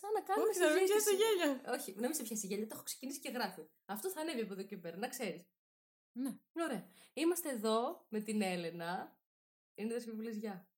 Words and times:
Σαν 0.00 0.10
να 0.12 0.20
κάνουμε 0.20 0.48
Όχι, 0.48 0.58
να 0.58 0.66
μην 0.66 0.86
συζήτηση. 0.86 1.16
πιάσει 1.16 1.22
γέλια. 1.22 1.72
Όχι, 1.74 1.92
να 1.94 2.00
μην 2.06 2.14
σε 2.14 2.22
πιάσει 2.22 2.46
γέλια, 2.46 2.66
το 2.66 2.74
έχω 2.74 2.82
ξεκινήσει 2.82 3.20
και 3.20 3.30
γράφει. 3.30 3.62
Αυτό 3.84 4.10
θα 4.10 4.20
ανέβει 4.20 4.40
από 4.40 4.52
εδώ 4.52 4.62
και 4.62 4.76
πέρα, 4.76 4.96
να 4.96 5.08
ξέρεις. 5.08 5.42
Ναι. 6.12 6.38
Ωραία. 6.66 6.88
Είμαστε 7.12 7.50
εδώ 7.50 8.06
με 8.08 8.20
την 8.20 8.42
Έλενα. 8.42 9.18
Είναι 9.74 9.92
τα 9.94 10.00
συμβουλέ 10.00 10.30
γεια. 10.30 10.68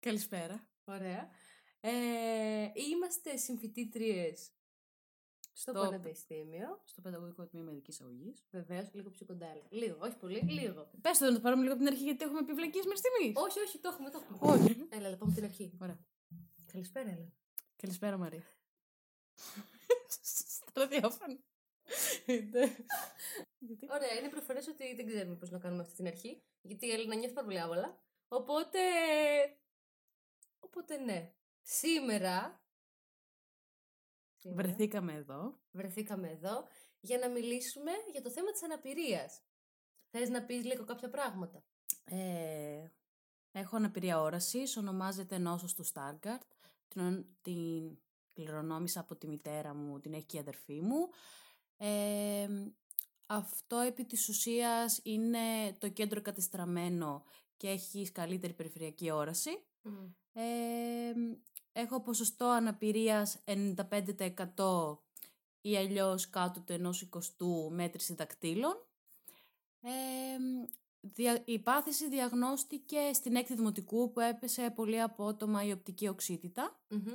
Καλησπέρα. 0.00 0.68
Ωραία. 0.84 1.30
Ε, 1.80 2.70
είμαστε 2.90 3.36
συμφοιτήτριε 3.36 4.32
στο, 5.52 5.70
Στο- 5.70 5.80
Πανεπιστήμιο. 5.80 6.80
Στο 6.84 7.00
παιδαγωγικό 7.00 7.46
τμήμα 7.46 7.70
ειδικής 7.70 8.00
αγωγής. 8.00 8.46
Βεβαίως, 8.50 8.90
λίγο 8.92 9.10
πιο 9.10 9.26
κοντά. 9.26 9.46
έλεγα. 9.46 9.66
Λίγο, 9.70 9.98
όχι 10.00 10.16
πολύ, 10.16 10.40
λίγο. 10.40 10.90
Πες 11.00 11.18
το 11.18 11.24
να 11.24 11.32
το 11.32 11.40
πάρουμε 11.40 11.62
λίγο 11.62 11.74
από 11.74 11.82
την 11.84 11.92
αρχή 11.92 12.04
γιατί 12.04 12.24
έχουμε 12.24 12.38
επιβλακίες 12.38 12.84
μέχρι 12.84 13.00
στιγμή. 13.04 13.32
όχι, 13.36 13.58
όχι, 13.60 13.78
το 13.78 13.88
έχουμε, 13.92 14.10
το 14.10 14.18
έχουμε. 14.22 14.38
Όχι. 14.52 14.86
Έλα, 14.90 15.06
έλα, 15.06 15.16
πάμε 15.16 15.32
από 15.32 15.40
την 15.40 15.44
αρχή. 15.44 15.72
Ωραία. 15.82 15.98
Καλησπέρα, 16.72 17.08
Έλενα. 17.10 17.32
Καλησπέρα, 17.76 18.16
Μαρία. 18.16 18.42
Στο 20.56 20.80
ραδιόφωνο. 20.80 21.38
Ναι. 22.26 22.34
Γιατί; 23.60 23.88
Ωραία, 23.90 24.12
είναι 24.18 24.28
προφανές 24.28 24.66
ότι 24.68 24.94
δεν 24.94 25.06
ξέρουμε 25.06 25.34
πώς 25.34 25.50
να 25.50 25.58
κάνουμε 25.58 25.82
αυτή 25.82 25.94
την 25.94 26.06
αρχή. 26.06 26.42
Γιατί 26.62 26.86
η 26.86 26.90
Έλληνα 26.92 27.14
νιώθει 27.14 27.34
πάρα 27.34 27.46
πολύ 27.46 27.60
άβολα. 27.60 27.98
Οπότε. 28.28 28.78
Οπότε 30.60 30.96
ναι. 30.96 31.32
Σήμερα. 31.62 32.62
σήμερα 34.38 34.62
Βρεθήκαμε 34.62 35.12
εδώ. 35.12 35.58
βρεθήκαμε 35.70 36.28
εδώ 36.28 36.66
για 37.00 37.18
να 37.18 37.28
μιλήσουμε 37.28 37.90
για 38.12 38.22
το 38.22 38.30
θέμα 38.30 38.50
της 38.52 38.62
αναπηρίας. 38.62 39.40
Θες 40.10 40.28
να 40.28 40.42
πεις 40.44 40.64
λίγο 40.64 40.84
κάποια 40.84 41.08
πράγματα; 41.08 41.64
Ε, 42.04 42.90
έχω 43.52 43.76
αναπηρία 43.76 44.20
όρασης, 44.20 44.76
ονομάζεται 44.76 45.38
νόσος 45.38 45.74
του 45.74 45.84
Στάργκαρτ. 45.84 46.42
Την, 46.88 47.26
την 47.42 47.98
κληρονόμησα 48.32 49.00
από 49.00 49.16
τη 49.16 49.26
μητέρα 49.26 49.74
μου, 49.74 50.00
την 50.00 50.12
έχει 50.12 50.26
και 50.26 50.36
η 50.36 50.40
αδερφή 50.40 50.80
μου. 50.80 51.08
Ε, 51.76 52.48
αυτό 53.26 53.78
επί 53.78 54.04
της 54.04 54.28
ουσίας 54.28 55.00
είναι 55.02 55.72
το 55.78 55.88
κέντρο 55.88 56.22
κατεστραμμένο 56.22 57.24
και 57.56 57.68
έχει 57.68 58.12
καλύτερη 58.12 58.52
περιφερειακή 58.52 59.10
όραση. 59.10 59.50
Ε, 60.32 61.12
έχω 61.72 62.00
ποσοστό 62.00 62.44
αναπηρίας 62.44 63.42
95% 63.46 64.98
ή 65.60 65.76
αλλιώς 65.76 66.30
κάτω 66.30 66.60
του 66.60 66.72
ενός 66.72 67.02
εικοστού 67.02 67.70
μέτρηση 67.72 68.14
δακτύλων. 68.14 68.86
Ε, 69.80 69.90
δια, 71.00 71.42
η 71.44 71.58
πάθηση 71.58 72.08
διαγνώστηκε 72.08 72.98
στην 73.12 73.36
έκτη 73.36 73.54
δημοτικού 73.54 74.12
που 74.12 74.20
έπεσε 74.20 74.70
πολύ 74.70 75.00
απότομα 75.00 75.64
η 75.64 75.72
οπτική 75.72 76.08
οξύτητα. 76.08 76.80
Μμμ. 76.88 77.12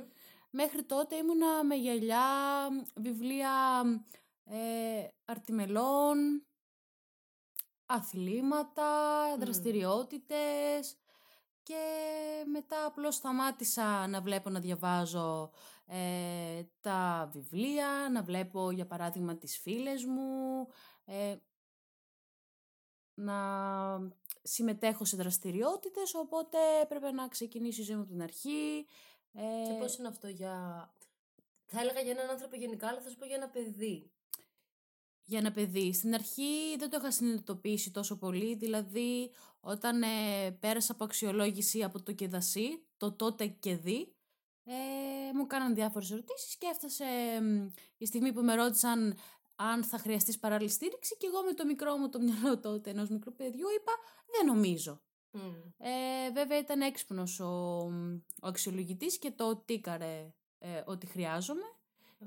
Μέχρι 0.50 0.84
τότε 0.84 1.16
ήμουνα 1.16 1.64
με 1.64 1.74
γυαλιά, 1.74 2.26
βιβλία 2.94 3.82
ε, 4.44 5.08
αρτιμελών, 5.24 6.46
αθλήματα, 7.86 9.22
Μμμ. 9.34 9.40
δραστηριότητες 9.40 10.98
και 11.62 11.82
μετά 12.52 12.84
απλώς 12.84 13.14
σταμάτησα 13.14 14.06
να 14.06 14.20
βλέπω 14.20 14.50
να 14.50 14.60
διαβάζω 14.60 15.50
ε, 15.86 16.62
τα 16.80 17.28
βιβλία, 17.32 18.08
να 18.12 18.22
βλέπω 18.22 18.70
για 18.70 18.86
παράδειγμα 18.86 19.36
τις 19.36 19.58
φίλες 19.58 20.04
μου, 20.04 20.66
ε, 21.04 21.36
να 23.14 23.38
συμμετέχω 24.42 25.04
σε 25.04 25.16
δραστηριότητες, 25.16 26.14
οπότε 26.14 26.58
έπρεπε 26.82 27.10
να 27.12 27.28
ξεκινήσω 27.28 27.82
η 27.82 27.84
ζωή 27.84 27.96
μου 27.96 28.02
από 28.02 28.10
την 28.10 28.22
αρχή. 28.22 28.86
Ε, 29.32 29.40
Και 29.66 29.78
πώς 29.78 29.96
είναι 29.96 30.08
αυτό 30.08 30.28
για... 30.28 30.88
Θα 31.66 31.80
έλεγα 31.80 32.00
για 32.00 32.10
έναν 32.10 32.30
άνθρωπο 32.30 32.56
γενικά, 32.56 32.88
αλλά 32.88 33.00
θα 33.00 33.10
σου 33.10 33.16
πω 33.16 33.26
για 33.26 33.36
ένα 33.36 33.48
παιδί. 33.48 34.10
για 35.24 35.38
ένα 35.38 35.52
παιδί. 35.52 35.92
Στην 35.92 36.14
αρχή 36.14 36.76
δεν 36.78 36.90
το 36.90 36.96
είχα 37.00 37.10
συνειδητοποιήσει 37.10 37.90
τόσο 37.90 38.16
πολύ, 38.18 38.54
δηλαδή 38.54 39.30
όταν 39.60 40.02
ε, 40.02 40.50
πέρασα 40.60 40.92
από 40.92 41.04
αξιολόγηση 41.04 41.82
από 41.82 42.02
το 42.02 42.12
ΚΕΔΑΣΥ, 42.12 42.82
το 42.96 43.12
τότε 43.12 43.46
και 43.46 43.76
δι, 43.76 44.12
ε, 44.64 44.74
μου 45.34 45.46
κάναν 45.46 45.74
διάφορες 45.74 46.10
ερωτήσεις 46.10 46.56
και 46.56 46.66
έφτασε 46.66 47.04
μ, 47.42 47.66
η 47.96 48.06
στιγμή 48.06 48.32
που 48.32 48.42
με 48.42 48.54
ρώτησαν 48.54 49.18
αν 49.56 49.84
θα 49.84 49.98
χρειαστείς 49.98 50.38
παράλληλη 50.38 50.70
στήριξη 50.70 51.16
και 51.16 51.26
εγώ 51.26 51.42
με 51.42 51.52
το 51.52 51.64
μικρό 51.64 51.96
μου 51.96 52.08
το 52.08 52.20
μυαλό 52.20 52.58
τότε 52.58 52.90
ενός 52.90 53.08
μικρού 53.08 53.34
παιδιού 53.34 53.66
είπα 53.76 53.92
δεν 54.30 54.46
νομίζω. 54.46 55.00
Μμ. 55.30 55.40
Ε, 55.78 56.30
βέβαια 56.32 56.58
ήταν 56.58 56.80
έξυπνος 56.80 57.40
ο, 57.40 57.46
ο 58.42 58.46
αξιολογητής 58.46 59.18
και 59.18 59.30
το 59.30 59.56
τίκαρε 59.56 60.32
ε, 60.58 60.82
ότι 60.86 61.06
χρειάζομαι. 61.06 61.62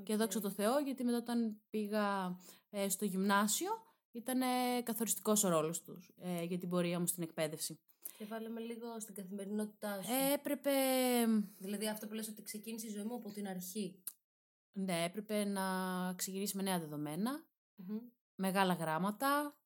Και 0.02 0.12
Οκ. 0.12 0.18
δόξα 0.18 0.40
τω 0.40 0.50
Θεώ, 0.50 0.78
γιατί 0.78 1.04
μετά 1.04 1.16
όταν 1.16 1.60
πήγα 1.70 2.36
ε, 2.70 2.88
στο 2.88 3.04
γυμνάσιο, 3.04 3.70
ήταν 4.12 4.40
καθοριστικός 4.82 5.44
ο 5.44 5.48
ρόλος 5.48 5.82
τους 5.82 6.10
ε, 6.20 6.42
για 6.44 6.58
την 6.58 6.68
πορεία 6.68 7.00
μου 7.00 7.06
στην 7.06 7.22
εκπαίδευση. 7.22 7.78
Και 8.18 8.24
βάλαμε 8.24 8.60
λίγο 8.60 9.00
στην 9.00 9.14
καθημερινότητά 9.14 10.02
σου. 10.02 10.12
Ε, 10.12 10.32
έπρεπε, 10.32 10.70
Δηλαδή 11.58 11.88
αυτό 11.88 12.06
που 12.06 12.14
λες 12.14 12.28
ότι 12.28 12.42
ξεκίνησε 12.42 12.86
η 12.86 12.90
ζωή 12.90 13.04
μου 13.04 13.14
από 13.14 13.30
την 13.30 13.48
αρχή. 13.48 14.02
ναι, 14.72 15.04
έπρεπε 15.04 15.44
να 15.44 15.62
ξεκινήσει 16.16 16.56
με 16.56 16.62
νέα 16.62 16.78
δεδομένα, 16.78 17.44
Μμμ. 17.76 17.98
μεγάλα 18.34 18.74
γράμματα, 18.74 19.56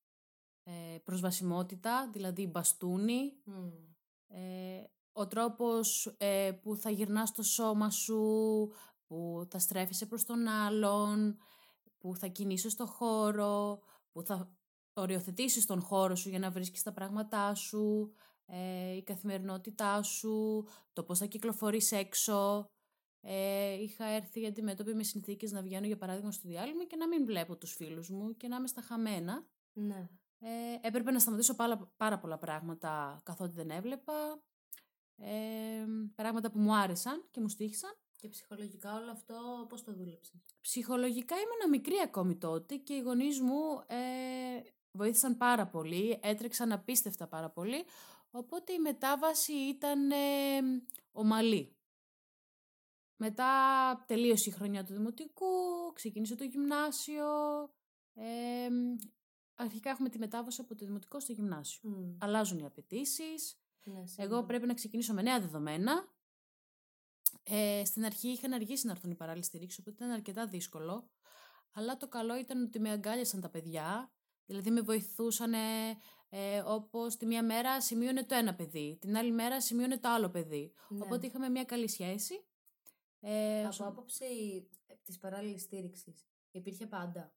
ε, 0.68 0.98
προσβασιμότητα, 1.04 2.10
δηλαδή 2.12 2.46
μπαστούνι, 2.46 3.32
Μμ. 3.44 3.68
ε, 4.26 4.90
ο 5.12 5.26
τρόπος 5.26 6.14
ε, 6.16 6.52
που 6.62 6.76
θα 6.76 6.90
γυρνάς 6.90 7.32
το 7.32 7.42
σώμα 7.42 7.90
σου, 7.90 8.22
που 9.06 9.46
θα 9.50 9.58
στρέφεσαι 9.58 10.06
προς 10.06 10.24
τον 10.24 10.46
άλλον, 10.46 11.38
που 11.98 12.16
θα 12.16 12.26
κινήσεις 12.26 12.74
το 12.76 12.86
χώρο, 12.86 13.80
που 14.12 14.22
θα 14.22 14.56
οριοθετήσεις 14.92 15.66
τον 15.66 15.80
χώρο 15.80 16.14
σου 16.14 16.28
για 16.28 16.38
να 16.38 16.50
βρίσκεις 16.50 16.82
τα 16.82 16.92
πράγματά 16.92 17.54
σου, 17.54 18.12
ε, 18.46 18.96
η 18.96 19.02
καθημερινότητά 19.02 20.02
σου, 20.02 20.66
το 20.92 21.02
πώς 21.02 21.18
θα 21.18 21.26
κυκλοφορείς 21.26 21.92
έξω. 21.92 22.66
Ε, 23.20 23.72
είχα 23.72 24.04
έρθει 24.04 24.46
αντιμέτωπη 24.46 24.94
με 24.94 25.02
συνθήκες 25.02 25.52
να 25.52 25.62
βγαίνω 25.62 25.86
για 25.86 25.96
παράδειγμα 25.96 26.32
στο 26.32 26.48
διάλειμμα 26.48 26.84
και 26.84 26.96
να 26.96 27.08
μην 27.08 27.24
βλέπω 27.24 27.56
τους 27.56 27.74
φίλους 27.74 28.10
μου 28.10 28.36
και 28.36 28.48
να 28.48 28.56
είμαι 28.56 28.66
στα 28.66 28.80
χαμένα. 28.80 29.46
Ναι. 29.72 30.08
Ε, 30.38 30.48
έπρεπε 30.80 31.10
να 31.10 31.18
σταματήσω 31.18 31.54
πάρα, 31.54 31.92
πάρα 31.96 32.18
πολλά 32.18 32.38
πράγματα 32.38 33.20
καθότι 33.24 33.52
δεν 33.54 33.70
έβλεπα. 33.70 34.42
Ε, 35.16 35.84
πράγματα 36.14 36.50
που 36.50 36.58
μου 36.58 36.74
άρεσαν 36.74 37.28
και 37.30 37.40
μου 37.40 37.48
στήχησαν. 37.48 37.96
Και 38.16 38.28
ψυχολογικά 38.28 38.94
όλο 38.94 39.10
αυτό 39.10 39.66
πώς 39.68 39.84
το 39.84 39.92
δούλεψες; 39.92 40.40
Ψυχολογικά 40.60 41.34
ήμουν 41.34 41.70
μικρή 41.70 41.94
ακόμη 42.04 42.36
τότε 42.36 42.76
και 42.76 42.94
οι 42.94 43.00
γονείς 43.00 43.40
μου 43.40 43.82
ε, 43.86 43.96
βοήθησαν 44.90 45.36
πάρα 45.36 45.66
πολύ, 45.66 46.18
έτρεξαν 46.22 46.72
απίστευτα 46.72 47.26
πάρα 47.26 47.50
πολύ, 47.50 47.84
οπότε 48.30 48.72
η 48.72 48.78
μετάβαση 48.78 49.52
ήταν 49.52 50.10
ε, 50.10 50.16
ομαλή. 51.12 51.76
Μετά 53.16 53.48
τελείωσε 54.06 54.50
η 54.50 54.52
χρονιά 54.52 54.84
του 54.84 54.92
δημοτικού, 54.92 55.46
ξεκίνησε 55.94 56.34
το 56.34 56.44
γυμνάσιο, 56.44 57.28
ε, 58.14 58.68
αρχικά 59.56 59.90
έχουμε 59.90 60.08
τη 60.08 60.18
μετάβαση 60.18 60.60
από 60.60 60.74
το 60.74 60.84
δημοτικό 60.84 61.20
στο 61.20 61.32
γυμνάσιο. 61.32 61.90
Μμ. 61.90 62.16
Αλλάζουν 62.18 62.58
οι 62.58 62.64
απαιτήσεις. 62.64 63.58
Ναι, 63.84 64.06
σίγουρα. 64.06 64.36
Εγώ 64.36 64.44
πρέπει 64.44 64.66
να 64.66 64.74
ξεκινήσω 64.74 65.14
με 65.14 65.22
νέα 65.22 65.40
δεδομένα. 65.40 66.14
Ε, 67.42 67.82
στην 67.84 68.04
αρχή 68.04 68.28
είχαν 68.28 68.52
αργήσει 68.52 68.86
να 68.86 68.92
έρθουν 68.92 69.10
οι 69.10 69.14
παράλληλες 69.14 69.46
στηρίξεις, 69.46 69.78
οπότε 69.78 69.96
ήταν 70.04 70.10
αρκετά 70.10 70.46
δύσκολο. 70.46 71.10
Αλλά 71.72 71.96
το 71.96 72.08
καλό 72.08 72.36
ήταν 72.36 72.62
ότι 72.62 72.80
με 72.80 72.90
αγκάλιασαν 72.90 73.40
τα 73.40 73.48
παιδιά. 73.48 74.10
Δηλαδή 74.46 74.70
με 74.70 74.80
βοηθούσαν 74.80 75.52
ε, 76.28 76.62
όπως 76.66 77.16
τη 77.16 77.26
μία 77.26 77.44
μέρα 77.44 77.80
σημείωνε 77.80 78.24
το 78.24 78.34
ένα 78.34 78.54
παιδί, 78.54 78.98
την 79.00 79.16
άλλη 79.16 79.32
μέρα 79.32 79.60
σημείωνε 79.60 79.98
το 79.98 80.08
άλλο 80.08 80.30
παιδί. 80.30 80.72
Ναι. 80.88 81.04
Οπότε 81.04 81.26
είχαμε 81.26 81.48
μια 81.48 81.64
καλή 81.64 81.88
σχέση. 81.88 82.44
Ε, 83.20 83.58
Από 83.60 83.68
όσο- 83.68 83.84
άποψη 83.84 84.24
της 85.04 85.18
παράλληλης 85.18 85.62
στήριξης 85.62 86.26
υπήρχε 86.50 86.86
πάντα; 86.86 87.32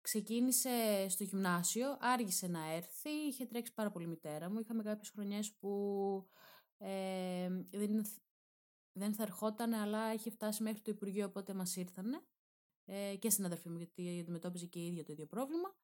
Ξεκίνησε 0.00 1.06
στο 1.08 1.24
γυμνάσιο, 1.24 1.96
άργησε 2.00 2.46
να 2.46 2.72
έρθει, 2.72 3.10
είχε 3.10 3.46
τρέξει 3.46 3.74
πάρα 3.74 3.90
πολύ 3.90 4.04
η 4.04 4.08
μητέρα 4.08 4.50
μου. 4.50 4.58
Είχαμε 4.58 4.82
κάποιες 4.82 5.10
χρονιές 5.10 5.52
που 5.52 5.70
ε, 6.78 7.48
δεν, 7.70 8.06
δεν 8.92 9.14
θα 9.14 9.22
ερχόταν, 9.22 9.72
αλλά 9.74 10.12
είχε 10.12 10.30
φτάσει 10.30 10.62
μέχρι 10.62 10.80
το 10.80 10.90
Υπουργείο, 10.90 11.26
οπότε 11.26 11.54
μας 11.54 11.76
ήρθανε. 11.76 12.22
Ε, 12.84 13.16
και 13.16 13.30
στην 13.30 13.44
αδερφή 13.44 13.68
μου, 13.68 13.76
γιατί 13.76 14.18
αντιμετώπιζε 14.20 14.66
και 14.66 14.78
η 14.78 14.86
ίδια 14.86 15.04
το 15.04 15.12
ίδιο 15.12 15.26
πρόβλημα. 15.26 15.76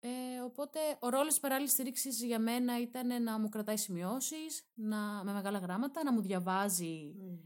Ε, 0.00 0.40
οπότε 0.40 0.78
ο 1.00 1.08
ρόλος 1.08 1.28
της 1.28 1.40
παράλληλης 1.40 1.72
στήριξης 1.72 2.22
για 2.22 2.38
μένα 2.38 2.80
ήταν 2.80 3.22
να 3.22 3.38
μου 3.38 3.48
κρατάει 3.48 3.76
σημειώσεις, 3.76 4.70
να, 4.74 5.24
με 5.24 5.32
μεγάλα 5.32 5.58
γράμματα, 5.58 6.04
να 6.04 6.12
μου 6.12 6.20
διαβάζει 6.20 7.14
Μμ. 7.16 7.38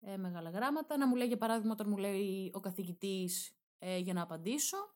ε, 0.00 0.16
μεγάλα 0.16 0.50
γράμματα, 0.50 0.96
να 0.96 1.06
μου 1.06 1.14
λέει 1.14 1.26
για 1.26 1.36
παράδειγμα 1.36 1.72
όταν 1.72 1.88
μου 1.88 1.96
λέει 1.96 2.50
ο 2.54 2.60
καθηγητής 2.60 3.59
ε, 3.82 3.98
για 3.98 4.12
να 4.12 4.22
απαντήσω. 4.22 4.94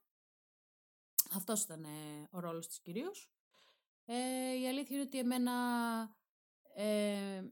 Αυτός 1.31 1.63
ήταν 1.63 1.85
ε, 1.85 2.29
ο 2.31 2.41
ρόλος 2.41 2.67
της 2.67 2.81
κυρίως. 2.81 3.31
Ε, 4.05 4.59
η 4.61 4.69
αλήθεια 4.69 4.97
είναι 4.97 5.05
ότι 5.05 5.19
εμένα 5.19 5.53
ε, 6.75 7.43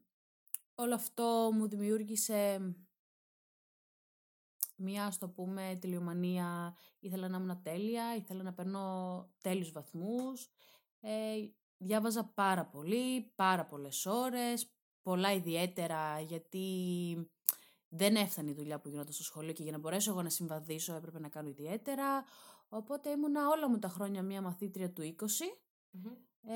όλο 0.75 0.95
αυτό 0.95 1.51
μου 1.55 1.69
δημιούργησε 1.69 2.75
μία, 4.77 5.07
ας 5.07 5.19
το 5.19 5.29
πούμε, 5.29 5.79
τελειομανία, 5.81 6.77
ήθελα 6.99 7.29
να 7.29 7.37
ήμουν 7.37 7.63
τέλεια, 7.63 8.17
ήθελα 8.17 8.43
να 8.43 8.53
παίρνω 8.53 9.31
τέλειους 9.41 9.73
βαθμούς. 9.73 10.51
Ε, 11.01 11.49
διάβαζα 11.77 12.25
πάρα 12.25 12.67
πολύ, 12.67 13.33
πάρα 13.35 13.67
πολλές 13.67 14.07
ώρες, 14.07 14.73
πολλά 15.03 15.33
ιδιαίτερα 15.33 16.21
γιατί 16.21 16.67
δεν 17.95 18.17
έφτανε 18.17 18.51
η 18.51 18.55
δουλειά 18.55 18.81
που 18.81 18.89
γινόταν 18.89 19.13
στο 19.13 19.23
σχολείο 19.23 19.53
και 19.53 19.63
για 19.63 19.73
να 19.73 19.79
μπορέσω 19.79 20.11
εγώ 20.11 20.23
να 20.23 20.29
συμβαδίσω 20.29 20.95
έπρεπε 20.95 21.19
να 21.19 21.29
κάνω 21.29 21.49
ιδιαίτερα. 21.49 22.25
Οπότε 22.69 23.11
ήμουνα 23.11 23.49
όλα 23.49 23.69
μου 23.69 23.79
τα 23.79 23.89
χρόνια 23.89 24.23
μία 24.23 24.43
μαθήτρια 24.43 24.91
του 24.91 25.15
20 25.19 25.25
ε, 26.43 26.55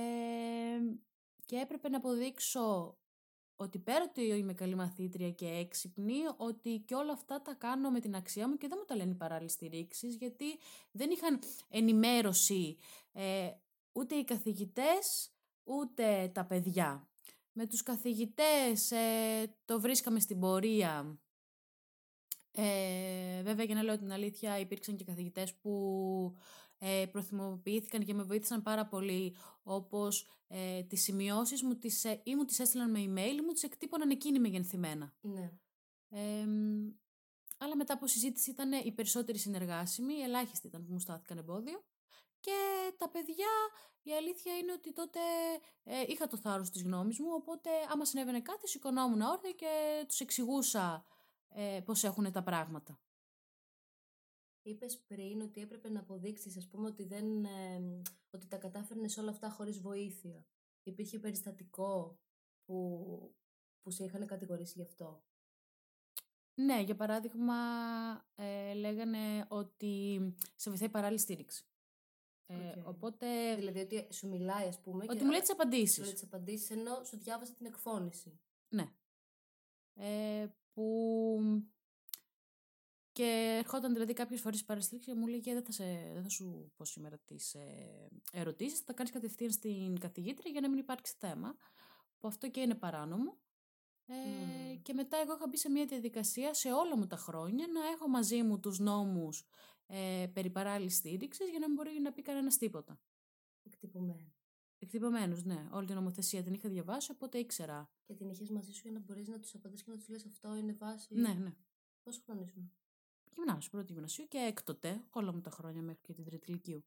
και 1.45 1.57
έπρεπε 1.57 1.89
να 1.89 1.97
αποδείξω 1.97 2.97
ότι 3.57 3.79
πέρα 3.79 4.05
ότι 4.05 4.23
είμαι 4.23 4.55
καλή 4.55 4.75
μαθήτρια 4.75 5.31
και 5.31 5.47
έξυπνη, 5.47 6.19
ότι 6.37 6.83
και 6.87 6.95
όλα 6.95 7.13
αυτά 7.13 7.43
τα 7.43 7.55
κάνω 7.55 7.91
με 7.91 8.01
την 8.01 8.15
αξία 8.15 8.49
μου 8.49 8.57
και 8.57 8.69
δεν 8.69 8.79
μου 8.81 8.85
τα 8.85 8.97
λένε 8.97 9.11
οι 9.11 9.15
παράλληλες 9.15 9.53
στηρίξεις, 9.53 10.17
γιατί 10.17 10.45
δεν 10.91 11.11
είχαν 11.11 11.41
ενημέρωση 11.69 12.77
ε, 13.13 13.51
ούτε 13.93 14.15
οι 14.15 14.25
καθηγητές, 14.25 15.31
ούτε 15.65 16.31
τα 16.35 16.45
παιδιά. 16.45 17.09
Με 17.53 17.67
τους 17.67 17.83
καθηγητές 17.83 18.91
ε, 18.91 19.57
το 19.65 19.81
βρίσκαμε 19.81 20.21
στην 20.21 20.41
πορεία. 20.41 21.19
Ε, 22.59 23.43
βέβαια, 23.43 23.65
για 23.65 23.75
να 23.75 23.83
λέω 23.83 23.99
την 23.99 24.13
αλήθεια, 24.13 24.59
υπήρξαν 24.59 24.97
και 24.97 25.05
καθηγητές 25.05 25.55
που 25.55 26.37
ε, 26.79 27.05
προθυμοποιήθηκαν 27.13 28.05
και 28.05 28.15
με 28.15 28.23
βοήθησαν 28.23 28.63
πάρα 28.63 28.87
πολύ, 28.87 29.37
όπως 29.63 30.27
ε, 30.49 30.83
τις 30.83 31.03
σημειώσεις 31.03 31.63
μου 31.63 31.75
τις, 31.75 32.05
ε, 32.05 32.21
ή 32.25 32.35
μου 32.35 32.45
τις 32.45 32.59
έστειλαν 32.59 32.91
με 32.91 32.99
email, 32.99 33.41
μου 33.45 33.53
τις 33.53 33.63
εκτύπωναν 33.63 34.11
εκείνοι 34.11 34.39
μεγενθυμένα. 34.39 35.15
Ναι. 35.21 35.53
Ε, 36.11 36.47
αλλά 37.59 37.77
μετά 37.77 37.95
από 37.95 38.07
συζήτηση 38.07 38.51
ήταν 38.51 38.73
οι 38.73 38.93
περισσότεροι 38.93 39.39
συνεργάσιμοι, 39.39 40.15
ελάχιστοι 40.15 40.67
ήταν 40.67 40.85
που 40.87 40.93
μου 40.93 40.99
στάθηκαν 40.99 41.39
εμπόδιο. 41.39 41.85
Και 42.41 42.93
τα 42.99 43.09
παιδιά, 43.09 43.53
η 44.03 44.13
αλήθεια 44.13 44.57
είναι 44.57 44.73
ότι 44.73 44.93
τότε 44.93 45.19
ε, 45.85 46.05
είχα 46.07 46.27
το 46.27 46.37
θάρρος 46.37 46.71
της 46.71 46.83
γνώμης 46.83 47.19
μου, 47.19 47.29
οπότε 47.33 47.71
άμα 47.93 48.05
συνέβαινε 48.05 48.41
κάτι 48.41 48.69
σηκωνόμουν 48.69 49.21
όρθια 49.21 49.51
και 49.51 50.05
τους 50.09 50.21
εξηγούσα 50.21 51.05
ε, 51.59 51.81
πώς 51.85 52.05
έχουν 52.05 52.33
τα 52.33 52.43
πράγματα. 52.43 53.01
Είπες 54.63 54.99
πριν 54.99 55.41
ότι 55.41 55.61
έπρεπε 55.61 55.89
να 55.89 56.01
αποδείξεις, 56.01 56.57
ας 56.57 56.69
πούμε, 56.69 56.87
ότι, 56.87 57.05
δεν, 57.05 57.45
ε, 57.45 58.03
ότι 58.31 58.47
τα 58.47 58.57
κατάφερνες 58.57 59.17
όλα 59.17 59.31
αυτά 59.31 59.51
χωρίς 59.51 59.81
βοήθεια. 59.81 60.47
Υπήρχε 60.83 61.19
περιστατικό 61.19 62.21
που, 62.65 63.35
που 63.83 63.91
σε 63.91 64.05
είχαν 64.05 64.27
κατηγορήσει 64.27 64.73
γι' 64.77 64.83
αυτό; 64.83 65.25
Ναι, 66.55 66.81
για 66.81 66.97
παράδειγμα, 66.97 67.55
ε, 68.35 68.75
λέγανε 68.75 69.47
ότι 69.49 70.21
σε 70.55 70.71
βοηθάει 70.71 70.89
παράλληλη 70.89 71.21
στήριξη. 71.21 71.67
Ε, 72.47 72.83
οπότε... 72.85 73.55
Δηλαδή 73.55 73.81
ότι 73.81 74.13
σου 74.13 74.29
μιλάει, 74.29 74.69
ας 74.69 74.81
πούμε... 74.81 75.05
Ότι 75.09 75.25
μου 75.25 75.31
λέει 75.31 75.41
τις 75.41 75.51
απαντήσεις. 75.51 75.95
Σου 75.95 76.03
λέει 76.03 76.13
τις 76.13 76.23
απαντήσεις, 76.23 76.71
ενώ 76.71 77.05
σου 77.05 77.19
διάβασε 77.19 77.55
την 77.55 77.67
εκφώνηση. 77.67 78.41
Ναι. 78.69 78.93
Ε, 79.95 80.49
που 80.77 81.63
και 83.13 83.57
ερχόταν 83.59 83.93
δηλαδή 83.93 84.13
κάποιες 84.13 84.41
φορές 84.41 84.65
παραστήριξη 84.65 85.11
και 85.11 85.17
μου 85.17 85.27
λέει: 85.27 85.41
δεν 85.45 85.65
θα, 85.65 85.73
σε, 85.73 85.85
δεν 86.13 86.23
θα 86.23 86.29
σου 86.29 86.73
πω 86.77 86.85
σήμερα 86.85 87.19
τις 87.19 87.55
ε, 87.55 88.09
ερωτήσεις, 88.33 88.79
θα 88.79 88.85
τα 88.85 88.93
κάνεις 88.93 89.13
κατευθείαν 89.13 89.51
στην 89.51 89.99
καθηγήτρια 89.99 90.51
για 90.51 90.61
να 90.61 90.69
μην 90.69 90.79
υπάρξει 90.79 91.15
θέμα. 91.19 91.57
Που 92.19 92.29
αυτό 92.29 92.51
και 92.51 92.61
είναι 92.61 92.75
παράνομο. 92.75 93.39
Ε, 94.07 94.77
Και 94.83 94.93
μετά 94.93 95.17
εγώ 95.17 95.35
είχα 95.35 95.47
μπει 95.49 95.57
σε 95.57 95.71
μια 95.71 95.85
διαδικασία 95.85 96.55
σε 96.55 96.73
όλα 96.73 96.97
μου 96.97 97.07
τα 97.07 97.17
χρόνια 97.17 97.67
να 97.67 97.87
έχω 97.87 98.09
μαζί 98.09 98.43
μου 98.43 98.61
τους 98.61 98.79
νόμους 98.79 99.45
ε, 99.87 100.27
περί 100.33 100.51
παράλληλης 100.51 100.97
στήριξης 100.97 101.49
για 101.51 101.59
να 101.59 101.67
μην 101.67 101.77
μπορεί 101.77 102.01
να 102.01 102.13
πει 102.13 102.23
κανένας 102.23 102.57
τίποτα. 102.57 103.01
Εκτυπωμένο. 103.63 104.36
Εκτυπωμένους, 104.79 105.45
ναι. 105.45 105.69
Όλη 105.73 105.87
την 105.87 105.95
νομοθεσία 105.95 106.43
την 106.43 106.55
είχα 106.55 106.69
διαβάσει, 106.69 107.11
οπότε 107.11 107.39
ήξερα. 107.39 107.91
Και 108.05 108.15
την 108.15 108.31
είχες 108.31 108.51
μαζί 108.51 108.73
σου 108.73 108.81
για 108.83 108.93
να 108.93 108.99
μπορείς 108.99 109.29
να 109.29 109.39
τους 109.39 109.55
απαντήσει 109.55 109.85
και 109.85 109.91
να 109.91 109.97
τους 109.97 110.09
λες 110.09 110.25
αυτό 110.27 110.57
είναι 110.57 110.73
βάση. 110.73 111.15
Ναι, 111.15 111.33
ναι. 111.33 111.55
Πόσο 112.03 112.21
χρόνο 112.25 112.43
ήσουν 112.43 112.73
γυμνάσιο, 113.37 113.71
πρώτη 113.71 113.93
γυμνασίου 113.93 114.29
και 114.29 114.39
έκτοτε, 114.39 115.05
όλα 115.11 115.33
μου 115.33 115.41
τα 115.41 115.51
χρόνια 115.51 115.83
μέχρι 115.83 116.01
και 116.03 116.13
την 116.13 116.25
τρίτη 116.25 116.51
ηλικίου. 116.51 116.85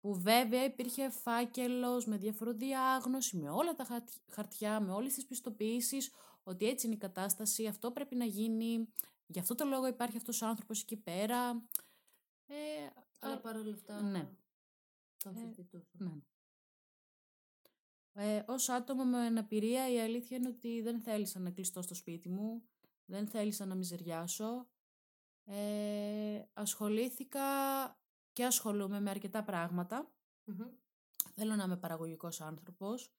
Που 0.00 0.20
βέβαια 0.20 0.64
υπήρχε 0.64 1.10
φάκελος 1.10 2.06
με 2.06 2.16
διαφοροδιάγνωση, 2.16 3.36
με 3.36 3.50
όλα 3.50 3.74
τα 3.74 4.04
χαρτιά, 4.30 4.80
με 4.80 4.92
όλες 4.92 5.14
τις 5.14 5.26
πιστοποιήσεις, 5.26 6.10
ότι 6.42 6.66
έτσι 6.66 6.86
είναι 6.86 6.94
η 6.94 6.98
κατάσταση, 6.98 7.66
αυτό 7.66 7.90
πρέπει 7.90 8.14
να 8.14 8.24
γίνει, 8.24 8.88
γι' 9.26 9.38
αυτό 9.38 9.54
το 9.54 9.64
λόγο 9.64 9.86
υπάρχει 9.86 10.16
αυτός 10.16 10.42
ο 10.42 10.46
άνθρωπος 10.46 10.80
εκεί 10.80 10.96
πέρα. 10.96 11.62
Ε, 12.46 12.54
Αλλά 13.20 13.40
παρόλα 13.40 13.74
αυτά 13.74 14.02
ναι. 14.02 14.28
Το 15.32 15.62
ε, 15.72 16.04
ναι. 16.04 16.20
Ε, 18.12 18.44
ως 18.46 18.68
άτομο 18.68 19.04
με 19.04 19.18
αναπηρία 19.18 19.92
η 19.92 20.00
αλήθεια 20.00 20.36
είναι 20.36 20.48
ότι 20.48 20.82
δεν 20.82 21.00
θέλησα 21.00 21.38
να 21.38 21.50
κλειστώ 21.50 21.82
στο 21.82 21.94
σπίτι 21.94 22.28
μου 22.28 22.62
δεν 23.06 23.28
θέλησα 23.28 23.66
να 23.66 23.74
μιζεριάσω. 23.74 24.68
Ε, 25.44 26.42
ασχολήθηκα 26.52 27.40
και 28.32 28.44
ασχολούμαι 28.44 29.00
με 29.00 29.10
αρκετά 29.10 29.44
Θέλω 31.34 31.54
να 31.54 31.64
είμαι 31.64 31.76
παραγωγικός 31.76 32.40
άνθρωπος. 32.40 33.12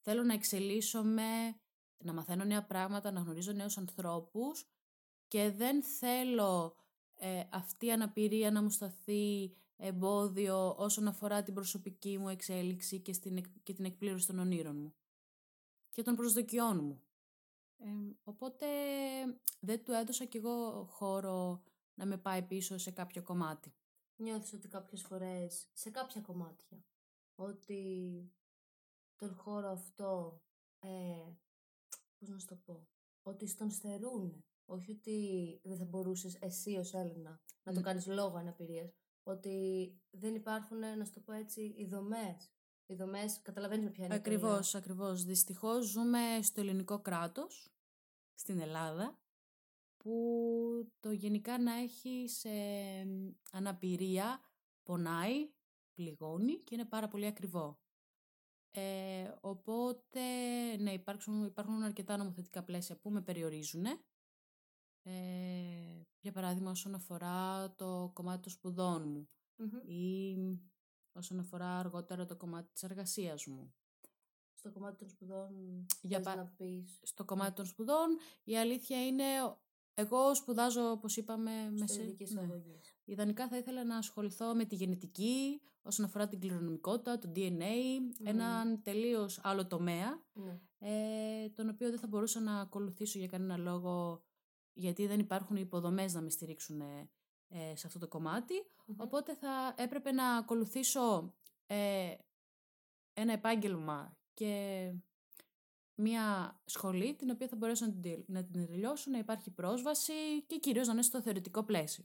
Θέλω 0.00 0.22
να 0.22 0.32
εξελίσσομαι, 0.32 1.60
να 2.04 2.12
μαθαίνω 2.12 2.44
νέα 2.44 2.66
πράγματα, 2.66 3.10
να 3.10 3.20
γνωρίζω 3.20 3.52
νέους 3.52 3.78
ανθρώπους 3.78 4.68
και 5.28 5.50
δεν 5.50 5.82
θέλω 5.82 6.76
ε, 7.14 7.44
αυτή 7.50 7.86
η 7.86 7.92
αναπηρία 7.92 8.50
να 8.50 8.62
μου 8.62 8.70
σταθεί 8.70 9.54
εμπόδιο 9.80 10.74
όσον 10.76 11.08
αφορά 11.08 11.42
την 11.42 11.54
προσωπική 11.54 12.18
μου 12.18 12.28
εξέλιξη 12.28 13.00
και, 13.00 13.12
στην, 13.12 13.62
και 13.62 13.72
την 13.72 13.84
εκπλήρωση 13.84 14.26
των 14.26 14.38
ονείρων 14.38 14.76
μου 14.76 14.94
και 15.90 16.02
των 16.02 16.14
προσδοκιών 16.14 16.84
μου 16.84 17.02
οπότε 18.24 18.66
δεν 19.60 19.84
του 19.84 19.92
έδωσα 19.92 20.24
κι 20.24 20.36
εγώ 20.36 20.84
χώρο 20.84 21.62
να 21.94 22.06
με 22.06 22.18
πάει 22.18 22.42
πίσω 22.42 22.78
σε 22.78 22.90
κάποιο 22.90 23.22
κομμάτι. 23.22 23.74
Νιώθεις 24.16 24.52
ότι 24.52 24.68
κάποιες 24.68 25.02
φορές, 25.02 25.68
σε 25.72 25.90
κάποια 25.90 26.20
κομμάτια, 26.20 26.84
ότι 27.34 27.82
τον 29.16 29.34
χώρο 29.34 29.68
αυτό, 29.68 30.42
ε, 30.78 31.32
πώς 32.18 32.28
να 32.28 32.38
σου 32.38 32.46
το 32.46 32.56
πω, 32.56 32.88
ότι 33.22 33.46
στον 33.46 33.70
στερούν. 33.70 34.44
Όχι 34.64 34.90
ότι 34.90 35.60
δεν 35.64 35.76
θα 35.76 35.84
μπορούσες 35.84 36.34
εσύ 36.34 36.76
ως 36.76 36.94
Έλληνα 36.94 37.40
να 37.62 37.72
το 37.72 37.80
κάνεις 37.80 38.06
λόγω 38.06 38.36
αναπηρίας. 38.36 38.99
Ότι 39.30 39.94
δεν 40.10 40.34
υπάρχουν, 40.34 40.78
να 40.78 41.04
σου 41.04 41.12
το 41.12 41.20
πω 41.20 41.32
έτσι, 41.32 41.74
οι 41.76 41.86
δομές. 41.86 42.52
Οι 42.86 42.94
δομές, 42.94 43.42
καταλαβαίνεις 43.42 43.84
με 43.84 43.90
ποια 43.90 44.04
είναι 44.04 44.14
Ακριβώς, 44.14 44.74
ακριβώς. 44.74 45.24
Δυστυχώς 45.24 45.86
ζούμε 45.86 46.18
στο 46.42 46.60
ελληνικό 46.60 47.00
κράτος 47.00 47.72
στην 48.34 48.60
Ελλάδα 48.60 49.18
που 49.96 50.92
το 51.00 51.10
γενικά 51.10 51.58
να 51.58 51.72
έχει 51.72 52.24
σε 52.28 52.50
αναπηρία 53.52 54.40
πονάει, 54.82 55.50
πληγώνει 55.94 56.58
και 56.58 56.74
είναι 56.74 56.84
πάρα 56.84 57.08
πολύ 57.08 57.26
ακριβό. 57.26 57.78
Ε, 58.70 59.34
οπότε 59.40 60.20
ναι, 60.78 60.92
υπάρχουν, 60.92 61.44
υπάρχουν 61.44 61.82
αρκετά 61.82 62.16
νομοθετικά 62.16 62.62
πλαίσια 62.62 62.96
που 62.96 63.10
με 63.10 63.22
περιορίζουν. 63.22 63.84
Ε, 65.02 66.00
για 66.20 66.32
παράδειγμα 66.32 66.70
όσον 66.70 66.94
αφορά 66.94 67.70
το 67.74 68.10
κομμάτι 68.14 68.42
των 68.42 68.52
σπουδών 68.52 69.08
μου 69.08 69.28
ή 69.84 70.36
όσον 71.12 71.38
αφορά 71.38 71.78
αργότερα 71.78 72.24
το 72.24 72.36
κομμάτι 72.36 72.72
της 72.72 72.82
εργασίας 72.82 73.46
μου 73.46 73.74
στο 74.60 74.70
κομμάτι 74.72 74.96
των 74.96 75.08
σπουδών 75.08 75.48
για 76.02 76.20
πα... 76.20 76.36
να 76.36 76.46
πεις. 76.56 77.00
Στο 77.02 77.24
κομμάτι 77.24 77.52
των 77.52 77.66
σπουδών 77.66 78.18
η 78.44 78.58
αλήθεια 78.58 79.06
είναι 79.06 79.24
εγώ 79.94 80.34
σπουδάζω 80.34 80.90
όπως 80.90 81.16
είπαμε 81.16 81.50
μέσα... 81.70 82.02
Ναι. 82.02 82.48
Ιδανικά 83.04 83.48
θα 83.48 83.56
ήθελα 83.56 83.84
να 83.84 83.96
ασχοληθώ 83.96 84.54
με 84.54 84.64
τη 84.64 84.74
γενετική 84.74 85.60
όσον 85.82 86.04
αφορά 86.04 86.28
την 86.28 86.40
κληρονομικότητα, 86.40 87.18
το 87.18 87.32
DNA, 87.36 87.74
έναν 88.24 88.82
τελείως 88.82 89.40
άλλο 89.42 89.66
τομέα 89.66 90.22
ναι. 90.32 90.60
ε, 90.78 91.48
τον 91.48 91.68
οποίο 91.68 91.90
δεν 91.90 91.98
θα 91.98 92.06
μπορούσα 92.06 92.40
να 92.40 92.60
ακολουθήσω 92.60 93.18
για 93.18 93.28
κανένα 93.28 93.56
λόγο 93.56 94.24
γιατί 94.72 95.06
δεν 95.06 95.18
υπάρχουν 95.18 95.56
υποδομές 95.56 96.14
να 96.14 96.20
με 96.20 96.30
στηρίξουν 96.30 96.80
ε, 96.80 97.76
σε 97.76 97.86
αυτό 97.86 97.98
το 97.98 98.08
κομματι 98.08 98.54
οπότε 98.96 99.34
θα 99.34 99.74
έπρεπε 99.76 100.12
να 100.12 100.36
ακολουθήσω 100.36 101.34
ε, 101.66 102.14
ένα 103.12 103.32
επάγγελμα 103.32 104.16
και 104.34 104.92
μια 105.94 106.56
σχολή 106.64 107.14
την 107.14 107.30
οποία 107.30 107.48
θα 107.48 107.56
μπορέσω 107.56 107.86
να 107.86 107.92
την, 107.92 108.24
να 108.26 108.44
την 108.44 108.66
τελειώσω, 108.66 109.10
να 109.10 109.18
υπάρχει 109.18 109.50
πρόσβαση 109.50 110.42
και 110.46 110.58
κυρίως 110.58 110.86
να 110.86 110.92
είναι 110.92 111.02
στο 111.02 111.20
θεωρητικό 111.20 111.62
πλαίσιο. 111.62 112.04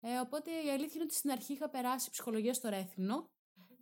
Ε, 0.00 0.18
οπότε 0.18 0.50
η 0.50 0.70
αλήθεια 0.70 0.92
είναι 0.94 1.04
ότι 1.04 1.14
στην 1.14 1.30
αρχή 1.30 1.52
είχα 1.52 1.68
περάσει 1.68 2.10
ψυχολογία 2.10 2.54
στο 2.54 2.68
Ρέθινο, 2.68 3.30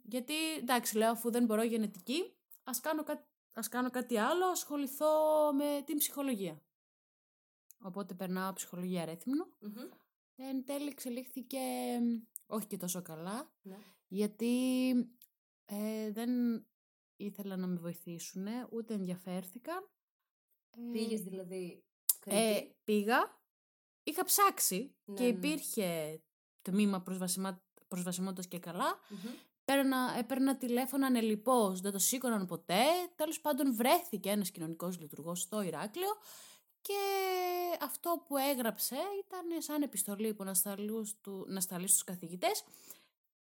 γιατί 0.02 0.34
εντάξει 0.58 0.96
λέω 0.96 1.10
αφού 1.10 1.30
δεν 1.30 1.44
μπορώ 1.44 1.62
γενετική, 1.62 2.34
ας 2.64 2.80
κάνω, 2.80 3.02
κάτι, 3.02 3.24
ας 3.52 3.68
κάνω 3.68 3.90
κάτι 3.90 4.18
άλλο, 4.18 4.46
ασχοληθώ 4.46 5.08
με 5.52 5.82
την 5.84 5.96
ψυχολογία. 5.98 6.62
Οπότε 7.82 8.14
περνάω 8.14 8.52
ψυχολογία 8.52 9.04
Ρέθυμνο. 9.04 9.46
Εν 10.36 10.64
τέλει 10.64 10.88
εξελίχθηκε 10.88 11.58
όχι 12.46 12.66
και 12.66 12.76
τόσο 12.76 13.02
καλά, 13.02 13.52
Ναι. 13.62 13.76
γιατί 14.08 14.88
ε, 15.64 16.10
δεν 16.12 16.30
ήθελαν 17.16 17.60
να 17.60 17.66
με 17.66 17.76
βοηθήσουν, 17.76 18.46
ούτε 18.70 18.94
ενδιαφέρθηκαν. 18.94 19.88
Ε, 20.70 20.80
Πήγες 20.92 21.20
δηλαδή 21.20 21.84
ε, 22.24 22.52
Κρήτη. 22.54 22.76
πήγα, 22.84 23.40
είχα 24.02 24.24
ψάξει 24.24 24.94
Ναι, 25.04 25.14
και 25.14 25.22
ναι. 25.22 25.28
υπήρχε 25.28 26.20
τμήμα 26.62 27.00
προσβασιμα... 27.02 27.62
προσβασιμότητας 27.88 28.48
και 28.48 28.58
καλά. 28.58 28.98
Μμμ. 29.08 29.32
Παίρνα, 29.64 30.14
έπαιρνα 30.18 30.56
τηλέφωνα 30.56 31.06
ανελιπώς, 31.06 31.80
δεν 31.80 31.92
το 31.92 31.98
σήκωναν 31.98 32.46
ποτέ. 32.46 32.82
Τέλος 33.16 33.40
πάντων 33.40 33.74
βρέθηκε 33.74 34.30
ένας 34.30 34.50
κοινωνικός 34.50 35.00
λειτουργός 35.00 35.40
στο 35.40 35.62
Ηράκλειο 35.62 36.08
και 36.82 36.98
αυτό 37.80 38.24
που 38.26 38.36
έγραψε 38.36 38.96
ήταν 38.96 39.62
σαν 39.62 39.82
επιστολή 39.82 40.34
που 40.34 40.44
να 40.44 40.54
σταλεί, 40.54 41.14
του, 41.20 41.44
να 41.48 41.60
σταλεί 41.60 41.88
στους 41.88 42.04
καθηγητές 42.04 42.64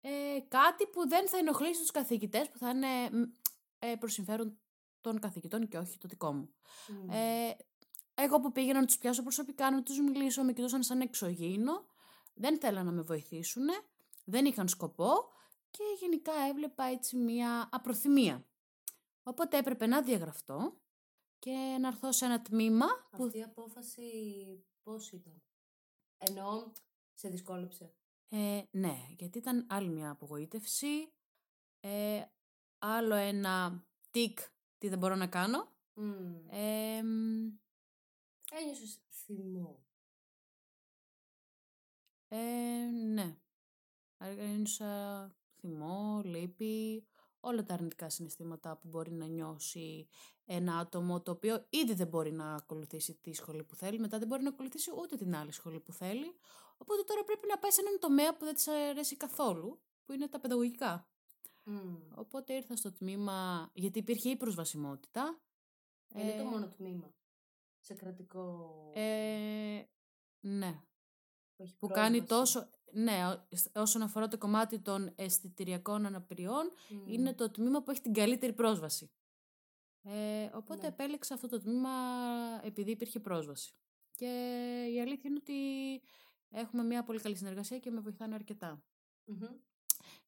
ε, 0.01 0.41
κάτι 0.49 0.87
που 0.87 1.09
δεν 1.09 1.29
θα 1.29 1.39
ενοχλήσει 1.39 1.81
τους 1.81 1.91
καθηγητές, 1.91 2.51
που 2.51 2.59
θα 2.59 2.71
είναι 2.71 3.11
μ, 3.11 3.23
ε, 3.79 3.97
προς 3.97 4.13
συμφέρον 4.13 4.59
των 5.01 5.21
καθηγητών 5.21 5.69
και 5.69 5.79
όχι 5.79 5.99
το 5.99 6.09
δικό 6.09 6.33
μου. 6.33 6.55
Μμ. 6.89 7.11
Ε, 7.11 7.57
εγώ 8.15 8.41
που 8.41 8.53
πήγαινα 8.53 8.81
να 8.81 8.87
τους 8.87 8.99
πιάσω 8.99 9.23
προσωπικά, 9.23 9.71
να 9.71 9.83
τους 9.83 10.01
μιλήσω, 10.01 10.43
με 10.43 10.53
κοιτούσαν 10.53 10.83
σαν 10.83 11.01
εξωγήινο, 11.01 11.87
δεν 12.35 12.59
θέλαν 12.59 12.85
να 12.85 12.93
με 12.93 13.03
βοηθήσουν, 13.03 13.65
δεν 14.25 14.45
είχαν 14.45 14.69
σκοπό 14.69 15.11
και 15.71 15.83
γενικά 16.01 16.33
έβλεπα 16.51 16.85
έτσι 16.85 17.17
μία 17.17 17.69
απροθυμία. 17.73 18.45
Οπότε 19.23 19.59
έπρεπε 19.59 19.87
να 19.87 20.03
διαγραφτώ 20.03 20.77
και 21.39 21.77
να 21.81 21.89
έρθω 21.89 22.13
σε 22.13 22.25
ένα 22.25 22.43
τμήμα 22.43 22.87
που 23.11 23.25
Αυτή 23.25 23.39
η 23.39 23.43
απόφαση 23.43 24.03
πώς 24.83 25.13
ήταν; 25.13 25.43
Ενώ 26.19 26.73
σε 27.15 27.29
δυσκόλεψε. 27.29 27.93
Ε, 28.29 28.63
ναι, 28.71 29.07
γιατί 29.19 29.39
ήταν 29.39 29.67
άλλη 29.69 29.89
μια 29.89 30.11
απογοήτευση, 30.11 31.13
ε, 31.81 32.25
άλλο 32.79 33.15
ένα 33.15 33.85
τικ 34.11 34.39
τι 34.79 34.89
δεν 34.89 34.99
μπορώ 34.99 35.15
να 35.15 35.27
κάνω. 35.27 35.69
Μμ. 35.95 36.49
Ε, 36.51 37.03
μ, 37.03 37.59
Ένιωσες 38.51 39.01
θυμό. 39.11 39.83
ε, 42.29 42.91
ναι, 42.91 43.37
ένιωσα 44.19 45.33
θυμό, 45.57 46.21
λύπη, 46.25 47.07
όλα 47.41 47.65
τα 47.65 47.75
αρνητικά 47.75 48.11
συναισθήματα 48.11 48.77
που 48.77 48.89
μπορεί 48.89 49.13
να 49.13 49.27
νιώσει 49.27 50.09
ένα 50.45 50.79
άτομο 50.79 51.23
το 51.23 51.31
οποίο 51.31 51.67
ήδη 51.71 51.95
δεν 51.95 52.07
μπορεί 52.07 52.33
να 52.33 52.55
ακολουθήσει 52.55 53.15
τη 53.15 53.33
σχολή 53.33 53.65
που 53.65 53.75
θέλει, 53.75 53.99
μετά 53.99 54.19
δεν 54.19 54.29
μπορεί 54.29 54.43
να 54.43 54.49
ακολουθήσει 54.49 54.91
ούτε 54.99 55.17
την 55.17 55.37
άλλη 55.37 55.53
σχολή 55.53 55.81
που 55.81 55.93
θέλει. 55.93 56.35
Οπότε 56.77 57.03
τώρα 57.03 57.25
πρέπει 57.25 57.47
να 57.49 57.59
πάει 57.59 57.71
σε 57.71 57.81
έναν 57.81 57.99
τομέα 57.99 58.37
που 58.37 58.45
δεν 58.45 58.55
της 58.55 58.69
αρέσει 58.69 59.17
καθόλου, 59.17 59.81
που 60.05 60.13
είναι 60.13 60.29
τα 60.29 60.41
παιδαγωγικά. 60.41 61.09
Μμ. 61.65 61.97
Οπότε 62.15 62.53
ήρθα 62.55 62.77
στο 62.77 62.93
τμήμα, 62.93 63.71
γιατί 63.73 63.99
υπήρχε 63.99 64.31
η 64.31 64.37
προσβασιμότητα. 64.37 65.41
Είναι 66.15 66.33
το 66.33 66.43
Ε, 66.43 66.45
μόνο 66.45 66.69
τμήμα. 66.69 67.15
Σε 67.81 67.95
κρατικό. 67.95 68.75
Ε, 68.95 69.83
ναι, 70.41 70.81
που, 71.59 71.65
έχει 71.65 71.75
που 71.79 71.87
κάνει 71.89 72.23
πρόσβαση. 72.23 72.53
τόσο... 72.55 72.69
Ναι, 72.93 73.27
ό- 73.27 73.57
σ- 73.57 73.77
όσον 73.79 74.03
αφορά 74.03 74.29
το 74.29 74.39
κομμάτι 74.39 74.79
των 74.81 75.13
αισθητηριακών 75.17 76.07
αναπηριών, 76.07 76.73
Μμ. 76.89 77.09
είναι 77.13 77.35
το 77.35 77.51
τμήμα 77.51 77.83
που 77.83 77.91
έχει 77.91 78.01
την 78.01 78.13
καλύτερη 78.13 78.53
πρόσβαση. 78.53 79.11
Ε, 80.03 80.51
οπότε 80.53 80.81
Ναι. 80.81 80.87
επέλεξα 80.87 81.35
αυτό 81.35 81.49
το 81.49 81.59
τμήμα 81.59 81.91
επειδή 82.63 82.91
υπήρχε 82.91 83.21
πρόσβαση. 83.21 83.73
Και 84.15 84.27
η 84.95 85.01
αλήθεια 85.01 85.31
είναι 85.31 85.39
ότι 85.43 85.55
έχουμε 86.51 86.83
μια 86.83 87.05
πολύ 87.05 87.21
καλή 87.21 87.37
συνεργασία 87.37 87.79
και 87.79 87.91
με 87.91 88.01
βοηθάνε 88.01 88.35
αρκετά. 88.35 88.83
Μμμ. 89.25 89.47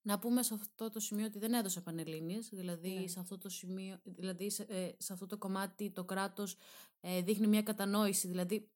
Να 0.02 0.18
πούμε 0.18 0.42
σε 0.42 0.54
αυτό 0.54 0.90
το 0.90 1.00
σημείο 1.00 1.26
ότι 1.26 1.38
δεν 1.38 1.52
έδωσα 1.52 1.82
πανελλήνιες, 1.82 2.48
δηλαδή, 2.48 2.90
Ναι. 2.90 3.06
σε, 3.06 3.20
αυτό 3.20 3.38
το 3.38 3.48
σημείο, 3.48 4.00
δηλαδή 4.04 4.50
σε, 4.50 4.62
ε, 4.62 4.90
σε 4.98 5.12
αυτό 5.12 5.26
το 5.26 5.38
κομμάτι 5.38 5.90
το 5.90 6.04
κράτος 6.04 6.56
ε, 7.00 7.22
δείχνει 7.22 7.46
μια 7.46 7.62
κατανόηση, 7.62 8.28
δηλαδή 8.28 8.70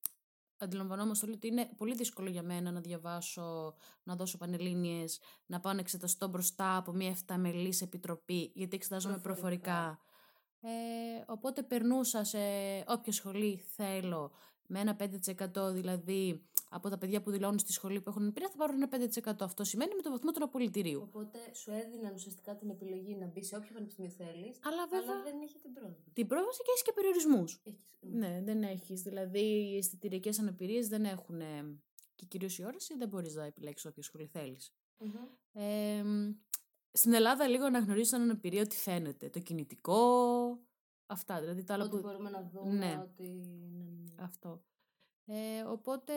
αντιλαμβανόμαστε 0.59 1.27
όλοι 1.27 1.35
ότι 1.35 1.47
είναι 1.47 1.69
πολύ 1.77 1.95
δύσκολο 1.95 2.29
για 2.31 2.43
μένα 2.43 2.71
να 2.71 2.81
διαβάσω, 2.81 3.75
να 4.03 4.17
δώσω 4.17 4.39
πανελλήνιες, 4.39 5.21
να 5.47 5.61
πάω 5.61 5.73
να 5.73 5.81
εξεταστώ 5.81 6.29
μπροστά 6.29 6.77
από 6.77 6.93
μια 6.93 7.09
εφταμελής 7.09 7.81
επιτροπή, 7.83 8.53
γιατί 8.55 8.77
εξετάζομαι 8.77 9.19
Προφορικά. 9.19 9.73
προφορικά. 9.73 9.99
Ε, 10.61 11.25
οπότε 11.27 11.63
περνούσα 11.63 12.25
σε 12.25 12.39
όποια 12.87 13.13
σχολή 13.13 13.65
θέλω 13.75 14.33
με 14.67 14.81
ένα 14.81 14.97
5% 14.99 15.73
δηλαδή 15.73 16.49
από 16.77 16.89
τα 16.89 16.99
παιδιά 16.99 17.23
που 17.23 17.31
δηλώνουν 17.31 17.59
στη 17.59 17.73
σχολή 17.73 18.01
που 18.01 18.09
έχουν 18.11 18.27
εμπειρία 18.27 18.49
θα 18.49 18.57
πάρουν 18.57 18.83
ένα 18.83 18.89
5%. 19.25 19.33
Αυτό 19.41 19.65
σημαίνει 19.65 19.95
με 19.95 20.03
το 20.03 20.11
βαθμό 20.11 20.31
του 20.31 20.45
απολυτηρίου. 20.45 21.01
Οπότε 21.03 21.39
σου 21.55 21.71
έδιναν 21.71 22.13
ουσιαστικά 22.15 22.57
την 22.57 22.71
επιλογή 22.71 23.15
να 23.17 23.27
μπει 23.27 23.43
σε 23.45 23.57
όποιο 23.57 23.71
πανεπιστήμιο 23.75 24.11
θέλεις, 24.11 24.59
Αλλά 24.63 24.87
βέβαια 24.91 25.15
αλλά 25.15 25.23
δεν 25.23 25.41
είχε 25.41 25.59
την 25.59 25.73
πρόσβαση. 25.73 26.11
την 26.13 26.27
πρόβαση 26.27 26.59
και 26.63 26.71
έχεις 26.71 26.83
και 26.83 26.93
περιορισμούς. 26.95 27.61
Έχεις... 27.65 27.81
Ναι, 28.01 28.41
δεν 28.45 28.63
έχεις. 28.63 29.03
Δηλαδή 29.03 29.41
οι 29.73 29.77
αισθητηριακές 29.77 30.39
αναπηρίες 30.39 30.89
δεν 30.89 31.05
έχουν. 31.05 31.41
ε, 31.41 31.79
και 32.15 32.25
κυρίως 32.27 32.59
η 32.59 32.65
όραση 32.65 32.95
δεν 32.97 33.09
μπορείς 33.09 33.35
να 33.35 33.45
επιλέξεις 33.45 33.91
όποια 33.91 34.03
σχολή 34.03 34.27
θέλεις. 34.27 34.73
Μμμ. 34.99 35.15
Ε, 35.53 36.03
μ, 36.05 36.33
στην 36.93 37.13
Ελλάδα 37.13 37.47
λίγο 37.49 37.69
να 37.69 37.79
γνωρίζει 37.79 38.09
σαν 38.09 38.23
αναπηρία 38.23 38.63
ότι 38.63 38.77
φαίνεται. 38.77 39.29
Το 39.29 39.39
κινητικό. 39.41 39.99
Αυτά. 41.07 41.41
Δηλαδή 41.41 41.65
τα 41.65 41.75
άλλα 41.75 41.85
Ότι 41.85 41.97
που. 41.97 42.03
μπορούμε 42.03 42.31
να 42.31 42.51
δούμε 42.53 42.71
Ναι. 42.75 43.01
ότι. 43.03 43.23
Ναι, 43.23 43.57
ναι, 43.77 43.85
ναι. 43.85 44.23
Αυτό. 44.25 44.63
Ε, 45.27 45.63
οπότε. 45.63 46.13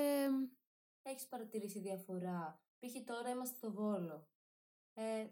Έχεις 1.02 1.28
παρατηρήσει 1.28 1.80
διαφορά. 1.80 2.62
Π.χ. 2.80 3.04
τώρα 3.06 3.30
είμαστε 3.30 3.56
στο 3.58 3.72
Βόλο. 3.72 4.28
Ε, 4.94 5.28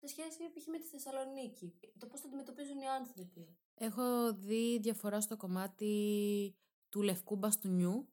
σε 0.00 0.06
σχέση 0.06 0.50
π.χ. 0.52 0.66
με 0.66 0.78
τη 0.78 0.86
Θεσσαλονίκη. 0.86 1.78
Το 1.98 2.06
πώς 2.06 2.20
το 2.20 2.26
αντιμετωπίζουν 2.26 2.80
οι 2.80 2.88
άνθρωποι; 2.88 3.56
Έχω 3.74 4.34
δει 4.34 4.78
διαφορά 4.78 5.20
στο 5.20 5.36
κομμάτι 5.36 6.56
του 6.88 7.02
λευκού 7.02 7.36
μπαστούνιου. 7.36 8.08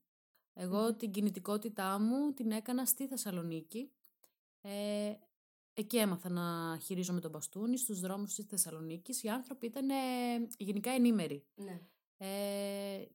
Εγώ 0.53 0.81
Μμμ. 0.81 0.95
την 0.95 1.11
κινητικότητά 1.11 1.99
μου 1.99 2.33
την 2.33 2.51
έκανα 2.51 2.85
στη 2.85 3.07
Θεσσαλονίκη. 3.07 3.91
Ε, 4.61 5.13
εκεί 5.73 5.97
έμαθα 5.97 6.29
να 6.29 6.77
χειρίζομαι 6.79 7.19
τον 7.19 7.31
μπαστούνι 7.31 7.77
στους 7.77 7.99
δρόμους 7.99 8.33
της 8.33 8.45
Θεσσαλονίκης. 8.45 9.23
Οι 9.23 9.29
άνθρωποι 9.29 9.65
ήταν 9.65 9.89
ε, 9.89 9.95
γενικά 10.57 10.91
ενήμεροι. 10.91 11.45
Ναι. 11.55 11.81
Ε, 12.17 13.05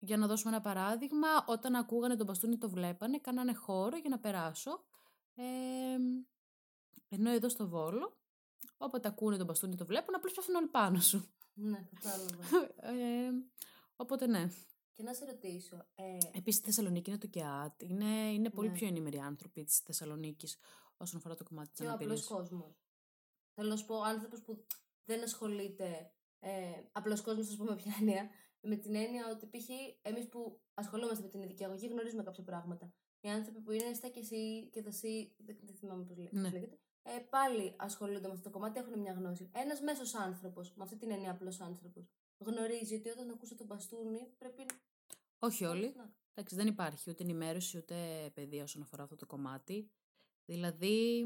για 0.00 0.16
να 0.16 0.26
δώσουμε 0.26 0.52
ένα 0.52 0.60
παράδειγμα, 0.62 1.28
όταν 1.46 1.74
ακούγανε 1.74 2.16
τον 2.16 2.26
μπαστούνι 2.26 2.58
το 2.58 2.70
βλέπανε, 2.70 3.18
κάνανε 3.18 3.54
χώρο 3.54 3.96
για 3.96 4.10
να 4.10 4.18
περάσω. 4.18 4.84
Ε, 5.34 5.44
ενώ 7.08 7.30
εδώ 7.30 7.48
στο 7.48 7.68
Βόλο, 7.68 8.18
όποτε 8.76 9.08
ακούνε 9.08 9.36
τον 9.36 9.46
μπαστούνι 9.46 9.76
το 9.76 9.86
βλέπουν, 9.86 10.14
απλώς 10.14 10.32
πέφτουν 10.32 10.54
όλοι 10.54 10.66
πάνω 10.66 11.00
σου. 11.00 11.28
Ναι, 11.54 11.88
κατάλαβα. 12.00 12.44
Ε, 12.92 13.30
οπότε 13.96 14.26
ναι. 14.26 14.48
και 14.92 15.02
να 15.02 15.14
σε 15.14 15.24
ρωτήσω. 15.24 15.76
Ε, 15.94 16.16
Επίσης, 16.32 16.60
η 16.60 16.64
Θεσσαλονίκη 16.64 17.10
είναι 17.10 17.18
το 17.18 17.26
ΚΕΑΤ. 17.26 17.82
Είναι, 17.82 18.32
είναι 18.32 18.50
πολύ 18.50 18.68
Ναι. 18.68 18.74
πιο 18.74 18.86
ενήμεροι 18.86 19.18
άνθρωποι 19.18 19.64
της 19.64 19.78
Θεσσαλονίκης 19.78 20.56
όσον 20.96 21.18
αφορά 21.18 21.34
το 21.34 21.44
κομμάτι 21.44 21.70
της 21.70 21.80
και 21.80 21.86
ο 21.86 21.90
απλός 21.92 22.06
αναπηρίας. 22.06 22.26
κόσμος. 22.26 22.84
Θέλω 23.54 23.68
να 23.68 23.76
σου 23.76 23.86
πω, 23.86 24.02
άνθρωπος 24.02 24.42
που 24.42 24.66
δεν 25.04 25.22
ασχολείται. 25.22 26.12
Ε, 26.40 26.50
απλός 26.92 27.20
κόσμος, 27.20 27.48
ας 27.48 27.56
πούμε, 27.56 27.76
ποια 27.76 27.94
έννοια. 28.00 28.30
Με 28.62 28.76
την 28.76 28.94
έννοια 28.94 29.28
ότι 29.30 29.46
π.χ. 29.46 29.68
εμείς 30.02 30.28
που 30.28 30.60
ασχολούμαστε 30.74 31.22
με 31.22 31.28
την 31.28 31.42
ειδική 31.42 31.64
αγωγή 31.64 31.86
γνωρίζουμε 31.86 32.22
κάποια 32.22 32.42
πράγματα. 32.44 32.92
Οι 33.20 33.28
άνθρωποι 33.28 33.60
που 33.60 33.70
είναι 33.72 33.92
στα 33.94 34.08
και 34.08 34.20
εσύ 34.20 34.68
και 34.72 34.82
τα 34.82 34.88
εσύ. 34.88 35.32
Δεν, 35.36 35.56
δεν 35.62 35.74
θυμάμαι 35.74 36.04
πώς 36.04 36.16
Ναι. 36.30 36.50
λέγεται. 36.50 36.78
Ε, 37.02 37.18
πάλι 37.30 37.74
ασχολούνται 37.76 38.26
με 38.26 38.32
αυτό 38.32 38.42
το 38.44 38.50
κομμάτι, 38.50 38.78
έχουν 38.80 38.98
μια 39.00 39.12
γνώση. 39.12 39.50
Ένας 39.54 39.80
μέσος 39.80 40.14
άνθρωπος, 40.14 40.72
με 40.74 40.82
αυτή 40.84 40.96
την 40.96 41.10
έννοια 41.10 41.30
απλός 41.30 41.60
άνθρωπος, 41.60 42.08
γνωρίζει 42.38 42.94
ότι 42.94 43.08
όταν 43.08 43.30
ακούσει 43.30 43.54
τον 43.54 43.66
μπαστούνι 43.66 44.26
πρέπει. 44.38 44.66
Όχι 45.38 45.64
όλοι. 45.64 45.92
να- 45.96 46.12
Εντάξει, 46.34 46.54
δεν 46.56 46.66
υπάρχει 46.66 47.10
ούτε 47.10 47.22
ενημέρωση 47.22 47.78
ούτε 47.78 48.30
παιδεία 48.34 48.62
όσον 48.62 48.82
αφορά 48.82 49.02
αυτό 49.02 49.16
το 49.16 49.26
κομμάτι. 49.26 49.90
Δηλαδή, 50.44 51.24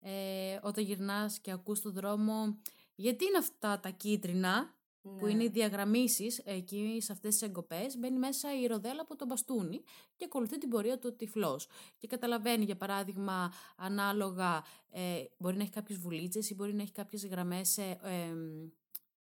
ε, 0.00 0.58
όταν 0.62 0.84
γυρνάς 0.84 1.38
και 1.40 1.50
ακούς 1.50 1.78
στον 1.78 1.92
δρόμο 1.92 2.58
γιατί 2.94 3.24
είναι 3.24 3.38
αυτά 3.38 3.80
τα 3.80 3.90
κίτρινα; 3.90 4.74
Που 5.02 5.18
Ναι. 5.24 5.30
είναι 5.30 5.44
οι 5.44 5.48
διαγραμμίσεις 5.48 6.38
εκεί 6.38 6.98
σε 7.00 7.12
αυτές 7.12 7.32
τις 7.38 7.42
εγκοπές 7.48 7.98
μπαίνει 7.98 8.18
μέσα 8.18 8.60
η 8.60 8.66
ροδέλα 8.66 9.00
από 9.00 9.16
τον 9.16 9.26
μπαστούνι 9.26 9.82
και 10.16 10.24
ακολουθεί 10.24 10.58
την 10.58 10.68
πορεία 10.68 10.98
του 10.98 11.08
ο 11.12 11.16
τυφλός 11.16 11.68
και 11.98 12.06
καταλαβαίνει 12.06 12.64
για 12.64 12.76
παράδειγμα 12.76 13.52
ανάλογα 13.76 14.64
ε, 14.90 15.24
μπορεί 15.38 15.56
να 15.56 15.62
έχει 15.62 15.70
κάποιες 15.70 15.98
βουλίτσες 15.98 16.50
ή 16.50 16.54
μπορεί 16.54 16.74
να 16.74 16.82
έχει 16.82 16.92
κάποιες 16.92 17.26
γραμμές 17.26 17.78
ε, 17.78 17.98
εμ, 18.02 18.68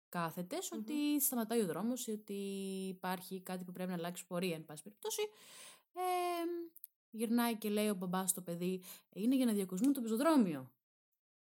κάθετες 0.09 0.69
Μμμ. 0.71 0.79
ότι 0.79 1.21
σταματάει 1.21 1.61
ο 1.61 1.65
δρόμος 1.65 2.07
ή 2.07 2.11
ότι 2.11 2.33
υπάρχει 2.87 3.41
κάτι 3.41 3.63
που 3.63 3.71
πρέπει 3.71 3.89
να 3.89 3.95
αλλάξει 3.95 4.25
πορεία 4.25 4.55
εν 4.55 4.65
πάση 4.65 4.83
περιπτώσει 4.83 5.21
ε, 5.93 6.01
γυρνάει 7.11 7.55
και 7.57 7.69
λέει 7.69 7.89
ο 7.89 7.95
μπαμπάς 7.95 8.29
στο 8.29 8.41
παιδί 8.41 8.81
είναι 9.13 9.35
για 9.35 9.45
να 9.45 9.53
διακοσμούν 9.53 9.93
το 9.93 10.01
πεζοδρόμιο 10.01 10.71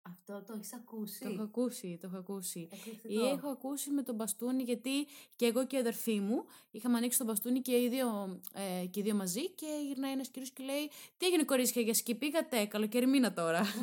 Αυτό 0.03 0.43
το 0.47 0.53
έχεις 0.57 0.73
ακούσει; 0.75 1.25
Το 1.25 1.31
έχω 1.31 1.43
ακούσει, 1.43 1.99
το 2.01 2.07
έχω 2.07 2.17
ακούσει. 2.17 2.69
Εκπληκτικό. 2.73 3.13
Ή 3.25 3.29
έχω 3.29 3.49
ακούσει 3.49 3.91
με 3.91 4.03
τον 4.03 4.15
μπαστούνι, 4.15 4.63
γιατί 4.63 4.91
και 5.37 5.47
εγώ 5.47 5.67
και 5.67 5.77
η 5.77 5.79
αδερφή 5.79 6.21
μου 6.21 6.45
είχαμε 6.71 6.97
ανοίξει 6.97 7.19
τον 7.19 7.27
μπαστούνι 7.27 7.61
και 7.61 7.77
οι 7.83 7.89
δύο, 7.89 8.41
ε, 8.83 8.87
και 8.87 9.01
οι 9.01 9.03
δύο 9.03 9.15
μαζί 9.15 9.51
και 9.51 9.67
γυρνάει 9.87 10.13
ένας 10.13 10.29
κύριος 10.29 10.51
και 10.51 10.63
λέει 10.63 10.91
«Τι 11.17 11.27
έγινε 11.27 11.45
κορίτσια 11.45 11.83
για 11.83 11.95
σκι, 11.95 12.15
πήγατε, 12.15 12.65
καλοκαίρι 12.65 13.07
μήνα 13.07 13.33
τώρα». 13.33 13.61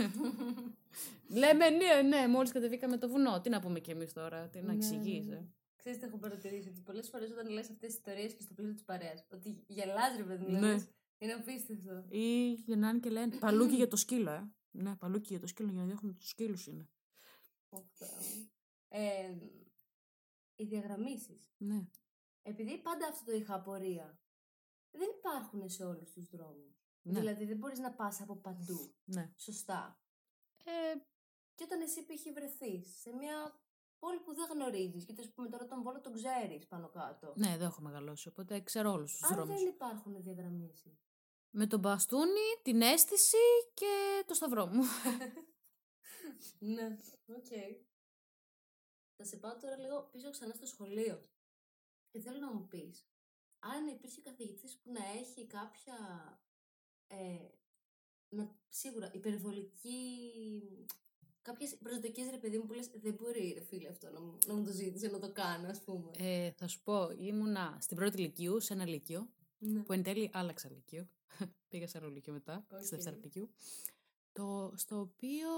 Λέμε 1.30 1.70
ναι, 1.70 2.02
ναι, 2.08 2.28
μόλις 2.28 2.52
κατεβήκαμε 2.52 2.98
το 2.98 3.10
βουνό. 3.10 3.42
Τι 3.42 3.50
να 3.50 3.60
πούμε 3.60 3.80
κι 3.80 3.92
εμείς 3.92 4.14
τώρα, 4.14 4.48
τι 4.48 4.60
να 4.62 4.66
Ναι, 4.66 4.74
εξηγείς. 4.74 5.26
ναι. 5.26 5.36
ε. 5.36 5.42
Ξέρεις 5.76 6.00
τι 6.00 6.06
έχω 6.06 6.18
παρατηρήσει, 6.18 6.68
ότι 6.70 6.80
πολλές 6.82 7.10
φορές 7.10 7.32
όταν 7.32 7.50
λες 7.50 7.70
αυτές 7.70 7.88
τις 7.90 7.98
ιστορίες 7.98 8.34
και 8.34 8.42
στο 8.42 8.54
πλαίσιο 8.54 8.74
της 8.74 8.84
παρέας, 8.84 9.26
ότι 9.34 9.64
γελάς 9.68 10.18
ρε 10.18 10.24
παιδί 10.24 10.46
μου, 10.46 10.60
Ναι. 10.60 10.72
λες, 10.74 10.88
είναι 11.18 11.34
απίστευτο. 11.34 12.04
Ή 12.10 12.52
γυρνάνε 12.52 13.00
και 13.00 13.10
λένε 13.10 13.36
«Παλούκι 13.40 13.76
για 13.82 13.88
το 13.88 13.96
σκύλο, 13.96 14.32
ε». 14.32 14.52
Ναι, 14.78 14.96
παλούκι 14.96 15.28
για 15.28 15.40
το 15.40 15.48
σκύλο 15.48 15.70
για 15.72 15.80
να 15.82 15.86
διώχνουμε 15.88 16.14
τους 16.14 16.30
σκύλους 16.30 16.68
είναι. 16.68 16.90
Ω, 17.70 17.82
Θεέ 17.94 18.10
μου. 18.20 18.50
Ε, 18.88 19.38
οι 20.56 20.66
διαγραμμίσεις. 20.66 21.50
Ναι. 21.58 21.88
Επειδή 22.42 22.78
πάντα 22.82 23.08
αυτό 23.08 23.26
το 23.26 23.38
είχα 23.38 23.56
απορία, 23.56 24.20
δεν 24.92 25.10
υπάρχουν 25.18 25.70
σε 25.70 25.86
όλους 25.86 26.12
τους 26.12 26.30
δρόμους. 26.30 26.86
Ναι, 27.02 27.20
Δηλαδή 27.20 27.46
δεν 27.46 27.58
μπορείς 27.58 27.80
να 27.80 27.94
πας 27.94 28.22
από 28.22 28.36
παντού. 28.36 28.96
ναι. 29.06 29.34
Σωστά. 29.38 30.00
Ε, 30.64 30.72
Και 31.56 31.64
όταν 31.64 31.82
εσύ 31.82 32.06
π.χ. 32.06 32.34
βρεθείς 32.34 33.00
σε 33.00 33.14
μια 33.16 33.60
πόλη 34.00 34.20
που 34.20 34.34
δεν 34.34 34.48
γνωρίζεις, 34.54 35.04
γιατί 35.04 35.22
ας 35.22 35.32
πούμε 35.34 35.50
τώρα 35.50 35.66
τον 35.66 35.82
Βόλο 35.82 36.02
τον 36.02 36.14
ξέρεις 36.14 36.68
πάνω 36.68 36.90
κάτω. 36.90 37.34
ναι, 37.38 37.58
δεν 37.58 37.68
έχω 37.68 37.82
μεγαλώσει, 37.82 38.28
οπότε 38.28 38.60
ξέρω 38.62 38.92
όλους 38.92 39.12
τους 39.12 39.24
Αν 39.24 39.36
δρόμους. 39.36 39.56
δεν 39.60 39.68
υπάρχουν 39.68 40.22
διαγραμμίσεις. 40.24 41.07
Με 41.50 41.68
τον 41.68 41.80
μπαστούνι, 41.80 42.48
την 42.62 42.82
αίσθηση 42.82 43.38
και 43.74 44.24
το 44.26 44.34
σταυρό 44.34 44.66
μου. 44.66 44.84
ναι, 46.76 46.98
οκ. 47.26 47.46
Θα 49.16 49.24
σε 49.24 49.38
πάω 49.38 49.58
τώρα 49.58 49.78
λίγο 49.78 50.10
πίσω 50.12 50.30
ξανά 50.30 50.54
στο 50.54 50.66
σχολείο. 50.66 51.22
Και 52.10 52.20
θέλω 52.20 52.40
να 52.40 52.54
μου 52.54 52.68
πεις, 52.68 53.06
αν 53.60 53.88
υπήρχε 53.88 54.22
καθηγητής 54.22 54.78
που 54.78 54.92
να 54.92 55.06
έχει 55.20 55.46
κάποια, 55.46 55.98
ε, 57.08 57.48
να, 58.30 58.56
σίγουρα, 58.70 59.12
υπερβολική, 59.14 59.96
κάποιες 61.42 61.78
προσδοκίες 61.78 62.30
ρε 62.30 62.38
παιδί 62.38 62.58
μου 62.58 62.66
που 62.66 62.74
λες, 62.74 62.88
δεν 62.88 63.14
μπορεί 63.14 63.52
ρε 63.54 63.62
φίλε 63.62 63.90
αυτό 63.90 64.10
να 64.10 64.22
μου, 64.22 64.38
να 64.48 64.54
μου 64.54 64.64
το 64.64 64.72
ζήτησε 64.72 65.08
να 65.08 65.20
το 65.20 65.32
κάνω 65.32 65.68
ας 65.68 65.82
πούμε. 65.82 66.12
Ε, 66.18 66.52
θα 66.52 66.68
σου 66.68 66.82
πω, 66.84 67.10
ήμουνα 67.10 67.78
στην 67.82 67.98
πρώτη 67.98 68.18
λυκείου, 68.18 68.60
σε 68.60 68.74
ένα 68.74 68.86
λύκειο, 68.86 69.30
ναι. 69.58 69.80
που 69.80 69.94
εν 69.94 70.04
τέλει 70.04 70.30
άλλαξα 70.34 70.70
λύκειο. 70.70 71.10
Πήγα 71.70 71.88
σε 71.88 71.98
άλλο 71.98 72.10
λύκειο 72.10 72.34
μετά, 72.34 72.66
στη 72.68 72.76
Οκ. 72.76 73.02
δεύτερη 73.02 73.16
λυκείου. 73.24 73.50
Το, 74.34 74.74
στο 74.76 75.00
οποίο 75.00 75.50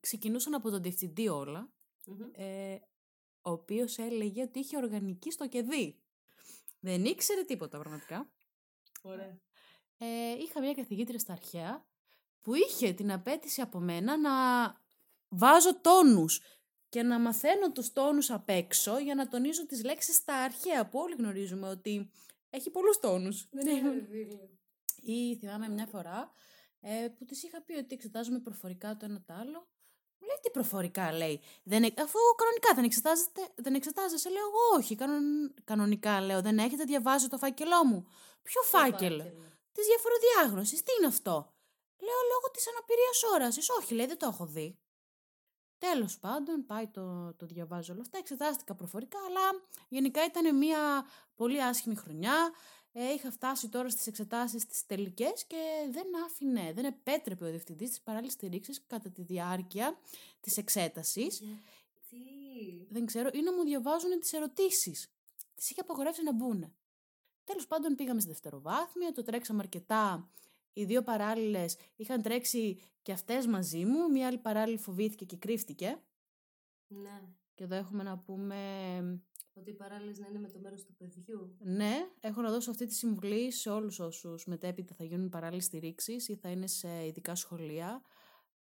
ξεκινούσαν 0.00 0.54
από 0.54 0.70
τον 0.70 0.82
διευθυντή 0.82 1.28
όλα, 1.28 1.72
Μμμ. 2.06 2.20
ε, 2.32 2.74
ο 3.42 3.50
οποίος 3.50 3.98
έλεγε 3.98 4.42
ότι 4.42 4.58
είχε 4.58 4.76
οργανική 4.76 5.30
στο 5.30 5.48
ΚΕΔΔΥ. 5.48 5.98
Δεν 6.80 7.04
ήξερε 7.04 7.42
τίποτα 7.44 7.78
πραγματικά. 7.78 8.30
Ωραία. 9.02 9.38
Ε, 9.98 10.32
είχα 10.38 10.60
μια 10.60 10.74
καθηγήτρια 10.74 11.18
στα 11.18 11.32
αρχαία 11.32 11.86
που 12.40 12.54
είχε 12.54 12.92
την 12.92 13.12
απέτηση 13.12 13.60
από 13.60 13.78
μένα 13.78 14.16
να 14.18 14.30
βάζω 15.28 15.80
τόνους 15.80 16.40
και 16.88 17.02
να 17.02 17.18
μαθαίνω 17.18 17.72
τους 17.72 17.92
τόνους 17.92 18.30
απ' 18.30 18.48
έξω 18.48 18.98
για 18.98 19.14
να 19.14 19.28
τονίζω 19.28 19.66
τις 19.66 19.84
λέξεις 19.84 20.16
στα 20.16 20.34
αρχαία 20.34 20.88
που 20.88 20.98
όλοι 20.98 21.14
γνωρίζουμε 21.14 21.68
ότι 21.68 22.10
έχει 22.50 22.70
πολλούς 22.70 22.98
τόνους. 22.98 23.48
Δεν 23.50 23.64
Ναι, 23.64 23.72
έχουν- 23.72 23.90
ρε 23.94 24.04
φίλε. 24.10 24.48
Ή 25.02 25.36
θυμάμαι 25.36 25.68
μια 25.68 25.86
φορά 25.86 26.30
ε, 26.80 27.08
που 27.18 27.24
της 27.24 27.42
είχα 27.42 27.62
πει 27.62 27.72
ότι 27.74 27.94
εξετάζουμε 27.94 28.38
προφορικά 28.38 28.96
το 28.96 29.04
ένα 29.04 29.22
το 29.26 29.32
άλλο. 29.34 29.68
Μου 30.18 30.26
λέει 30.26 30.36
τι 30.42 30.50
προφορικά 30.50 31.12
λέει. 31.12 31.40
Δεν, 31.62 31.82
ε- 31.82 31.92
αφού 31.98 32.18
κανονικά 32.36 32.74
δεν, 32.74 32.84
εξετάζετε, 32.84 33.48
δεν 33.54 33.74
εξετάζεσαι, 33.74 34.28
λέω 34.30 34.42
εγώ 34.46 34.76
όχι. 34.78 34.94
Κανον, 34.96 35.54
κανονικά 35.64 36.20
λέω 36.20 36.40
δεν 36.42 36.58
έχετε 36.58 36.84
διαβάσει 36.84 37.28
το 37.28 37.38
φάκελό 37.38 37.84
μου. 37.84 38.06
Ποιο 38.42 38.62
φάκελο; 38.62 39.24
Της 39.72 39.86
διαφοροδιάγνωσης. 39.86 40.82
Τι 40.82 40.92
είναι 40.98 41.06
αυτό; 41.06 41.54
Λέω 42.02 42.20
λόγω 42.32 42.50
της 42.52 42.68
αναπηρίας 42.68 43.22
όραση. 43.34 43.60
Όχι, 43.78 43.94
λέει, 43.94 44.06
δεν 44.06 44.18
το 44.18 44.26
έχω 44.32 44.46
δει. 44.46 44.78
Τέλος 45.80 46.18
πάντων, 46.18 46.66
πάει 46.66 46.86
το, 46.86 47.34
το 47.34 47.46
διαβάζω 47.46 47.92
όλα 47.92 48.02
αυτά. 48.02 48.18
Εξετάστηκα 48.18 48.74
προφορικά, 48.74 49.18
αλλά 49.28 49.62
γενικά 49.88 50.24
ήταν 50.24 50.56
μια 50.56 51.06
πολύ 51.36 51.62
άσχημη 51.62 51.94
χρονιά. 51.94 52.52
Ε, 52.92 53.12
είχα 53.12 53.30
φτάσει 53.30 53.68
τώρα 53.68 53.90
στις 53.90 54.06
εξετάσεις 54.06 54.66
τις 54.66 54.86
τελικές 54.86 55.44
και 55.46 55.88
δεν 55.90 56.06
άφηνε, 56.24 56.72
δεν 56.72 56.84
επέτρεπε 56.84 57.44
ο 57.44 57.50
διευθυντής 57.50 57.88
της 57.88 58.00
παράλληλης 58.00 58.32
στηρίξης 58.32 58.84
κατά 58.86 59.10
τη 59.10 59.22
διάρκεια 59.22 59.98
της 60.40 60.56
εξέτασης. 60.56 61.40
Γιατί; 61.40 62.86
Δεν 62.90 63.06
ξέρω, 63.06 63.30
ή 63.32 63.40
να 63.40 63.52
μου 63.52 63.62
διαβάζουν 63.62 64.20
τις 64.20 64.32
ερωτήσεις. 64.32 65.12
Τις 65.54 65.70
είχε 65.70 65.80
απαγορεύσει 65.80 66.22
να 66.22 66.32
μπουν. 66.32 66.74
Τέλος 67.44 67.66
πάντων, 67.66 67.94
πήγαμε 67.94 68.20
στη 68.20 68.28
δευτεροβάθμια, 68.28 69.12
το 69.12 69.22
τρέξαμε 69.22 69.62
αρκετά. 69.62 70.30
Οι 70.72 70.84
δύο 70.84 71.02
παράλληλες 71.02 71.76
είχαν 71.96 72.22
τρέξει 72.22 72.78
και 73.02 73.12
αυτές 73.12 73.46
μαζί 73.46 73.84
μου. 73.84 74.10
Μία 74.10 74.26
άλλη 74.26 74.38
παράλληλη 74.38 74.78
φοβήθηκε 74.78 75.24
και 75.24 75.36
κρύφτηκε. 75.36 76.02
Ναι. 76.86 77.22
Και 77.54 77.64
εδώ 77.64 77.74
έχουμε 77.74 78.02
να 78.02 78.18
πούμε. 78.18 78.56
Ότι 79.52 79.70
οι 79.70 79.74
παράλληλες 79.74 80.18
να 80.18 80.26
είναι 80.28 80.38
με 80.38 80.48
το 80.48 80.58
μέρος 80.58 80.84
του 80.84 80.94
παιδιού. 80.94 81.56
Ναι, 81.58 82.08
έχω 82.20 82.40
να 82.40 82.50
δώσω 82.50 82.70
αυτή 82.70 82.86
τη 82.86 82.94
συμβουλή 82.94 83.52
σε 83.52 83.70
όλους 83.70 83.98
όσους 83.98 84.44
μετέπειτα 84.44 84.94
θα 84.94 85.04
γίνουν 85.04 85.28
παράλληλες 85.28 85.64
στηρίξεις 85.64 86.28
ή 86.28 86.36
θα 86.36 86.48
είναι 86.50 86.66
σε 86.66 87.06
ειδικά 87.06 87.34
σχολεία, 87.34 88.02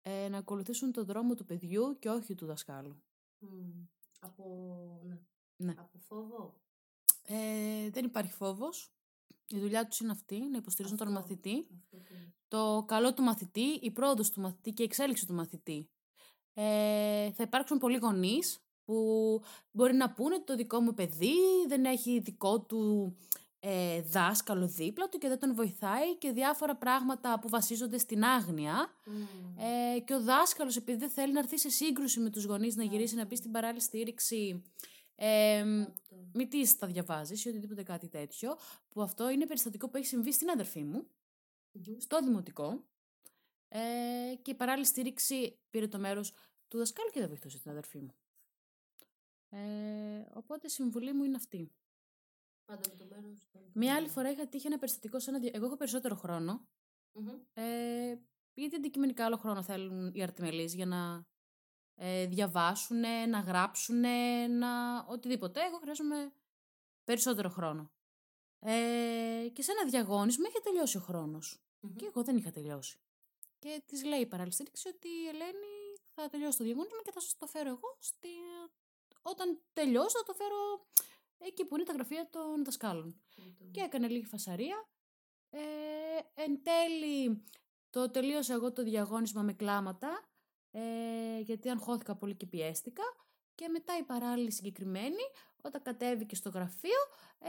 ε, 0.02 0.28
να 0.28 0.38
ακολουθήσουν 0.38 0.92
τον 0.92 1.04
δρόμο 1.04 1.34
του 1.34 1.44
παιδιού 1.44 1.98
και 1.98 2.08
όχι 2.08 2.34
του 2.34 2.46
δασκάλου. 2.46 3.02
Μμ. 3.38 3.84
Από, 4.20 5.00
ναι. 5.04 5.20
Ναι. 5.56 5.74
Από 5.76 5.98
φόβο; 5.98 6.60
Ε, 7.22 7.90
δεν 7.90 8.04
υπάρχει 8.04 8.32
φόβος. 8.32 8.95
Η 9.48 9.58
δουλειά 9.58 9.86
τους 9.86 10.00
είναι 10.00 10.12
αυτή, 10.12 10.48
να 10.50 10.56
υποστηρίζουν 10.56 10.96
τον 10.96 11.06
Αυτό. 11.06 11.20
μαθητή. 11.20 11.66
Αυτό 11.82 11.96
που 11.96 12.14
είναι. 12.14 12.34
το 12.48 12.84
καλό 12.88 13.14
του 13.14 13.22
μαθητή, 13.22 13.78
η 13.80 13.90
πρόοδος 13.90 14.30
του 14.30 14.40
μαθητή 14.40 14.72
και 14.72 14.82
η 14.82 14.84
εξέλιξη 14.84 15.26
του 15.26 15.34
μαθητή. 15.34 15.90
Ε, 16.54 17.32
θα 17.32 17.42
υπάρξουν 17.42 17.78
πολλοί 17.78 17.96
γονείς 17.96 18.58
που 18.84 19.40
μπορεί 19.70 19.94
να 19.94 20.10
πούνε 20.12 20.34
ότι 20.34 20.44
το 20.44 20.56
δικό 20.56 20.80
μου 20.80 20.94
παιδί 20.94 21.34
δεν 21.68 21.84
έχει 21.84 22.18
δικό 22.18 22.60
του 22.60 23.16
ε, 23.60 24.02
δάσκαλο 24.02 24.66
δίπλα 24.68 25.08
του 25.08 25.18
και 25.18 25.28
δεν 25.28 25.38
τον 25.38 25.54
βοηθάει 25.54 26.16
και 26.16 26.30
διάφορα 26.32 26.76
πράγματα 26.76 27.38
που 27.38 27.48
βασίζονται 27.48 27.98
στην 27.98 28.24
άγνοια. 28.24 28.88
Μμ. 29.06 29.12
Ε, 29.94 29.98
και 30.00 30.14
ο 30.14 30.22
δάσκαλος 30.22 30.76
επειδή 30.76 30.98
δεν 30.98 31.10
θέλει 31.10 31.32
να 31.32 31.38
έρθει 31.38 31.58
σε 31.58 31.68
σύγκρουση 31.70 32.20
με 32.20 32.30
τους 32.30 32.44
γονείς 32.44 32.76
να 32.76 32.84
γυρίσει 32.84 33.14
να 33.14 33.20
πει 33.20 33.26
Αυτό. 33.26 33.36
στην 33.36 33.50
παράλληλη 33.50 33.80
στήριξη 33.80 34.62
ε, 35.18 35.60
Αυτό. 35.60 36.28
μη 36.32 36.46
τις 36.48 36.76
τα 36.78 36.86
διαβάζεις 36.86 37.44
ή 37.44 37.48
οτιδήποτε 37.48 37.82
κάτι 37.82 38.08
τέτοιο, 38.08 38.56
που 38.88 39.02
αυτό 39.02 39.28
είναι 39.30 39.46
περιστατικό 39.46 39.88
που 39.88 39.96
έχει 39.96 40.06
συμβεί 40.06 40.32
στην 40.32 40.50
αδερφή 40.50 40.84
μου, 40.84 41.10
Μμμ. 41.72 41.98
στο 41.98 42.20
δημοτικό 42.22 42.84
ε, 43.68 44.34
και 44.42 44.50
η 44.50 44.54
παράλληλη 44.54 44.86
στήριξη 44.86 45.58
πήρε 45.70 45.88
το 45.88 45.98
μέρος 45.98 46.32
του 46.68 46.78
δασκάλου 46.78 47.10
και 47.10 47.20
δεν 47.20 47.28
βοηθούσε 47.28 47.58
την 47.58 47.70
αδερφή 47.70 47.98
μου. 47.98 48.14
Ε, 49.48 50.26
οπότε 50.34 50.66
η 50.66 50.70
συμβουλή 50.70 51.12
μου 51.12 51.24
είναι 51.24 51.36
αυτή. 51.36 51.72
Πάντα 52.64 52.88
με 52.88 52.96
το 52.96 53.04
μέρος 53.10 53.46
του. 53.52 53.70
Μία 53.72 53.94
άλλη 53.96 54.08
φορά 54.08 54.30
είχα 54.30 54.46
τύχει 54.48 54.66
ένα 54.66 54.78
περιστατικό 54.78 55.20
σε 55.20 55.30
ένα... 55.30 55.38
δια- 55.38 55.50
Εγώ 55.54 55.66
έχω 55.66 55.76
περισσότερο 55.76 56.14
χρόνο, 56.14 56.68
Μμμ. 57.12 57.28
ε, 57.54 58.18
γιατί 58.54 58.76
αντικειμενικά 58.76 59.24
άλλο 59.24 59.36
χρόνο 59.36 59.62
θέλουν 59.62 60.14
οι 60.14 60.22
αρτιμελείς 60.22 60.74
για 60.74 60.86
να 60.86 61.26
ε, 61.96 62.26
διαβάσουν, 62.26 63.00
να 63.28 63.40
γράψουν, 63.40 64.00
να... 64.58 64.98
οτιδήποτε. 65.08 65.60
Εγώ 65.60 65.76
χρειάζομαι 65.76 66.32
περισσότερο 67.04 67.48
χρόνο. 67.48 67.90
Ε, 68.60 69.48
και 69.52 69.62
σε 69.62 69.72
ένα 69.72 69.84
διαγώνισμα 69.90 70.48
είχε 70.48 70.60
τελειώσει 70.60 70.96
ο 70.96 71.00
χρόνος. 71.00 71.60
Μμμ. 71.80 71.96
Και 71.96 72.06
εγώ 72.06 72.22
δεν 72.22 72.36
είχα 72.36 72.50
τελειώσει. 72.50 72.98
Και 73.58 73.82
της 73.86 74.04
λέει 74.04 74.20
η 74.20 74.26
παράλληλη 74.26 74.54
στήριξη 74.54 74.88
ότι 74.88 75.08
η 75.08 75.28
Ελένη 75.28 75.96
θα 76.14 76.28
τελειώσει 76.28 76.58
το 76.58 76.64
διαγωνισμα 76.64 77.02
και 77.04 77.12
θα 77.12 77.20
σας 77.20 77.36
το 77.36 77.46
φέρω 77.46 77.68
εγώ. 77.68 77.96
Στη... 77.98 78.28
Όταν 79.22 79.60
τελειώσω, 79.72 80.18
θα 80.18 80.22
το 80.22 80.34
φέρω 80.34 80.86
εκεί 81.38 81.64
που 81.64 81.74
είναι 81.74 81.84
τα 81.84 81.92
γραφεία 81.92 82.28
των 82.30 82.64
δασκάλων. 82.64 83.20
Αυτό. 83.48 83.64
Και 83.70 83.80
έκανε 83.80 84.08
λίγη 84.08 84.24
φασαρία. 84.24 84.88
Ε, 85.50 85.60
εν 86.34 86.62
τέλει, 86.62 87.44
το 87.90 88.10
τελείωσα 88.10 88.54
εγώ 88.54 88.72
το 88.72 88.82
διαγώνισμα 88.82 89.42
με 89.42 89.52
κλάματα, 89.52 90.24
ε, 90.78 91.40
γιατί 91.40 91.68
αγχώθηκα 91.68 92.16
πολύ 92.16 92.34
και 92.34 92.46
πιέστηκα. 92.46 93.02
Και 93.54 93.68
μετά 93.68 93.98
η 93.98 94.02
παράλληλη 94.02 94.50
συγκεκριμένη, 94.52 95.22
όταν 95.62 95.82
κατέβηκε 95.82 96.34
στο 96.34 96.50
γραφείο, 96.50 96.98
ε, 97.38 97.48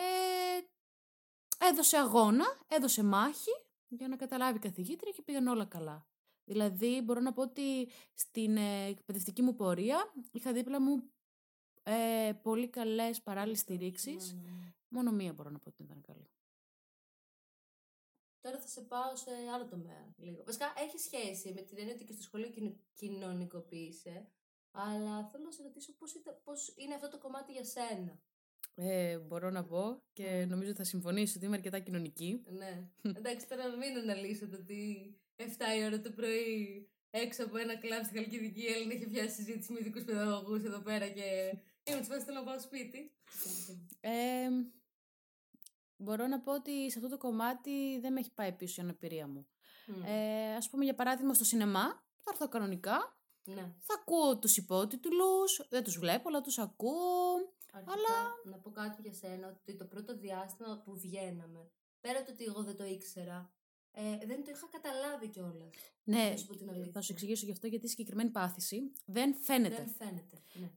έδωσε 1.68 1.98
αγώνα, 1.98 2.46
έδωσε 2.68 3.04
μάχη 3.04 3.52
για 3.88 4.08
να 4.08 4.16
καταλάβει 4.16 4.58
η 4.58 4.62
καθηγήτρια 4.62 5.12
και 5.12 5.22
πήγαν 5.22 5.48
όλα 5.48 5.66
καλά. 5.66 6.08
Δηλαδή, 6.44 7.02
μπορώ 7.04 7.20
να 7.20 7.34
πω 7.34 7.42
ότι 7.42 7.90
στην 8.14 8.58
ε, 8.58 8.86
εκπαιδευτική 8.86 9.42
μου 9.42 9.56
πορεία 9.56 10.14
είχα 10.32 10.54
δίπλα 10.54 10.82
μου 10.82 11.04
ε, 11.84 12.32
πολύ 12.42 12.68
καλές 12.68 13.22
παράλληλες 13.22 13.60
στηρίξεις. 13.60 14.34
Ναι, 14.34 14.42
ναι, 14.42 14.50
ναι. 14.50 14.74
Μόνο 14.88 15.12
μία 15.12 15.34
μπορώ 15.34 15.50
να 15.50 15.60
πω 15.60 15.70
ότι 15.70 15.84
ήταν 15.84 16.02
καλή. 16.02 16.30
Τώρα 18.48 18.60
θα 18.60 18.68
σε 18.68 18.82
πάω 18.82 19.16
σε 19.16 19.32
άλλο 19.54 19.66
τομέα 19.66 20.14
λίγο. 20.18 20.44
Βασικά 20.46 20.74
έχει 20.86 20.98
σχέση 20.98 21.54
με 21.56 21.62
την 21.62 21.78
έννοια 21.80 21.94
ότι 21.94 22.04
και 22.04 22.14
στο 22.14 22.22
σχολείο 22.22 22.50
κοινο- 22.50 22.78
κοινωνικοποίησε. 22.94 24.28
Αλλά 24.72 25.28
θέλω 25.32 25.44
να 25.44 25.52
σε 25.52 25.64
ρωτήσω 25.64 25.94
πώς, 26.00 26.14
ήταν, 26.14 26.42
πώς 26.44 26.74
είναι 26.78 26.94
αυτό 26.96 27.10
το 27.10 27.18
κομμάτι 27.18 27.52
για 27.52 27.64
σένα. 27.64 28.20
Ε, 28.76 29.18
μπορώ 29.18 29.50
να 29.50 29.64
πω 29.64 30.02
και 30.14 30.46
νομίζω 30.50 30.74
θα 30.74 30.84
συμφωνήσω 30.84 31.34
ότι 31.38 31.46
είμαι 31.46 31.56
αρκετά 31.56 31.80
κοινωνική. 31.80 32.44
Ναι. 32.50 32.88
Εντάξει, 33.02 33.48
τώρα 33.48 33.70
μην 33.70 33.98
αναλύσετε 33.98 34.56
ότι 34.56 34.82
7 35.36 35.44
η 35.80 35.84
ώρα 35.86 36.02
το 36.02 36.12
πρωί 36.12 36.90
έξω 37.10 37.44
από 37.46 37.58
ένα 37.58 37.78
κλαμπ 37.78 38.04
στη 38.04 38.16
Χαλκιδική 38.16 38.62
η 38.62 38.72
Έλληνα 38.74 38.94
είχε 38.94 39.08
πιάσει 39.08 39.36
συζήτηση 39.36 39.72
με 39.72 39.80
ειδικούς 39.80 40.04
παιδαγωγούς 40.04 40.64
εδώ 40.64 40.80
πέρα 40.80 41.08
και 41.10 41.54
είμαι 41.84 42.00
τη 42.02 42.08
φάση 42.08 42.26
θέλω 42.26 42.40
να 42.40 42.46
πάω 42.46 42.60
σπίτι. 42.60 43.12
Ε, 44.00 44.48
μπορώ 45.98 46.28
να 46.28 46.40
πω 46.42 46.54
ότι 46.54 46.92
σε 46.92 46.98
αυτό 46.98 47.10
το 47.10 47.18
κομμάτι 47.18 48.00
δεν 48.00 48.14
με 48.14 48.20
έχει 48.20 48.34
πάει 48.34 48.52
πίσω 48.54 48.82
η 48.82 48.84
αναπηρία 48.84 49.28
μου. 49.28 49.48
Μμ. 49.88 50.04
Ε, 50.06 50.56
ας 50.56 50.70
πούμε 50.70 50.84
για 50.84 50.96
παράδειγμα 50.96 51.34
στο 51.34 51.44
σινεμά, 51.44 51.86
θα 52.18 52.32
έρθω 52.32 52.48
κανονικά, 52.48 53.18
ναι. 53.44 53.74
θα 53.80 53.94
ακούω 54.02 54.40
τους 54.40 54.58
υπότιτλους, 54.58 55.66
δεν 55.70 55.84
τους 55.84 55.98
βλέπω 56.00 56.28
αλλά 56.30 56.42
τους 56.42 56.58
ακούω. 56.58 57.56
Αρχικά, 57.72 57.94
Αλλά- 57.94 58.34
να 58.46 58.58
πω 58.60 58.72
κάτι 58.72 59.02
για 59.02 59.14
σένα, 59.14 59.48
ότι 59.48 59.76
το 59.76 59.86
πρώτο 59.86 60.16
διάστημα 60.18 60.82
που 60.86 60.98
βγαίναμε, 61.00 61.72
πέρα 62.02 62.24
το 62.24 62.32
ότι 62.32 62.44
εγώ 62.44 62.64
δεν 62.64 62.76
το 62.78 62.86
ήξερα, 62.86 63.52
ε, 63.92 64.18
δεν 64.26 64.44
το 64.44 64.52
είχα 64.52 64.68
καταλάβει 64.72 65.28
κιόλας. 65.28 65.70
Ναι, 66.04 66.30
Να 66.30 66.38
σου 66.38 66.46
πω 66.46 66.56
την 66.56 66.70
αλήθεια. 66.70 66.92
θα 66.92 67.02
σου 67.02 67.12
εξηγήσω 67.12 67.46
γι' 67.46 67.52
αυτό 67.52 67.68
γιατί 67.68 67.86
η 67.86 67.90
συγκεκριμένη 67.90 68.30
πάθηση 68.30 68.92
δεν 69.06 69.36
φαίνεται. 69.36 69.76
Δεν 69.76 69.88
φαίνεται. 69.90 70.44
Ναι. 70.54 70.72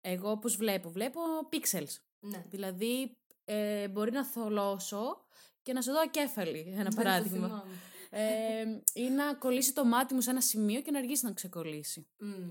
Εγώ 0.00 0.30
όπως 0.30 0.56
βλέπω, 0.56 0.90
βλέπω 0.90 1.20
pixels. 1.52 1.96
ναι. 2.20 2.44
Δηλαδή 2.48 3.16
ε, 3.50 3.88
μπορεί 3.88 4.10
να 4.12 4.24
θολώσω 4.24 5.24
και 5.62 5.72
να 5.72 5.82
σε 5.82 5.92
δω 5.92 6.00
ακέφαλη, 6.00 6.64
ένα 6.72 6.82
Δεν 6.82 6.90
το 6.90 6.96
παράδειγμα. 6.96 7.46
θυμάμαι. 7.46 7.62
ε, 8.10 8.64
ή 9.00 9.08
να 9.10 9.34
κολλήσει 9.34 9.72
το 9.72 9.84
μάτι 9.84 10.14
μου 10.14 10.20
σε 10.20 10.30
ένα 10.30 10.40
σημείο 10.40 10.80
και 10.80 10.90
να 10.90 10.98
αργήσει 10.98 11.24
να 11.24 11.32
ξεκολλήσει. 11.32 12.06
Μμ. 12.18 12.50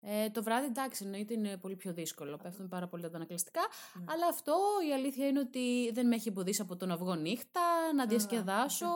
Ε, 0.00 0.30
το 0.30 0.42
βράδυ 0.42 0.66
εντάξει, 0.66 1.04
εννοείται 1.04 1.34
είναι 1.34 1.56
πολύ 1.56 1.76
πιο 1.76 1.92
δύσκολο. 1.92 2.36
Πέφτουν 2.36 2.68
πάρα 2.68 2.88
πολύ 2.88 3.02
τα 3.02 3.10
ανακλαστικά. 3.16 3.60
Ναι. 3.94 4.04
Αλλά 4.08 4.26
αυτό 4.26 4.56
η 4.88 4.92
αλήθεια 4.92 5.26
είναι 5.26 5.38
ότι 5.38 5.90
δεν 5.92 6.06
με 6.06 6.14
έχει 6.14 6.28
εμποδίσει 6.28 6.60
από 6.60 6.76
το 6.76 6.86
να 6.86 6.96
βγω 6.96 7.14
νύχτα, 7.14 7.60
να 7.94 8.06
διασκεδάσω, 8.06 8.86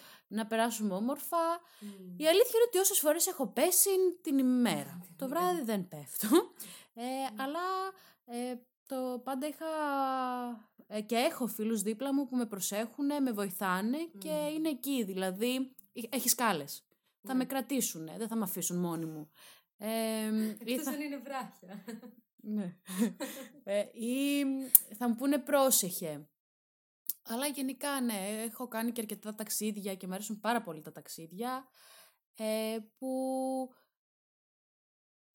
να 0.38 0.46
περάσουμε 0.46 0.94
όμορφα. 0.94 1.36
Μμ. 1.80 1.88
Η 2.16 2.26
αλήθεια 2.26 2.52
είναι 2.54 2.64
ότι 2.66 2.78
όσε 2.78 2.94
φορές 2.94 3.26
έχω 3.26 3.46
πέσει 3.46 3.90
την 4.22 4.38
ημέρα. 4.38 5.00
Την 5.06 5.16
το 5.16 5.24
ημέρα. 5.24 5.40
βράδυ 5.40 5.62
δεν 5.64 5.88
πέφτω. 5.88 6.28
Ε, 6.94 7.02
αλλά 7.42 7.60
ε, 8.24 8.54
το 8.86 9.20
πάντα 9.24 9.46
είχα 9.46 9.66
ε, 10.76 10.79
και 11.06 11.16
έχω 11.16 11.46
φίλους 11.46 11.82
δίπλα 11.82 12.14
μου 12.14 12.26
που 12.26 12.36
με 12.36 12.46
προσέχουν, 12.46 13.22
με 13.22 13.32
βοηθάνε 13.32 13.98
και 14.18 14.30
Μμμ. 14.30 14.54
είναι 14.56 14.68
εκεί. 14.68 15.04
Δηλαδή, 15.04 15.74
έχεις 16.10 16.30
σκάλες. 16.30 16.84
Θα 17.22 17.32
Ναι. 17.32 17.38
με 17.38 17.44
κρατήσουν, 17.44 18.04
δεν 18.16 18.28
θα 18.28 18.36
με 18.36 18.42
αφήσουν 18.42 18.78
μόνη 18.80 19.04
μου. 19.04 19.30
Ε, 19.76 20.26
ή 20.64 20.72
Εκτός 20.72 20.84
θα- 20.84 20.90
αν 20.90 21.00
είναι 21.00 21.16
βράχια. 21.18 21.84
ναι. 22.36 22.76
ε, 23.64 23.80
ή 23.92 24.44
θα 24.94 25.08
μου 25.08 25.14
πούνε 25.14 25.38
πρόσεχε. 25.38 26.28
Αλλά 27.22 27.46
γενικά 27.46 28.00
ναι, 28.00 28.42
έχω 28.50 28.68
κάνει 28.68 28.92
και 28.92 29.00
αρκετά 29.00 29.34
ταξίδια 29.34 29.94
και 29.94 30.06
μου 30.06 30.14
αρέσουν 30.14 30.40
πάρα 30.40 30.62
πολύ 30.62 30.80
τα 30.80 30.92
ταξίδια 30.92 31.68
ε, 32.36 32.78
που... 32.98 33.08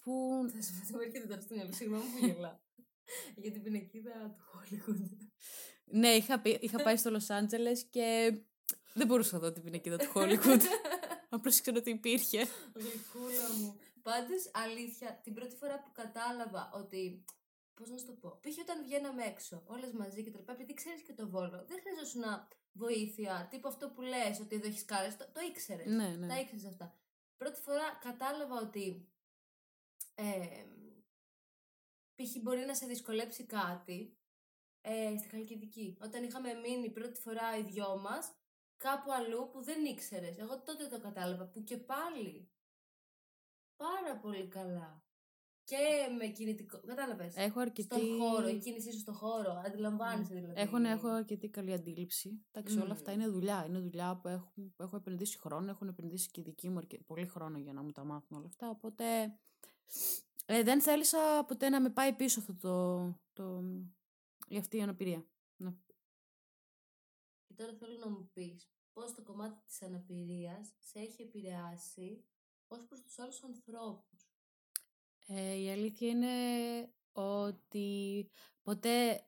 που 0.01 0.45
Θα 0.53 0.61
σου 0.61 0.73
πω 0.79 0.85
τι 0.87 0.93
μου 0.93 0.99
έρχεται 0.99 1.27
τώρα 1.27 1.41
στο 1.41 1.55
μυαλό, 1.55 1.71
συγγνώμη 1.73 2.03
που 2.03 2.25
γελάω. 2.25 2.57
Για 3.41 3.51
την 3.51 3.63
πινακίδα 3.63 4.35
του 4.37 4.43
Hollywood. 4.53 5.24
Ναι, 5.85 6.09
είχα, 6.09 6.39
πει- 6.39 6.63
είχα 6.63 6.83
πάει 6.83 6.97
στο 6.97 7.09
Λος 7.09 7.29
Άντζελες 7.29 7.83
και 7.83 8.37
δεν 8.93 9.07
μπορούσα 9.07 9.33
να 9.33 9.39
δω 9.39 9.51
την 9.51 9.63
πινακίδα 9.63 9.97
του 9.97 10.11
Hollywood. 10.15 10.61
Απλώς 11.29 11.57
ήξερα 11.57 11.77
ότι 11.77 11.89
υπήρχε. 11.89 12.47
Γλυκούλα 12.73 13.53
μου. 13.59 13.79
Πάντως, 14.01 14.49
αλήθεια, 14.53 15.19
την 15.23 15.33
πρώτη 15.33 15.55
φορά 15.55 15.79
που 15.79 15.91
κατάλαβα 15.91 16.71
ότι. 16.73 17.25
Πώς 17.73 17.89
να 17.89 17.97
σου 17.97 18.05
το 18.05 18.11
πω. 18.13 18.39
Π.χ. 18.41 18.57
όταν 18.59 18.83
βγαίναμε 18.83 19.23
έξω, 19.23 19.63
όλες 19.65 19.91
μαζί 19.91 20.23
και 20.23 20.31
τα 20.31 20.37
λοιπά, 20.37 20.51
επειδή 20.53 20.73
ξέρεις 20.73 21.01
και 21.01 21.13
το 21.13 21.29
βόλο, 21.29 21.65
δεν 21.67 21.79
χρειαζόσουν 21.81 22.21
να 22.21 22.47
βοήθεια. 22.71 23.47
Τύπου 23.49 23.67
αυτό 23.67 23.89
που 23.89 24.01
λες, 24.01 24.39
ότι 24.39 24.55
εδώ 24.55 24.67
έχεις 24.67 24.85
κάλες, 24.85 25.17
το, 25.17 25.25
το 25.33 25.39
ήξερες. 25.49 25.85
ναι, 25.85 26.07
ναι. 26.07 26.27
Τα 26.27 26.39
ήξερες 26.39 26.65
αυτά. 26.65 26.95
Πρώτη 27.37 27.61
φορά 27.61 27.99
κατάλαβα 28.01 28.55
ότι. 28.55 29.07
Ε, 30.15 30.63
π.χ. 32.15 32.41
μπορεί 32.41 32.65
να 32.65 32.75
σε 32.75 32.85
δυσκολέψει 32.85 33.43
κάτι 33.43 34.17
ε, 34.87 35.17
στη 35.17 35.27
Χαλκιδική. 35.27 35.97
Όταν 36.01 36.23
είχαμε 36.23 36.53
μείνει 36.53 36.89
πρώτη 36.89 37.19
φορά 37.21 37.57
οι 37.57 37.63
δυο 37.63 37.97
μας, 37.97 38.31
κάπου 38.77 39.11
αλλού 39.11 39.49
που 39.51 39.61
δεν 39.63 39.85
ήξερες. 39.85 40.37
Εγώ 40.37 40.61
τότε 40.61 40.87
το 40.87 40.99
κατάλαβα. 40.99 41.45
Που 41.45 41.63
και 41.63 41.77
πάλι. 41.77 42.49
Πάρα 43.75 44.17
πολύ 44.21 44.47
καλά. 44.47 45.03
Και 45.63 45.77
με 46.17 46.27
κινητικό. 46.27 46.79
Κατάλαβες. 46.85 47.35
Έχω 47.35 47.59
αρκετή... 47.59 47.95
Στον 47.95 48.19
χώρο, 48.19 48.47
η 48.47 48.57
κίνησή 48.57 48.91
σου 48.91 48.99
στον 48.99 49.13
χώρο. 49.13 49.61
Αντιλαμβάνεσαι 49.65 50.33
δηλαδή. 50.33 50.61
Έχω, 50.61 50.77
ναι, 50.77 50.89
έχω 50.89 51.07
αρκετή 51.07 51.49
καλή 51.49 51.73
αντίληψη. 51.73 52.45
Εντάξει, 52.51 52.75
όλα 52.75 52.85
Μμμ. 52.85 52.91
αυτά 52.91 53.11
είναι 53.11 53.27
δουλειά. 53.27 53.65
Είναι 53.67 53.79
δουλειά 53.79 54.19
που, 54.21 54.27
έχουν, 54.27 54.73
που 54.75 54.83
έχω 54.83 54.95
επενδύσει 54.95 55.37
χρόνο. 55.37 55.69
Έχουν 55.69 55.87
επενδύσει 55.87 56.29
και 56.31 56.39
οι 56.39 56.43
δικοί 56.43 56.69
μου 56.69 56.77
αρκε- 56.77 57.03
πολύ 57.03 57.27
χρόνο 57.27 57.57
για 57.57 57.73
να 57.73 57.81
μου 57.83 57.91
τα 57.91 58.03
μάθουν 58.03 58.37
όλα 58.37 58.47
αυτά. 58.47 58.69
Οπότε 58.69 59.05
ε, 60.45 60.63
δεν 60.63 60.81
θέλησα 60.81 61.43
ποτέ 61.47 61.69
να 61.69 61.81
με 61.81 61.89
πάει 61.89 62.13
πίσω 62.13 62.39
αυτό 62.39 62.53
το, 62.53 63.05
το, 63.33 63.63
η 64.47 64.57
αυτή 64.57 64.77
η 64.77 64.81
αναπηρία. 64.81 65.25
Ναι. 65.55 65.73
Και 67.47 67.53
τώρα 67.53 67.73
θέλω 67.73 67.97
να 67.97 68.09
μου 68.09 68.29
πεις 68.33 68.69
πώς 68.93 69.13
το 69.13 69.21
κομμάτι 69.21 69.61
της 69.65 69.81
αναπηρίας 69.81 70.73
σε 70.79 70.99
έχει 70.99 71.21
επηρεάσει 71.21 72.23
ως 72.67 72.85
προς 72.87 73.01
τους 73.01 73.19
άλλους 73.19 73.43
ανθρώπους. 73.43 74.29
Ε, 75.27 75.55
η 75.55 75.71
αλήθεια 75.71 76.07
είναι 76.09 76.33
ότι 77.11 78.29
ποτέ 78.61 79.27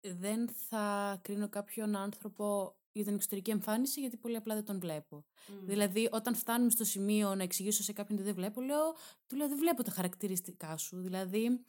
δεν 0.00 0.48
θα 0.48 1.18
κρίνω 1.22 1.48
κάποιον 1.48 1.96
άνθρωπο 1.96 2.76
για 2.92 3.04
την 3.04 3.14
εξωτερική 3.14 3.50
εμφάνιση 3.50 4.00
γιατί 4.00 4.16
πολύ 4.16 4.36
απλά 4.36 4.54
δεν 4.54 4.64
τον 4.64 4.80
βλέπω. 4.80 5.24
Μμ. 5.46 5.66
Δηλαδή, 5.66 6.08
όταν 6.12 6.34
φτάνουμε 6.34 6.70
στο 6.70 6.84
σημείο 6.84 7.34
να 7.34 7.42
εξηγήσω 7.42 7.82
σε 7.82 7.92
κάποιον 7.92 8.18
ότι 8.18 8.26
δεν 8.26 8.34
βλέπω, 8.36 8.60
λέω, 8.60 8.94
του 9.26 9.36
λέω 9.36 9.48
δεν 9.48 9.58
βλέπω 9.58 9.82
τα 9.82 9.90
χαρακτηριστικά 9.90 10.76
σου. 10.76 11.00
Δηλαδή, 11.00 11.64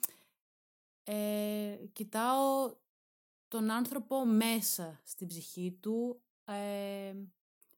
ε, 1.04 1.76
κοιτάω 1.92 2.76
τον 3.48 3.70
άνθρωπο 3.70 4.24
μέσα 4.24 5.00
στην 5.04 5.26
ψυχή 5.26 5.78
του, 5.80 6.22
ε, 6.44 7.14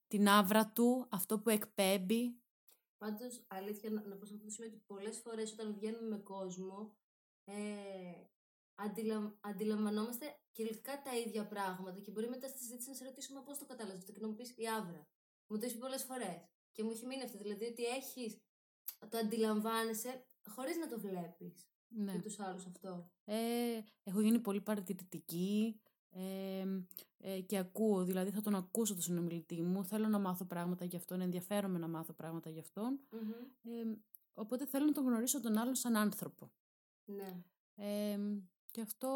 την 0.09 0.29
άβρα 0.29 0.73
του, 0.73 1.07
αυτό 1.11 1.39
που 1.39 1.51
εκπέμπει. 1.51 2.41
Πάντως, 2.99 3.45
αλήθεια, 3.49 3.91
να, 3.91 4.07
να 4.07 4.17
πω 4.17 4.27
σε 4.27 4.35
αυτό 4.35 4.45
το 4.45 4.51
σημείο 4.51 4.71
ότι 4.71 4.83
πολλές 4.87 5.19
φορές 5.19 5.53
όταν 5.53 5.75
βγαίνουμε 5.75 6.09
με 6.09 6.19
κόσμο, 6.19 6.97
ε, 7.45 7.55
αντιλα, 8.75 9.37
αντιλαμβανόμαστε 9.41 10.39
κυριολεκτικά 10.53 11.03
τα 11.03 11.17
ίδια 11.17 11.47
πράγματα 11.47 12.01
και 12.01 12.11
μπορεί 12.11 12.29
μετά 12.29 12.49
στη 12.49 12.59
συζήτηση 12.59 12.89
να 12.89 12.95
σε 12.95 13.05
ρωτήσουμε 13.05 13.41
πώς 13.41 13.59
το 13.59 13.67
κατάλαβες 13.67 14.01
αυτό 14.01 14.13
και 14.13 14.21
να 14.21 14.29
μου 14.29 14.35
πεις 14.35 14.55
η 14.57 14.69
άβρα. 14.69 15.09
Μου 15.47 15.59
το 15.59 15.65
έχει 15.65 15.75
πει 15.75 15.81
πολλές 15.81 16.03
φορές. 16.03 16.49
Και 16.73 16.83
μου 16.83 16.91
έχει 16.91 17.07
μείνει 17.07 17.23
αυτό, 17.23 17.39
δηλαδή 17.39 17.65
ότι 17.65 17.85
έχεις, 17.85 18.41
το 19.09 19.19
αντιλαμβάνεσαι 19.19 20.27
χωρίς 20.49 20.77
να 20.77 20.89
το 20.89 21.01
βλέπεις 21.01 21.67
Ναι. 21.89 22.13
με 22.13 22.19
τους 22.21 22.39
άλλους 22.41 22.67
αυτό. 22.67 23.11
Ε, 23.25 23.37
έχω 24.03 24.21
γίνει 24.21 24.39
πολύ 24.41 24.61
παρατηρητική 24.61 25.81
ε, 26.11 26.65
ε, 27.19 27.41
και 27.41 27.59
ακούω, 27.59 28.05
δηλαδή 28.05 28.31
θα 28.31 28.41
τον 28.41 28.55
ακούσω 28.55 28.93
τον 28.93 29.03
συνομιλητή 29.03 29.63
μου, 29.63 29.85
θέλω 29.85 30.09
να 30.09 30.19
μάθω 30.19 30.45
πράγματα 30.45 30.85
γι' 30.85 30.97
αυτόν, 30.97 31.21
ενδιαφέρομαι 31.21 31.79
να 31.79 31.89
μάθω 31.89 32.13
πράγματα 32.13 32.51
γι' 32.51 32.59
αυτόν. 32.61 33.01
Μμμ. 33.11 33.31
Ε, 33.73 33.99
οπότε 34.35 34.67
θέλω 34.67 34.85
να 34.85 34.93
τον 34.93 35.05
γνωρίσω 35.05 35.41
τον 35.41 35.57
άλλον 35.57 35.75
σαν 35.75 35.97
άνθρωπο. 35.97 36.53
Ναι. 37.05 37.43
Ε, 37.75 38.19
και 38.71 38.81
αυτό 38.81 39.11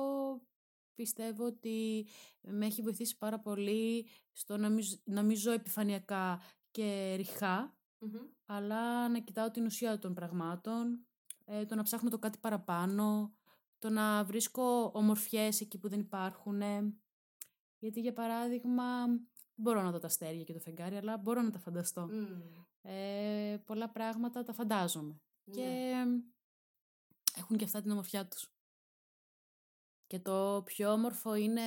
πιστεύω 0.94 1.44
ότι 1.44 2.06
με 2.40 2.66
έχει 2.66 2.83
βοηθήσει 2.83 3.18
πάρα 3.18 3.40
πολύ 3.40 4.06
στο 4.33 4.56
να 4.56 4.68
μην, 4.68 4.83
ζ- 4.85 5.00
να 5.04 5.22
μην 5.22 5.37
ζω 5.37 5.52
επιφανειακά 5.52 6.40
και 6.70 7.14
ρηχά, 7.16 7.76
Μμμ. 7.98 8.14
αλλά 8.44 9.09
να 9.09 9.20
κοιτάω 9.20 9.50
την 9.50 9.64
ουσία 9.64 9.98
των 9.98 10.14
πραγμάτων, 10.14 10.92
ε, 10.92 11.10
το 11.69 11.75
να 11.75 11.83
ψάχνω 11.83 12.11
το 12.11 12.19
κάτι 12.19 12.39
παραπάνω, 12.39 13.35
το 13.79 13.91
να 13.91 14.25
βρίσκω 14.25 14.91
ομορφιές 14.95 15.61
εκεί 15.61 15.79
που 15.79 15.89
δεν 15.89 16.01
υπάρχουν. 16.01 16.61
Γιατί 17.79 18.01
για 18.01 18.13
παράδειγμα, 18.13 19.07
δεν 19.07 19.29
μπορώ 19.55 19.83
να 19.83 19.91
δω 19.91 19.99
τα 19.99 20.07
αστέρια 20.07 20.45
και 20.45 20.53
το 20.53 20.59
φεγγάρι, 20.61 20.97
αλλά 20.97 21.17
μπορώ 21.17 21.43
να 21.43 21.51
τα 21.51 21.59
φανταστώ. 21.59 22.07
Μμ. 22.07 22.61
Ε, 22.83 23.63
πολλά 23.65 23.91
πράγματα 23.91 24.43
τα 24.43 24.53
φαντάζομαι. 24.53 25.21
Ναι. 25.45 25.55
Και 25.55 25.93
έχουν 27.37 27.57
και 27.57 27.65
αυτά 27.65 27.83
την 27.83 27.91
ομορφιά 27.91 28.29
τους. 28.29 28.53
Και 30.07 30.19
το 30.19 30.63
πιο 30.65 30.93
όμορφο 30.93 31.35
είναι 31.35 31.63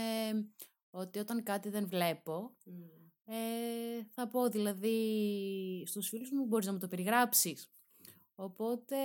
ότι 0.89 1.19
όταν 1.19 1.43
κάτι 1.43 1.69
δεν 1.69 1.87
βλέπω, 1.87 2.57
Μμ. 2.65 3.33
ε, 3.33 4.03
θα 4.09 4.27
πω 4.27 4.49
δηλαδή 4.49 5.83
στους 5.87 6.07
φίλους 6.07 6.31
μου 6.31 6.45
μπορείς 6.45 6.65
να 6.65 6.71
μου 6.71 6.79
το 6.79 6.87
περιγράψεις. 6.87 7.71
Οπότε 8.43 8.97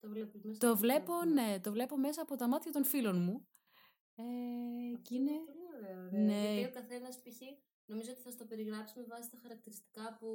Το 0.00 0.08
βλέπεις 0.08 0.42
μέσα 0.42 0.58
το 0.58 0.70
από 0.70 0.78
βλέπω, 0.78 1.12
μάτια. 1.12 1.32
ναι, 1.32 1.60
το 1.60 1.72
βλέπω 1.72 1.96
μέσα 1.98 2.22
από 2.22 2.36
τα 2.36 2.48
μάτια 2.48 2.72
των 2.72 2.84
φίλων 2.84 3.22
μου. 3.22 3.46
Ε, 4.14 4.22
και 4.92 5.00
Αυτό 5.02 5.14
είναι... 5.14 5.30
πολύ 5.30 5.66
ωραίο, 5.76 6.08
ρε. 6.10 6.18
Ναι. 6.18 6.52
Γιατί 6.54 6.78
ο 6.78 6.80
καθένας 6.80 7.16
π.χ. 7.22 7.40
νομίζω 7.86 8.10
ότι 8.10 8.20
θα 8.20 8.30
στο 8.30 8.44
περιγράψει 8.44 8.98
με 8.98 9.04
βάση 9.04 9.30
τα 9.30 9.38
χαρακτηριστικά 9.42 10.16
που 10.20 10.28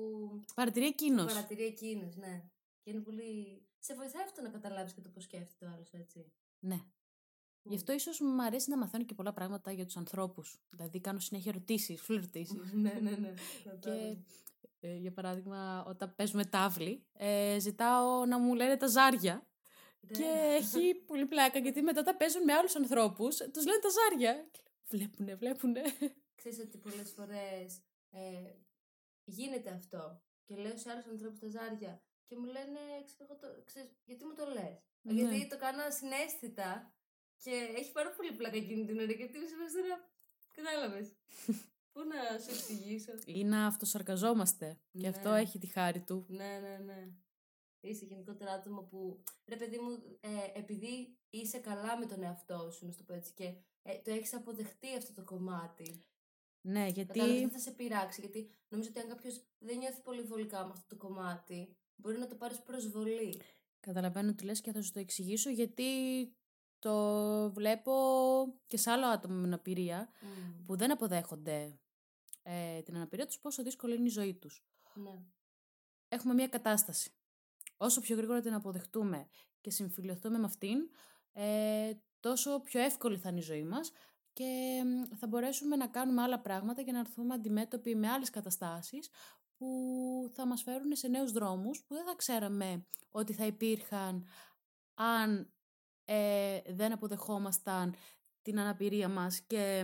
Παρατηρεί 0.56 0.86
εκείνος. 0.86 1.34
παρατηρεί 1.34 1.63
εκείνος, 1.63 2.15
ναι. 2.15 2.43
Και 2.84 2.89
είναι 2.89 2.99
πολύ. 2.99 3.62
Σε 3.80 3.93
βοηθάει 3.93 4.23
αυτό 4.23 4.41
να 4.41 4.49
καταλάβεις 4.49 4.93
και 4.93 5.01
το 5.01 5.10
πώς 5.10 5.23
σκέφτεται 5.23 5.65
ο 5.65 5.69
άλλος, 5.75 5.93
έτσι. 5.93 6.32
Ναι. 6.60 6.80
Γι' 7.63 7.75
αυτό 7.75 7.93
ίσως 7.93 8.19
μου 8.19 8.41
αρέσει 8.43 8.69
να 8.69 8.77
μαθαίνω 8.77 9.03
και 9.06 9.13
πολλά 9.13 9.34
πράγματα 9.34 9.71
για 9.71 9.86
τους 9.86 9.97
ανθρώπους. 9.97 10.62
Δηλαδή, 10.69 10.99
κάνω 11.01 11.19
συνέχεια 11.19 11.51
ερωτήσεις, 11.56 12.01
φλερτήσεις. 12.01 12.73
ναι, 12.73 12.93
ναι, 13.01 13.12
ναι. 13.12 13.34
και 13.63 13.69
κατάλαβα. 13.69 14.03
ε, 14.03 14.23
για 14.95 15.12
παράδειγμα, 15.12 15.86
όταν 15.88 16.15
παίζουμε 16.15 16.45
τάβλη, 16.45 17.06
ε, 17.13 17.58
ζητάω 17.60 18.26
να 18.26 18.38
μου 18.38 18.54
λένε 18.54 18.78
τα 18.78 18.88
ζάρια. 18.88 19.47
Ναι. 20.00 20.17
Και 20.17 20.26
έχει 20.58 20.95
πολύ 21.06 21.26
πλάκα 21.26 21.60
γιατί 21.60 21.82
μετά 21.82 22.04
τα 22.04 22.15
παίζουν 22.15 22.43
με 22.43 22.54
άλλους 22.54 22.76
ανθρώπους, 22.76 23.38
τους 23.38 23.65
λένε 23.65 23.80
τα 23.80 23.89
ζάρια. 23.89 24.50
Και 24.52 24.97
λέω, 24.97 25.08
Βλέπουνε, 25.08 25.36
βλέπουνε. 25.36 25.82
Ξέρεις 26.36 26.60
ότι 26.60 26.78
πολλές 26.78 27.12
φορές 27.12 27.82
ε, 28.12 28.52
γίνεται 29.23 29.69
αυτό 29.69 30.21
και 30.45 30.56
λέω 30.56 30.78
σε 30.78 30.91
άλλους 30.91 31.06
ανθρώπους 31.06 31.39
τα 31.39 31.47
ζάρια 31.47 32.02
και 32.28 32.36
μου 32.38 32.45
λένε, 32.45 32.80
ξέρω, 33.06 33.23
εγώ 33.30 33.36
το, 33.39 33.62
ξέρεις, 33.65 33.89
γιατί 34.06 34.26
μου 34.26 34.34
το 34.34 34.45
λες; 34.45 34.78
Ναι. 35.02 35.13
Γιατί 35.13 35.47
το 35.47 35.58
κάνω 35.58 35.82
ασυναίσθητα 35.84 36.93
και 37.43 37.52
έχει 37.76 37.91
πάρα 37.91 38.12
πολύ 38.12 38.32
πλάκα 38.32 38.58
εκείνη 38.58 38.86
την 38.86 39.00
ώρα 39.00 39.12
γιατί 39.12 39.38
είμαι 39.38 39.47
σε 39.47 39.56
φάση 39.56 39.76
τώρα, 39.76 40.10
κατάλαβες. 40.52 41.08
Πού 41.97 42.03
να 42.03 42.39
σου 42.39 42.49
εξηγήσω; 42.49 43.12
Ή 43.25 43.43
να 43.43 43.65
αυτοσαρκαζόμαστε. 43.65 44.79
Και 44.99 45.07
αυτό 45.07 45.29
Ναι. 45.31 45.39
έχει 45.39 45.60
τη 45.60 45.67
χάρη 45.67 45.99
του. 46.01 46.25
ναι, 46.27 46.60
ναι, 46.62 46.77
ναι. 46.86 47.07
Είσαι 47.79 48.05
γενικότερα 48.05 48.51
άτομο 48.51 48.81
που, 48.81 49.23
ρε 49.45 49.55
παιδί 49.55 49.77
μου, 49.77 49.91
ε, 50.19 50.60
επειδή 50.60 51.17
είσαι 51.29 51.57
καλά 51.57 51.97
με 51.97 52.05
τον 52.05 52.23
εαυτό 52.23 52.71
σου, 52.71 52.86
να 52.86 52.91
σου 52.91 52.97
το 52.97 53.03
πω 53.03 53.13
έτσι, 53.13 53.33
και 53.33 53.43
ε, 53.81 53.97
το 54.03 54.12
έχεις 54.12 54.33
αποδεχτεί 54.33 54.88
αυτό 54.97 55.13
το 55.13 55.23
κομμάτι. 55.23 56.05
Ναι, 56.62 56.91
Κατάλαβες, 56.91 57.25
δεν 57.31 57.38
γιατί. 57.38 57.53
θα 57.53 57.60
σε 57.60 57.71
πειράξει. 57.71 58.19
Γιατί 58.21 58.51
νομίζω 58.67 58.89
ότι 58.89 58.99
αν 58.99 59.07
κάποιος 59.07 59.41
δεν 59.57 59.77
νιώθει 59.77 60.01
πολύ 60.01 60.21
βολικά 60.21 60.65
με 60.65 60.71
αυτό 60.71 60.95
το 60.95 61.07
κομμάτι, 61.07 61.77
μπορεί 61.95 62.17
να 62.17 62.27
το 62.27 62.36
πάρεις 62.36 62.62
προσβολή. 62.62 63.41
Καταλαβαίνω 63.79 64.33
τι 64.33 64.43
λες 64.43 64.62
και 64.62 64.71
θα 64.71 64.81
σου 64.81 64.91
το 64.91 64.99
εξηγήσω 64.99 65.49
γιατί 65.49 65.83
το 66.79 66.93
βλέπω 67.51 67.91
και 68.67 68.77
σε 68.77 68.91
άλλο 68.91 69.05
άτομο 69.07 69.36
με 69.36 69.43
αναπηρία 69.47 70.10
που 70.65 70.75
δεν 70.77 70.91
αποδέχονται 70.91 71.79
ε, 72.49 72.81
την 72.81 72.95
αναπηρία 72.95 73.25
τους 73.25 73.39
πόσο 73.39 73.63
δύσκολη 73.63 73.95
είναι 73.95 74.05
η 74.05 74.10
ζωή 74.10 74.33
τους. 74.33 74.65
Ναι. 74.93 75.19
Έχουμε 76.07 76.33
μια 76.33 76.47
κατάσταση. 76.47 77.12
Όσο 77.77 78.01
πιο 78.01 78.15
γρήγορα 78.15 78.41
την 78.41 78.53
αποδεχτούμε 78.53 79.27
και 79.62 79.69
συμφιλειωθούμε 79.69 80.38
με 80.38 80.45
αυτήν, 80.45 80.77
ε, 81.33 81.91
τόσο 82.19 82.60
πιο 82.60 82.81
εύκολη 82.81 83.17
θα 83.17 83.29
είναι 83.29 83.39
η 83.39 83.43
ζωή 83.43 83.63
μας 83.63 83.91
και 84.33 84.81
μ, 84.86 85.15
θα 85.15 85.27
μπορέσουμε 85.27 85.75
να 85.75 85.88
κάνουμε 85.88 86.21
άλλα 86.21 86.39
πράγματα 86.39 86.83
και 86.83 86.91
να 86.91 86.99
έρθουμε 86.99 87.33
αντιμέτωποι 87.33 87.95
με 87.95 88.10
άλλες 88.10 88.29
καταστάσεις 88.29 89.10
που 89.57 89.67
θα 90.33 90.45
μας 90.45 90.63
φέρουν 90.63 90.95
σε 90.95 91.07
νέους 91.07 91.31
δρόμους 91.31 91.83
που 91.83 91.93
δεν 91.93 92.05
θα 92.05 92.15
ξέραμε 92.15 92.86
ότι 93.10 93.33
θα 93.33 93.45
υπήρχαν 93.45 94.25
αν 94.93 95.53
ε, 96.05 96.62
δεν 96.67 96.91
αποδεχόμασταν 96.91 97.95
την 98.41 98.60
αναπηρία 98.60 99.10
μας 99.10 99.41
και, 99.41 99.83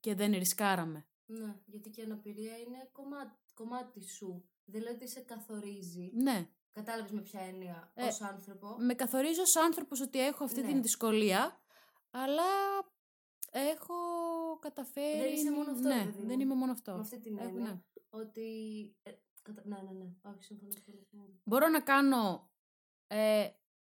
και 0.00 0.14
δεν 0.14 0.32
ρισκάραμε. 0.32 1.06
ναι, 1.26 1.54
γιατί 1.66 1.90
και 1.90 2.00
η 2.00 2.04
αναπηρία 2.04 2.58
είναι 2.58 2.88
κομμάτι, 2.92 3.38
κομμάτι 3.54 4.08
σου. 4.08 4.48
Δεν 4.64 4.82
λέω 4.82 4.92
ότι 4.92 5.08
σε 5.08 5.20
καθορίζει. 5.20 6.10
Ναι, 6.14 6.48
Κατάλαβες 6.72 7.10
με 7.12 7.20
ποια 7.20 7.40
έννοια 7.40 7.90
Ε, 7.94 8.06
ως 8.06 8.20
άνθρωπο. 8.20 8.76
με 8.78 8.94
καθορίζω 8.94 9.42
ως 9.42 9.56
άνθρωπος 9.56 10.00
ότι 10.00 10.20
έχω 10.26 10.44
αυτή 10.44 10.60
Ναι. 10.60 10.66
την 10.66 10.82
δυσκολία, 10.82 11.60
αλλά 12.10 12.42
έχω 13.50 13.94
καταφέρει... 14.60 15.18
Δεν 15.18 15.32
είσαι 15.32 15.50
μόνο 15.50 15.70
αυτό, 15.70 15.88
Ναι, 15.88 16.04
παιδί 16.04 16.20
μου. 16.22 16.26
δεν 16.26 16.40
είμαι 16.40 16.54
μόνο 16.54 16.72
αυτό. 16.72 16.92
Με 16.92 17.00
αυτή 17.00 17.18
την 17.20 17.38
Έχω, 17.38 17.48
έννοια. 17.48 17.62
ναι. 17.64 17.80
Ότι. 18.10 18.46
Ε, 19.02 19.10
κατα... 19.42 19.62
Ναι, 19.64 19.76
ναι, 19.82 19.90
ναι. 19.92 20.12
Όχι, 20.22 20.42
συμφωνώ 20.44 20.72
πολύ. 20.84 21.06
πολύ. 21.10 21.40
Μπορώ 21.44 21.68
να 21.68 21.80
κάνω 21.80 22.50
ε, 23.06 23.48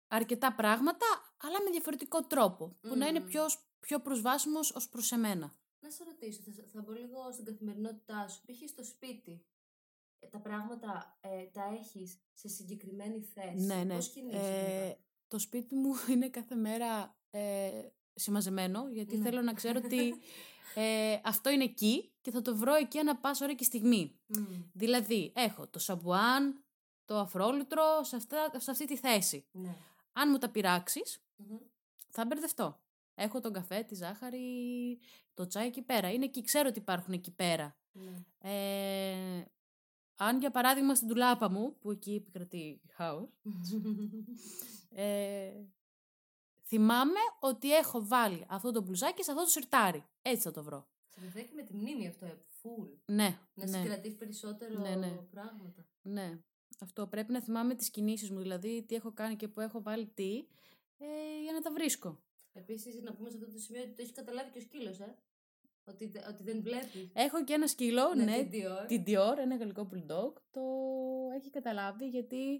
αρκετά 0.08 0.54
πράγματα, 0.54 1.06
αλλά 1.36 1.62
με 1.64 1.70
διαφορετικό 1.70 2.26
τρόπο, 2.26 2.76
που 2.80 2.96
να 2.96 3.06
είναι 3.06 3.20
Μμμ. 3.20 3.26
πιο, 3.26 3.44
πιο 3.80 4.00
προσβάσιμος 4.00 4.70
ως 4.74 4.88
προς 4.88 5.12
εμένα. 5.12 5.56
Να 5.80 5.90
σε 5.90 6.04
ρωτήσω, 6.04 6.40
θα, 6.42 6.62
θα 6.72 6.80
μπω 6.82 6.92
λίγο 6.92 7.32
στην 7.32 7.44
καθημερινότητά 7.44 8.28
σου. 8.28 8.40
Π.χ. 8.46 8.68
στο 8.68 8.84
σπίτι. 8.84 9.44
ε, 10.18 10.26
τα 10.26 10.38
πράγματα 10.40 11.18
ε, 11.20 11.44
τα 11.44 11.64
έχεις 11.80 12.18
σε 12.32 12.48
συγκεκριμένη 12.48 13.20
θέση; 13.20 13.64
Ναι, 13.64 13.84
ναι. 13.84 13.94
Πώς 13.94 14.08
κινείσαι 14.08 14.38
Ε, 14.38 14.82
μετά; 14.86 14.98
το 15.28 15.38
σπίτι 15.38 15.74
μου 15.74 15.92
είναι 16.12 16.28
κάθε 16.28 16.54
μέρα 16.54 17.16
ε, 17.30 17.70
συμμαζεμένο, 18.14 18.88
γιατί 18.90 19.16
Ναι. 19.16 19.22
θέλω 19.24 19.42
να 19.42 19.52
ξέρω 19.54 19.80
ότι 19.84 20.14
ε, 20.74 21.20
αυτό 21.24 21.50
είναι 21.50 21.64
εκεί 21.64 22.12
και 22.20 22.30
θα 22.30 22.42
το 22.42 22.56
βρω 22.56 22.74
εκεί 22.74 22.98
ανά 22.98 23.16
πάσα 23.16 23.44
ώρα 23.44 23.54
και 23.54 23.64
στιγμή. 23.64 24.18
Μμ, 24.26 24.44
Δηλαδή, 24.72 25.32
έχω 25.34 25.66
το 25.68 25.78
σαμπουάν, 25.78 26.64
το 27.04 27.18
αφρόλουτρο 27.18 28.02
σε, 28.02 28.16
αυτά, 28.16 28.50
σε 28.60 28.70
αυτή 28.70 28.84
τη 28.86 28.96
θέση. 28.96 29.46
ναι. 29.52 29.76
Αν 30.12 30.28
μου 30.30 30.38
τα 30.38 30.50
πειράξεις, 30.50 31.22
Μμμ. 31.36 31.58
θα 32.10 32.24
μπερδευτώ. 32.26 32.80
Έχω 33.20 33.40
τον 33.40 33.52
καφέ, 33.52 33.82
τη 33.82 33.94
ζάχαρη, 33.94 34.98
το 35.34 35.46
τσάι 35.46 35.66
εκεί 35.66 35.82
πέρα. 35.82 36.10
Είναι 36.12 36.24
εκεί, 36.24 36.42
ξέρω 36.42 36.68
ότι 36.68 36.78
υπάρχουν 36.78 37.12
εκεί 37.12 37.30
πέρα. 37.30 37.76
Ναι. 37.92 38.24
Ε, 38.38 39.44
αν 40.16 40.38
για 40.38 40.50
παράδειγμα 40.50 40.94
στην 40.94 41.08
τουλάπα 41.08 41.50
μου, 41.50 41.76
που 41.78 41.90
εκεί 41.90 42.14
επικρατεί 42.14 42.80
χάος, 42.92 43.28
ε, 44.90 45.52
θυμάμαι 46.66 47.18
ότι 47.40 47.74
έχω 47.74 48.06
βάλει 48.06 48.44
αυτό 48.48 48.72
το 48.72 48.82
μπλουζάκι 48.82 49.22
σε 49.24 49.30
αυτό 49.30 49.42
το 49.42 49.50
σιρτάρι. 49.50 50.04
Έτσι 50.22 50.42
θα 50.42 50.50
το 50.50 50.62
βρω. 50.62 50.88
Σε 51.08 51.20
βοηθάει 51.20 51.44
και 51.44 51.54
με 51.54 51.62
τη 51.62 51.74
μνήμη 51.74 52.08
αυτό, 52.08 52.26
ε, 52.26 52.38
full. 52.62 52.88
Ναι, 53.04 53.38
Να 53.54 53.66
ναι, 53.66 53.78
συγκρατείς 53.78 54.16
περισσότερο 54.16 54.80
Ναι, 54.80 54.94
ναι. 54.94 55.10
πράγματα. 55.30 55.86
ναι. 56.02 56.38
Αυτό 56.80 57.06
πρέπει 57.06 57.32
να 57.32 57.42
θυμάμαι 57.42 57.74
τις 57.74 57.90
κινήσεις 57.90 58.30
μου, 58.30 58.38
δηλαδή 58.38 58.84
τι 58.88 58.94
έχω 58.94 59.12
κάνει 59.12 59.36
και 59.36 59.48
που 59.48 59.60
έχω 59.60 59.82
βάλει 59.82 60.06
τι, 60.06 60.46
ε, 60.98 61.42
για 61.42 61.52
να 61.52 61.60
τα 61.60 61.72
βρίσκω. 61.72 62.22
Επίσης, 62.58 63.00
να 63.02 63.12
πούμε 63.14 63.30
σε 63.30 63.36
αυτό 63.36 63.52
το 63.52 63.58
σημείο 63.58 63.80
ότι 63.82 63.90
το 63.90 64.02
έχεις 64.02 64.12
καταλάβει 64.12 64.50
και 64.50 64.58
ο 64.58 64.60
σκύλος, 64.60 65.00
ε. 65.00 65.16
Ότι, 65.84 66.06
δε- 66.06 66.26
ότι 66.28 66.42
δεν 66.42 66.62
βλέπεις. 66.62 67.10
Έχω 67.12 67.44
και 67.44 67.52
ένα 67.52 67.66
σκύλο, 67.66 68.14
ναι, 68.14 68.24
την 68.44 68.50
Dior. 68.52 68.86
την 68.88 69.02
Dior, 69.06 69.36
ένα 69.38 69.56
γαλλικό 69.56 69.88
bulldog, 69.92 70.32
το 70.50 70.60
έχει 71.36 71.50
καταλάβει 71.50 72.08
γιατί 72.08 72.58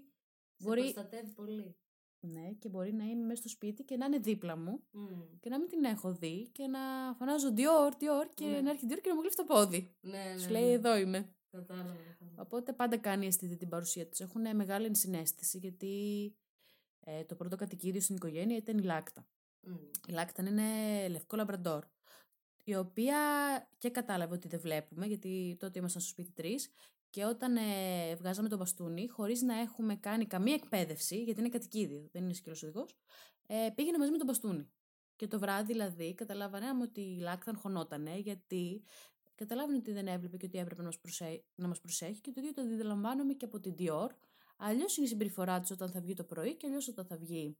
Σε 0.55 0.63
μπορεί, 0.67 0.81
προστατεύει 0.81 1.31
πολύ. 1.31 1.75
ναι, 2.19 2.51
και 2.59 2.69
μπορεί 2.69 2.93
να 2.93 3.03
είμαι 3.03 3.25
μέσα 3.25 3.39
στο 3.39 3.49
σπίτι 3.49 3.83
και 3.83 3.97
να 3.97 4.05
είναι 4.05 4.17
δίπλα 4.17 4.57
μου 4.57 4.83
Μμ. 4.91 5.21
και 5.39 5.49
να 5.49 5.59
μην 5.59 5.67
την 5.69 5.83
έχω 5.83 6.13
δει 6.13 6.49
και 6.51 6.67
να 6.67 6.79
φωνάζω 7.17 7.53
Dior, 7.57 7.91
Dior 7.93 8.29
και 8.33 8.45
Ναι. 8.45 8.61
να 8.61 8.69
έρχεται 8.69 8.95
Dior 8.95 9.01
και 9.01 9.09
να 9.09 9.15
μου 9.15 9.21
γλύφει 9.21 9.35
το 9.35 9.43
πόδι. 9.43 9.95
Ναι, 10.01 10.23
ναι, 10.33 10.37
Σου 10.39 10.49
λέει 10.49 10.63
ναι. 10.65 10.71
εδώ 10.71 10.97
είμαι. 10.97 11.33
Κατάλαβα. 11.51 11.89
κατάλαβα. 11.93 12.41
Οπότε 12.41 12.73
πάντα 12.73 12.97
κάνει 12.97 13.25
αισθητή 13.25 13.55
την 13.57 13.69
παρουσία 13.69 14.07
τους. 14.07 14.19
Έχουν 14.19 14.55
μεγάλη 14.55 14.85
ενσυναίσθηση 14.85 15.57
γιατί 15.57 16.33
ε, 16.99 17.23
το 17.23 17.35
πρώτο 17.35 17.55
κατοικίδιο 17.55 18.01
στην 18.01 18.15
οικογένεια 18.15 18.57
ήταν 18.57 18.77
η 18.77 18.81
Λάκτα. 18.83 19.27
Μμ. 19.61 19.75
Η 20.07 20.11
Λάκτα 20.11 20.43
είναι 20.47 20.63
λευκό 21.07 21.35
λαμπραντόρ. 21.35 21.83
Η 22.63 22.75
οποία 22.75 23.17
και 23.77 23.89
κατάλαβε 23.89 24.33
ότι 24.33 24.47
δεν 24.47 24.59
βλέπουμε, 24.59 25.05
γιατί 25.05 25.57
τότε 25.59 25.79
ήμασταν 25.79 26.01
στο 26.01 26.09
σπίτι 26.09 26.31
τρεις. 26.31 26.71
Και 27.09 27.25
όταν 27.25 27.55
ε, 27.55 28.15
βγάζαμε 28.15 28.49
το 28.49 28.57
μπαστούνι, 28.57 29.07
χωρίς 29.07 29.41
να 29.41 29.59
έχουμε 29.59 29.95
κάνει 29.95 30.25
καμία 30.25 30.53
εκπαίδευση, 30.53 31.23
γιατί 31.23 31.39
είναι 31.39 31.49
κατοικίδιο, 31.49 32.09
δεν 32.11 32.23
είναι 32.23 32.33
σκύλος 32.33 32.55
οδηγός, 32.63 32.95
ε, 33.47 33.69
πήγαινε 33.75 33.97
μαζί 33.97 34.11
με 34.11 34.17
το 34.17 34.25
μπαστούνι. 34.25 34.69
Και 35.15 35.27
το 35.27 35.39
βράδυ 35.39 35.71
δηλαδή 35.73 36.13
καταλάβαμε 36.13 36.83
ότι 36.83 37.01
η 37.01 37.19
Λάκτα 37.19 37.53
χωνότανε, 37.53 38.17
γιατί 38.17 38.83
καταλάβαινε 39.35 39.77
ότι 39.77 39.91
δεν 39.91 40.07
έβλεπε 40.07 40.37
και 40.37 40.45
ότι 40.45 40.57
έπρεπε 40.57 40.81
να 40.81 40.87
μας 40.87 40.99
προσέ... 40.99 41.43
να 41.55 41.67
μας 41.67 41.79
προσέχει 41.79 42.21
και 42.21 42.31
το 42.31 42.41
ίδιο 42.41 42.53
το 42.53 42.61
αντιλαμβάνομαι 42.61 43.33
και 43.33 43.45
από 43.45 43.59
την 43.59 43.75
Dior. 43.77 44.09
Αλλιώς 44.57 44.97
είναι 44.97 45.05
η 45.05 45.09
συμπεριφορά 45.09 45.59
της 45.59 45.71
όταν 45.71 45.89
θα 45.89 46.01
βγει 46.01 46.13
το 46.13 46.23
πρωί 46.23 46.55
και 46.55 46.67
αλλιώς 46.67 46.87
όταν 46.87 47.05
θα 47.05 47.17
βγει 47.17 47.57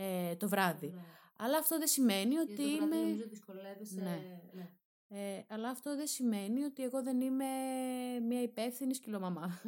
ε, 0.00 0.36
το 0.36 0.48
βράδυ. 0.48 0.86
Μπράβο. 0.86 1.06
Αλλά 1.36 1.58
αυτό 1.58 1.78
δεν 1.78 1.86
σημαίνει 1.86 2.38
ότι 2.38 2.52
Γιατί 2.52 2.78
το 2.78 2.86
βράδυ 2.86 2.96
είμαι. 2.96 3.08
νομίζω 3.08 3.28
δυσκολεύεσαι. 3.28 4.00
Ναι. 4.00 4.40
ναι. 4.52 4.70
Ε, 5.08 5.44
αλλά 5.48 5.68
αυτό 5.68 5.96
δεν 5.96 6.06
σημαίνει 6.06 6.62
ότι 6.62 6.82
εγώ 6.82 7.02
δεν 7.02 7.20
είμαι 7.20 7.46
μια 8.20 8.42
υπεύθυνη 8.42 8.94
σκυλομαμά. 8.94 9.50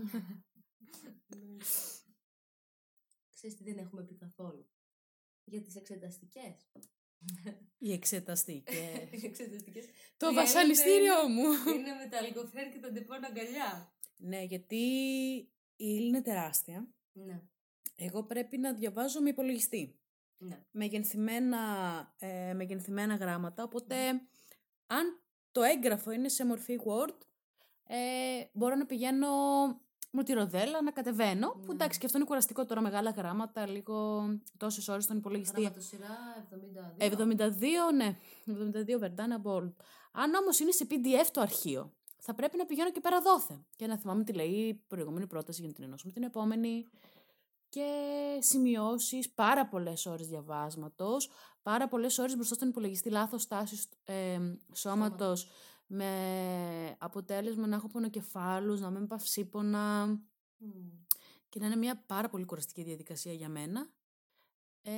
Ξέρεις 3.34 3.56
τι 3.56 3.64
δεν 3.64 3.78
έχουμε 3.78 4.02
πει 4.02 4.14
καθόλου; 4.14 4.68
Για 5.44 5.62
τις 5.62 5.76
εξεταστικές. 5.76 6.70
Οι 7.78 7.92
εξεταστικές. 7.92 8.74
Οι 9.22 9.26
εξεταστικές. 9.26 9.86
το 10.16 10.26
πιο 10.26 10.32
βασανιστήριο 10.32 11.20
Έλλη 11.20 11.32
μου. 11.32 11.42
Είναι 11.74 11.94
με 11.94 12.08
τα 12.10 12.20
Algofren 12.20 12.72
και 12.72 12.78
τα 12.78 12.90
Depon 12.90 13.24
αγκαλιά. 13.24 13.94
ναι, 14.16 14.42
γιατί 14.42 14.76
η 14.76 15.86
ύλη 15.86 16.06
είναι 16.06 16.22
τεράστια. 16.22 16.88
Ναι. 17.12 17.42
Εγώ 17.94 18.24
πρέπει 18.24 18.58
να 18.58 18.74
διαβάζω 18.74 19.20
με 19.20 19.28
υπολογιστή. 19.28 19.99
Ναι. 20.42 20.62
Μεγενθυμένα, 20.70 21.58
ε, 22.18 22.52
μεγενθυμένα 22.54 23.14
γράμματα. 23.14 23.62
Οπότε, 23.62 23.94
αν 24.86 25.20
το 25.52 25.62
έγγραφο 25.62 26.10
είναι 26.10 26.28
σε 26.28 26.46
μορφή 26.46 26.78
Word, 26.84 27.16
ε, 27.86 27.96
μπορώ 28.52 28.74
να 28.74 28.86
πηγαίνω 28.86 29.28
με 30.10 30.24
τη 30.24 30.32
ροδέλα 30.32 30.82
να 30.82 30.90
κατεβαίνω. 30.90 31.48
Που 31.48 31.66
Ναι. 31.66 31.72
εντάξει, 31.72 31.98
και 31.98 32.06
αυτό 32.06 32.18
είναι 32.18 32.26
κουραστικό 32.26 32.64
τώρα, 32.64 32.80
μεγάλα 32.80 33.10
γράμματα, 33.10 33.66
λίγο 33.66 34.24
τόσες 34.56 34.88
ώρες 34.88 35.04
στον 35.04 35.16
υπολογιστή. 35.16 35.60
Γραμματοσυρά 35.60 36.08
72. 36.50 36.94
72, 36.98 37.92
ναι. 37.94 38.16
72 38.46 38.98
Verdana 38.98 39.42
Bold. 39.42 39.72
Αν 40.12 40.34
όμως 40.34 40.58
είναι 40.60 40.70
σε 40.70 40.86
PDF 40.90 41.26
το 41.32 41.40
αρχείο, 41.40 41.92
θα 42.18 42.34
πρέπει 42.34 42.56
να 42.56 42.66
πηγαίνω 42.66 42.90
και 42.90 43.00
πέρα 43.00 43.20
δόθε. 43.20 43.64
Και 43.76 43.86
να 43.86 43.98
θυμάμαι 43.98 44.24
τι 44.24 44.32
λέει 44.32 44.48
η 44.50 44.74
προηγούμενη 44.74 45.26
πρόταση 45.26 45.58
για 45.60 45.68
να 45.68 45.74
την 45.74 45.84
ενώσω 45.84 46.06
με 46.06 46.12
την 46.12 46.22
επόμενη. 46.22 46.86
Και 47.70 48.38
σημειώσεις, 48.40 49.30
πάρα 49.30 49.68
πολλές 49.68 50.06
ώρες 50.06 50.26
διαβάσματος, 50.26 51.30
πάρα 51.62 51.88
πολλές 51.88 52.18
ώρες 52.18 52.34
μπροστά 52.34 52.54
στον 52.54 52.68
υπολογιστή 52.68 53.10
λάθος 53.10 53.46
τάσης 53.46 53.88
ε, 54.04 54.38
σώματος, 54.72 55.46
με 55.86 56.96
αποτέλεσμα 56.98 57.66
να 57.66 57.76
έχω 57.76 57.88
πονοκεφάλους, 57.88 58.80
να 58.80 58.90
μην 58.90 59.06
παυσίπονα 59.06 60.06
Μμ. 60.06 60.68
και 61.48 61.60
να 61.60 61.66
είναι 61.66 61.76
μια 61.76 62.04
πάρα 62.06 62.28
πολύ 62.28 62.44
κουραστική 62.44 62.82
διαδικασία 62.82 63.32
για 63.32 63.48
μένα. 63.48 63.90
Ε, 64.82 64.92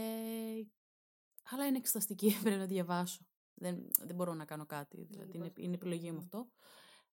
αλλά 1.50 1.66
είναι 1.66 1.76
εξεταστική, 1.76 2.37
πρέπει 2.42 2.58
να 2.58 2.66
διαβάσω. 2.66 3.26
Δεν, 3.54 3.88
δεν 3.98 4.16
μπορώ 4.16 4.35
να 4.35 4.44
κάνω 4.44 4.66
κάτι, 4.66 5.06
δηλαδή 5.11 5.30
είναι, 5.37 5.46
υπάρχει 5.46 5.62
είναι 5.64 5.74
επιλογή 5.74 6.11
μου 6.11 6.26
πρόβλημα. 6.28 6.46
αυτό. 6.46 6.50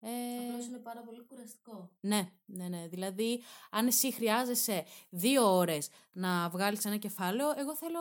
Ε, 0.07 0.49
Απλώς 0.49 0.67
είναι 0.67 0.79
πάρα 0.79 1.01
πολύ 1.03 1.21
κουραστικό. 1.23 1.91
ναι, 2.01 2.33
ναι, 2.47 2.69
ναι. 2.69 2.89
Δηλαδή, 2.89 3.43
αν 3.71 3.87
εσύ 3.87 4.13
χρειάζεσαι 4.13 4.85
δύο 5.11 5.57
ώρες 5.57 5.89
να 6.13 6.49
βγάλεις 6.49 6.85
ένα 6.85 6.97
κεφάλαιο, 6.97 7.53
εγώ 7.57 7.77
θέλω 7.77 8.01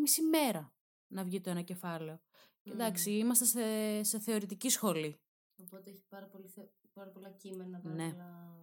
μισή 0.00 0.22
μέρα 0.22 0.72
να 1.08 1.24
βγει 1.24 1.40
το 1.40 1.50
ένα 1.50 1.62
κεφάλαιο. 1.62 2.20
Και 2.62 2.70
Μμ. 2.70 2.72
εντάξει, 2.72 3.10
είμαστε 3.10 3.44
σε, 3.44 4.02
σε 4.02 4.18
θεωρητική 4.18 4.68
σχολή. 4.68 5.20
Οπότε 5.62 5.90
έχει 5.90 6.04
πάρα, 6.08 6.26
πολύ, 6.26 6.46
θε- 6.48 6.70
πάρα 6.92 7.10
πολλά 7.10 7.30
κείμενα, 7.30 7.78
πάρα 7.80 7.94
Ναι. 7.94 8.10
πολλά... 8.10 8.56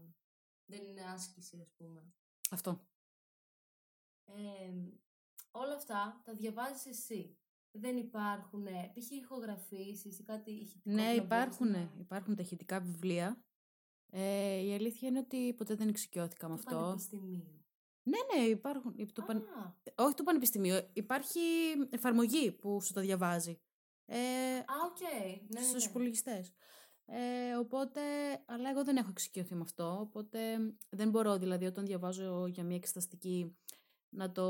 Δεν 0.65 0.86
είναι 0.86 1.01
άσκηση, 1.01 1.60
ας 1.62 1.71
πούμε. 1.78 2.04
Αυτό. 2.51 2.80
Ε, 4.25 4.71
όλα 5.51 5.73
αυτά 5.75 6.21
τα 6.23 6.34
διαβάζεις 6.34 6.86
εσύ. 6.86 7.38
Δεν 7.79 7.97
υπάρχουν, 7.97 8.65
ε, 8.67 8.91
π.χ. 8.93 9.11
ηχογραφήσεις 9.11 10.19
ή 10.19 10.23
κάτι 10.23 10.51
ηχητικό. 10.51 10.89
Ναι, 10.95 10.95
που 10.95 11.01
να 11.01 11.05
μπορείς 11.11 11.23
υπάρχουν, 11.23 11.71
να- 11.71 11.91
υπάρχουν 11.99 12.35
τα 12.35 12.41
ηχητικά 12.41 12.79
βιβλία. 12.79 13.39
Ε, 14.11 14.57
η 14.65 14.73
αλήθεια 14.73 15.07
είναι 15.07 15.19
ότι 15.19 15.53
ποτέ 15.53 15.75
δεν 15.75 15.88
εξοικειώθηκα 15.88 16.47
με 16.49 16.55
Του 16.55 16.61
αυτό. 16.65 16.79
πανεπιστημίου. 16.81 17.63
Ναι, 18.03 18.17
ναι, 18.35 18.43
υπάρχουν. 18.47 18.95
Το 19.13 19.21
παν... 19.21 19.38
Α, 19.38 19.73
Όχι 19.95 20.13
του 20.13 20.23
πανεπιστημίου. 20.23 20.89
Υπάρχει 20.93 21.39
εφαρμογή 21.89 22.51
που 22.51 22.81
σου 22.81 22.93
τα 22.93 23.01
διαβάζει. 23.01 23.59
Ε, 24.05 24.17
α, 24.57 24.63
οκ. 24.85 24.99
Ναι, 24.99 25.59
ναι, 25.59 25.65
στους 25.65 25.83
ναι. 25.83 25.89
υπολογιστές. 25.89 26.53
Ε, 27.05 27.55
οπότε, 27.55 28.01
αλλά 28.45 28.69
εγώ 28.69 28.83
δεν 28.83 28.97
έχω 28.97 29.09
εξοικειωθεί 29.09 29.55
με 29.55 29.61
αυτό, 29.61 29.97
οπότε 29.99 30.39
δεν 30.89 31.09
μπορώ 31.09 31.38
δηλαδή 31.38 31.65
όταν 31.65 31.85
διαβάζω 31.85 32.47
για 32.47 32.63
μια 32.63 32.75
εξεταστική 32.75 33.57
να, 34.15 34.32
το, 34.32 34.43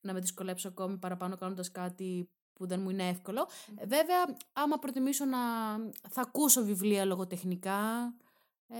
να 0.00 0.12
με 0.12 0.20
δυσκολέψω 0.20 0.68
ακόμη 0.68 0.96
παραπάνω 0.98 1.36
κάνοντας 1.36 1.70
κάτι 1.70 2.28
που 2.52 2.66
δεν 2.66 2.80
μου 2.80 2.90
είναι 2.90 3.08
εύκολο. 3.08 3.48
Ε, 3.76 3.86
Βέβαια, 3.86 4.36
άμα 4.52 4.78
προτιμήσω 4.78 5.24
να 5.24 5.38
θα 6.08 6.20
ακούσω 6.20 6.64
βιβλία 6.64 7.04
λογοτεχνικά, 7.04 8.14
ε, 8.66 8.76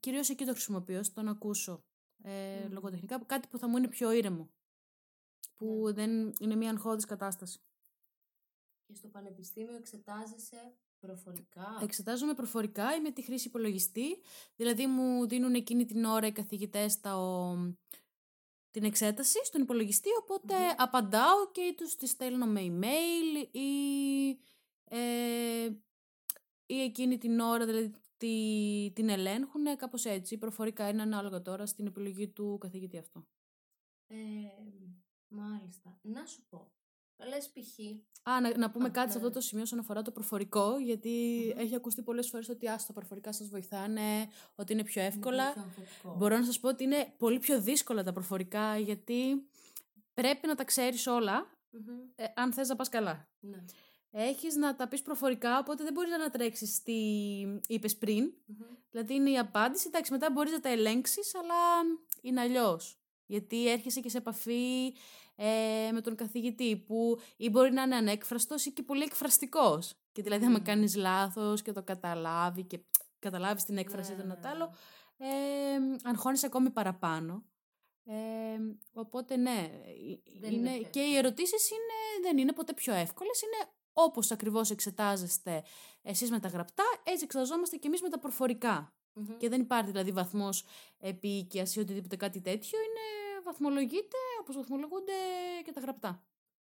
κυρίως 0.00 0.28
εκεί 0.30 0.44
το 0.44 0.52
χρησιμοποιώ, 0.52 1.02
στο 1.02 1.22
να 1.22 1.30
ακούσω 1.30 1.84
ε, 2.22 2.64
Μμμ. 2.64 2.72
λογοτεχνικά, 2.72 3.18
κάτι 3.26 3.48
που 3.48 3.58
θα 3.58 3.68
μου 3.68 3.76
είναι 3.76 3.88
πιο 3.88 4.10
ήρεμο, 4.12 4.50
που 5.54 5.82
Ναι. 5.84 5.92
δεν 5.92 6.32
είναι 6.40 6.54
μια 6.56 6.70
αγχώδης 6.70 7.04
κατάσταση. 7.04 7.60
Και 8.86 8.94
στο 8.94 9.08
πανεπιστήμιο 9.08 9.76
εξετάζεσαι 9.76 10.74
προφορικά; 10.98 11.78
Εξετάζομαι 11.82 12.34
προφορικά 12.34 12.94
ή 12.96 13.00
με 13.00 13.10
τη 13.10 13.22
χρήση 13.22 13.48
υπολογιστή. 13.48 14.18
Δηλαδή 14.56 14.86
μου 14.86 15.26
δίνουν 15.28 15.54
εκείνη 15.54 15.84
την 15.84 16.04
ώρα 16.04 16.26
οι 16.26 16.32
καθηγητές 16.32 17.00
τα, 17.00 17.16
ο- 17.18 17.74
την 18.72 18.84
εξέταση 18.84 19.44
στον 19.44 19.62
υπολογιστή, 19.62 20.08
οπότε 20.20 20.54
Μμμ. 20.54 20.74
απαντάω 20.76 21.50
και 21.52 21.74
τους 21.76 21.96
τη 21.96 22.06
στέλνω 22.06 22.46
με 22.46 22.60
email 22.60 23.48
ή, 23.50 23.70
ε, 24.84 25.70
ή 26.66 26.82
εκείνη 26.82 27.18
την 27.18 27.40
ώρα 27.40 27.66
δηλαδή 27.66 27.92
τη, 28.16 28.92
την 28.94 29.08
ελέγχουν 29.08 29.76
κάπως 29.76 30.04
έτσι. 30.04 30.38
Προφορικά 30.38 30.88
είναι 30.88 31.02
ανάλογα 31.02 31.42
τώρα 31.42 31.66
στην 31.66 31.86
επιλογή 31.86 32.28
του 32.28 32.58
καθηγητή 32.60 32.98
αυτό. 32.98 33.26
Ε, 34.06 34.16
μάλιστα. 35.28 35.98
Να 36.02 36.26
σου 36.26 36.44
πω. 36.48 36.72
Λες 37.28 37.48
π.χ. 37.50 37.78
Α, 38.30 38.40
να, 38.40 38.56
να 38.58 38.70
πούμε 38.70 38.86
Α, 38.86 38.90
κάτι 38.90 39.12
σε 39.12 39.18
ναι. 39.18 39.24
αυτό 39.24 39.38
το 39.38 39.44
σημείο 39.44 39.62
όσον 39.64 39.78
αφορά 39.78 40.02
το 40.02 40.10
προφορικό, 40.10 40.78
γιατί 40.78 41.42
Μμμ. 41.54 41.58
έχει 41.60 41.74
ακουστεί 41.74 42.02
πολλές 42.02 42.28
φορές 42.28 42.48
ότι 42.48 42.68
α, 42.68 42.80
τα 42.86 42.92
προφορικά 42.92 43.32
σας 43.32 43.48
βοηθάνε, 43.48 44.28
ότι 44.54 44.72
είναι 44.72 44.84
πιο 44.84 45.00
είναι 45.02 45.10
εύκολα. 45.10 45.52
πολύ 45.52 45.54
πιο 45.54 45.62
αμφωτικό. 45.62 46.14
Μπορώ 46.18 46.36
να 46.38 46.44
σας 46.44 46.60
πω 46.60 46.68
ότι 46.68 46.84
είναι 46.84 47.14
πολύ 47.18 47.38
πιο 47.38 47.60
δύσκολα 47.60 48.02
τα 48.02 48.12
προφορικά, 48.12 48.78
γιατί 48.78 49.46
πρέπει 50.14 50.46
να 50.46 50.54
τα 50.54 50.64
ξέρεις 50.64 51.06
όλα, 51.06 51.46
Μμμ. 51.70 52.00
ε, 52.14 52.24
αν 52.34 52.52
θες 52.52 52.68
να 52.68 52.76
πας 52.76 52.88
καλά. 52.88 53.28
Ναι. 53.40 53.64
Έχεις 54.10 54.56
να 54.56 54.76
τα 54.76 54.88
πεις 54.88 55.02
προφορικά, 55.02 55.58
οπότε 55.58 55.84
δεν 55.84 55.92
μπορείς 55.92 56.10
να 56.10 56.16
ανατρέξεις 56.16 56.82
τι 56.82 56.92
είπες 57.66 57.96
πριν. 57.96 58.32
Μμμ. 58.46 58.56
Δηλαδή 58.90 59.14
είναι 59.14 59.30
η 59.30 59.38
απάντηση, 59.38 59.84
εντάξει, 59.88 60.12
μετά 60.12 60.30
μπορείς 60.30 60.52
να 60.52 60.60
τα 60.60 60.68
ελέγξεις, 60.68 61.34
αλλά 61.34 61.54
είναι 62.20 62.40
αλλιώς. 62.40 62.96
Γιατί 63.26 63.68
έρχεσαι 63.70 64.00
και 64.00 64.08
σε 64.08 64.16
επαφή 64.18 64.92
ε, 65.44 65.90
με 65.92 66.00
τον 66.00 66.16
καθηγητή 66.16 66.76
που 66.76 67.18
ή 67.36 67.50
μπορεί 67.50 67.72
να 67.72 67.82
είναι 67.82 67.96
ανέκφραστος 67.96 68.66
ή 68.66 68.72
και 68.72 68.82
πολύ 68.82 69.02
εκφραστικός. 69.02 69.94
Και 70.12 70.22
δηλαδή 70.22 70.44
άμα 70.44 70.58
Μμμ. 70.58 70.64
κάνεις 70.64 70.96
λάθος 70.96 71.62
και 71.62 71.72
το 71.72 71.82
καταλάβει 71.82 72.64
και 72.64 72.80
καταλάβεις 73.18 73.64
την 73.64 73.76
έκφραση 73.76 74.10
Ναι, 74.10 74.20
του 74.20 74.26
ναι, 74.26 74.32
ένα 74.32 74.42
τ' 74.42 74.46
άλλο, 74.46 74.74
ναι. 75.16 75.26
ε, 75.26 75.98
αγχώνεσαι 76.02 76.46
ακόμη 76.46 76.70
παραπάνω. 76.70 77.44
Ε, 78.04 78.58
οπότε 78.92 79.36
ναι, 79.36 79.70
ε, 79.84 80.38
Δεν 80.40 80.52
είναι 80.52 80.70
είναι, 80.70 80.78
πιο 80.78 80.88
και 80.90 81.00
οι 81.00 81.02
εύκολο. 81.02 81.18
ερωτήσεις 81.18 81.70
είναι, 81.70 82.26
δεν 82.28 82.38
είναι 82.38 82.52
ποτέ 82.52 82.72
πιο 82.72 82.94
εύκολες, 82.94 83.42
είναι 83.42 83.70
όπως 83.92 84.30
ακριβώς 84.30 84.70
εξετάζεστε 84.70 85.62
εσείς 86.02 86.30
με 86.30 86.40
τα 86.40 86.48
γραπτά, 86.48 86.84
έτσι 87.02 87.24
εξεταζόμαστε 87.24 87.76
και 87.76 87.86
εμείς 87.86 88.02
με 88.02 88.08
τα 88.08 88.18
προφορικά. 88.18 88.94
Μμμ. 89.14 89.36
Και 89.36 89.48
δεν 89.48 89.60
υπάρχει 89.60 89.90
δηλαδή 89.90 90.10
βαθμός 90.12 90.64
επίοικιας 90.98 91.74
ή 91.76 91.80
οτιδήποτε 91.80 92.16
κάτι 92.16 92.40
τέτοιο, 92.40 92.78
είναι 92.78 93.06
βαθμολογείται 93.42 94.16
όπως 94.40 94.56
βαθμολογούνται 94.56 95.12
και 95.64 95.72
τα 95.72 95.80
γραπτά. 95.80 96.26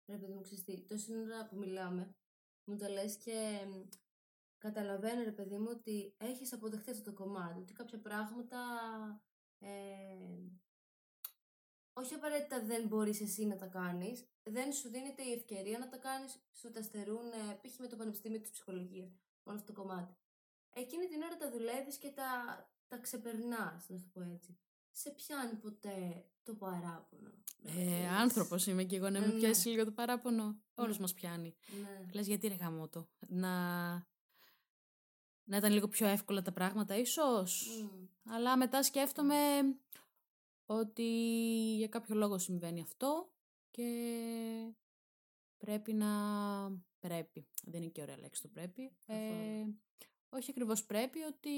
Ρε 0.09 0.17
παιδί 0.17 0.33
μου, 0.33 0.41
ξέρεις 0.41 0.63
τι, 0.63 0.81
τόση 0.81 1.15
ώρα 1.15 1.47
που 1.47 1.55
μιλάμε, 1.57 2.15
μου 2.63 2.75
τα 2.75 2.89
λες 2.89 3.17
και 3.17 3.65
μ, 3.67 3.89
καταλαβαίνω 4.57 5.23
ρε 5.23 5.31
παιδί 5.31 5.57
μου 5.57 5.67
ότι 5.69 6.13
έχεις 6.17 6.53
αποδεχτεί 6.53 6.91
αυτό 6.91 7.03
το 7.03 7.13
κομμάτι, 7.13 7.59
ότι 7.59 7.73
κάποια 7.73 7.99
πράγματα 7.99 8.59
ε, 9.59 10.49
όχι 11.93 12.13
απαραίτητα 12.13 12.65
δεν 12.65 12.87
μπορείς 12.87 13.21
εσύ 13.21 13.45
να 13.45 13.55
τα 13.55 13.67
κάνεις, 13.67 14.27
δεν 14.43 14.73
σου 14.73 14.89
δίνεται 14.89 15.23
η 15.23 15.31
ευκαιρία 15.31 15.79
να 15.79 15.87
τα 15.87 15.97
κάνεις, 15.97 16.41
σου 16.53 16.71
τα 16.71 16.81
στερούν, 16.81 17.31
ε, 17.31 17.59
π.χ. 17.61 17.79
με 17.79 17.87
το 17.87 17.95
Πανεπιστήμιο 17.95 18.39
της 18.39 18.49
Ψυχολογίας, 18.49 19.19
όλο 19.43 19.55
αυτό 19.55 19.73
το 19.73 19.81
κομμάτι. 19.81 20.17
Εκείνη 20.75 21.07
την 21.07 21.21
ώρα 21.21 21.37
τα 21.37 21.51
δουλεύεις 21.51 21.97
και 21.97 22.09
τα, 22.09 22.29
τα 22.87 22.97
ξεπερνάς, 22.97 23.89
να 23.89 23.97
σου 23.97 24.09
το 24.13 24.19
πω 24.19 24.29
έτσι. 24.33 24.57
Σε 24.99 25.09
πιάνει 25.09 25.53
ποτέ 25.55 26.25
το 26.43 26.53
παράπονο. 26.53 27.29
να 27.61 27.71
Ε, 27.71 27.73
πεις, 27.73 28.07
άνθρωπος 28.09 28.67
είμαι 28.67 28.83
και 28.83 28.95
εγώ 28.95 29.09
να 29.09 29.17
Ε, 29.17 29.21
με 29.21 29.27
ναι. 29.27 29.39
πιάσεις 29.39 29.65
λίγο 29.65 29.85
το 29.85 29.91
παράπονο. 29.91 30.61
Όλος 30.75 30.95
Ναι. 30.95 31.01
μας 31.01 31.13
πιάνει. 31.13 31.55
Ναι. 31.81 32.09
Λες 32.13 32.27
γιατί 32.27 32.47
ρε 32.47 32.53
γαμώτο. 32.53 33.09
Να... 33.27 33.49
να 35.43 35.57
ήταν 35.57 35.71
λίγο 35.71 35.87
πιο 35.87 36.07
εύκολα 36.07 36.41
τα 36.41 36.51
πράγματα 36.51 36.95
ίσως. 36.95 37.67
Μμ. 37.81 38.31
Αλλά 38.33 38.57
μετά 38.57 38.83
σκέφτομαι 38.83 39.35
ότι 40.65 41.03
για 41.75 41.87
κάποιο 41.87 42.15
λόγο 42.15 42.37
συμβαίνει 42.37 42.81
αυτό 42.81 43.33
και 43.71 43.89
πρέπει 45.57 45.93
να... 45.93 46.07
πρέπει. 46.99 47.47
Δεν 47.63 47.81
είναι 47.81 47.91
και 47.91 48.01
ωραία 48.01 48.17
λέξη 48.17 48.41
το 48.41 48.47
πρέπει. 48.47 48.83
Ε, 49.05 49.13
Καθόλου. 49.15 49.81
όχι 50.29 50.51
ακριβώς 50.51 50.85
πρέπει, 50.85 51.21
ότι 51.21 51.49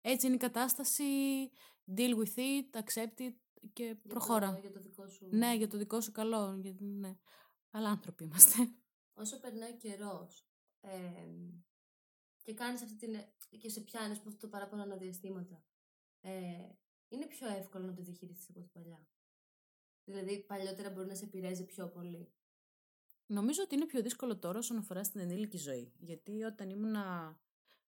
έτσι 0.00 0.26
είναι 0.26 0.34
η 0.34 0.38
κατάσταση, 0.38 1.04
deal 1.96 2.14
with 2.16 2.34
it, 2.36 2.80
accept 2.82 3.20
it 3.20 3.34
και 3.72 3.84
Για 3.84 3.98
προχώρα. 4.08 4.54
Το, 4.54 4.60
για 4.60 4.70
το 4.72 4.80
δικό 4.80 5.08
σου. 5.08 5.28
Ναι, 5.30 5.54
για 5.56 5.68
το 5.68 5.78
δικό 5.78 6.00
σου 6.00 6.12
καλό. 6.12 6.58
Για... 6.62 6.74
Ναι. 6.78 7.18
Αλλά 7.70 7.88
άνθρωποι 7.88 8.24
είμαστε. 8.24 8.54
Όσο 9.14 9.40
περνάει 9.40 9.70
ο 9.70 9.76
καιρό 9.76 10.28
και 12.42 12.54
κάνεις 12.54 12.82
αυτή 12.82 12.96
την. 12.96 13.14
και 13.58 13.68
σε 13.68 13.80
πιάνεις 13.80 14.18
από 14.18 14.28
αυτό 14.28 14.40
το 14.40 14.48
παράπονο 14.48 14.82
αναδιαστήματα. 14.82 15.64
Ε, 16.20 16.30
είναι 17.08 17.26
πιο 17.26 17.48
εύκολο 17.48 17.86
να 17.86 17.94
το 17.94 18.02
διαχειριστείς 18.02 18.48
από 18.50 18.60
ό,τι 18.60 18.68
παλιά. 18.72 19.08
Δηλαδή, 20.04 20.44
παλιότερα 20.46 20.90
μπορεί 20.90 21.06
να 21.06 21.14
σε 21.14 21.24
επηρέαζε 21.24 21.62
πιο 21.62 21.88
πολύ. 21.88 22.32
Νομίζω 23.26 23.62
ότι 23.62 23.74
είναι 23.74 23.86
πιο 23.86 24.02
δύσκολο 24.02 24.38
τώρα 24.38 24.58
όσον 24.58 24.76
αφορά 24.76 25.04
στην 25.04 25.20
ενήλικη 25.20 25.56
ζωή. 25.56 25.92
Γιατί 25.98 26.42
όταν 26.42 26.70
ήμουνα 26.70 27.38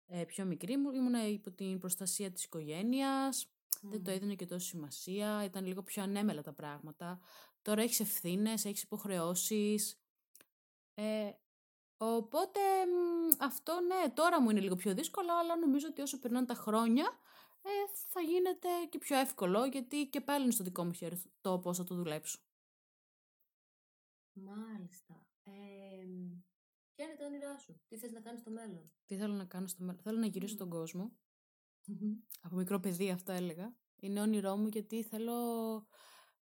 ε, 0.05 0.23
πιο 0.25 0.45
μικρή, 0.45 0.77
μου- 0.77 0.91
ήμουνα 0.91 1.27
υπό 1.27 1.51
την 1.51 1.79
προστασία 1.79 2.31
της 2.31 2.43
οικογένειας, 2.43 3.51
δεν 3.81 4.03
το 4.03 4.11
Μμ. 4.11 4.13
έδινε 4.13 4.35
και 4.35 4.45
τόσο 4.45 4.67
σημασία, 4.67 5.43
ήταν 5.43 5.65
λίγο 5.65 5.83
πιο 5.83 6.03
ανέμελα 6.03 6.41
τα 6.41 6.53
πράγματα. 6.53 7.19
Τώρα 7.61 7.81
έχεις 7.81 7.99
ευθύνες, 7.99 8.65
έχεις 8.65 8.81
υποχρεώσεις. 8.83 10.01
Ε, 10.93 11.31
οπότε 11.97 12.59
μ, 12.85 13.43
αυτό 13.43 13.79
ναι, 13.79 14.09
τώρα 14.13 14.41
μου 14.41 14.49
είναι 14.49 14.59
λίγο 14.59 14.75
πιο 14.75 14.93
δύσκολο, 14.93 15.37
αλλά 15.39 15.55
νομίζω 15.57 15.87
ότι 15.87 16.01
όσο 16.01 16.19
περνάνε 16.19 16.45
τα 16.45 16.53
χρόνια 16.53 17.19
ε, 17.61 17.69
θα 18.09 18.21
γίνεται 18.21 18.67
και 18.89 18.97
πιο 18.97 19.17
εύκολο 19.17 19.65
γιατί 19.65 20.07
και 20.07 20.21
πάλι 20.21 20.43
είναι 20.43 20.51
στο 20.51 20.63
δικό 20.63 20.85
μου 20.85 20.93
χέρι 20.93 21.21
το 21.41 21.59
πώς 21.59 21.77
θα 21.77 21.83
το 21.83 21.95
δουλέψω. 21.95 22.39
Μάλιστα. 24.33 25.25
Ε, 25.43 25.51
ποια 26.95 27.05
είναι 27.05 27.15
τα 27.17 27.25
όνειρά 27.25 27.57
σου, 27.57 27.81
τι 27.87 27.97
θες 27.97 28.11
να 28.11 28.19
κάνεις 28.19 28.39
στο 28.39 28.51
μέλλον; 28.51 28.91
Τι 29.05 29.15
θέλω 29.15 29.33
να 29.33 29.45
κάνω 29.45 29.67
στο 29.67 29.83
μέλλον; 29.83 30.01
Θέλω 30.01 30.17
να 30.19 30.25
γυρίσω 30.25 30.55
τον 30.55 30.69
κόσμο. 30.69 31.11
Από 32.41 32.55
μικρό 32.55 32.79
παιδί 32.79 33.09
αυτό 33.09 33.31
έλεγα. 33.31 33.75
Είναι 33.99 34.21
όνειρό 34.21 34.55
μου 34.55 34.67
γιατί 34.67 35.03
θέλω 35.03 35.33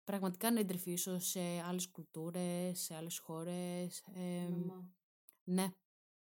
πραγματικά 0.04 0.50
να 0.50 0.60
εντρυφήσω 0.60 1.18
σε 1.18 1.40
άλλες 1.66 1.88
κουλτούρες, 1.90 2.80
σε 2.80 2.94
άλλες 2.94 3.18
χώρες. 3.18 4.04
Ε, 4.14 4.48
ναι, 5.44 5.72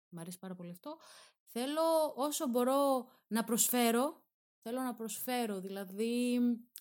μου 0.09 0.21
αρέσει 0.21 0.39
πάρα 0.39 0.55
πολύ 0.55 0.71
αυτό. 0.71 0.97
Θέλω 1.45 2.13
όσο 2.15 2.49
μπορώ 2.49 3.07
να 3.27 3.45
προσφέρω, 3.45 4.23
θέλω 4.63 4.81
να 4.81 4.95
προσφέρω, 4.95 5.61
δηλαδή 5.61 6.41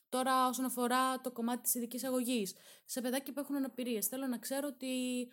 τώρα 0.10 0.48
όσον 0.48 0.66
αφορά 0.66 1.22
το 1.22 1.32
κομμάτι 1.32 1.62
της 1.62 1.74
ειδικής 1.74 2.04
αγωγής, 2.04 2.56
σε 2.86 3.02
παιδάκια 3.02 3.34
που 3.34 3.40
έχουν 3.40 3.56
αναπηρίες, 3.56 4.08
θέλω 4.08 4.28
να 4.28 4.38
ξέρω 4.38 4.68
ότι 4.68 5.28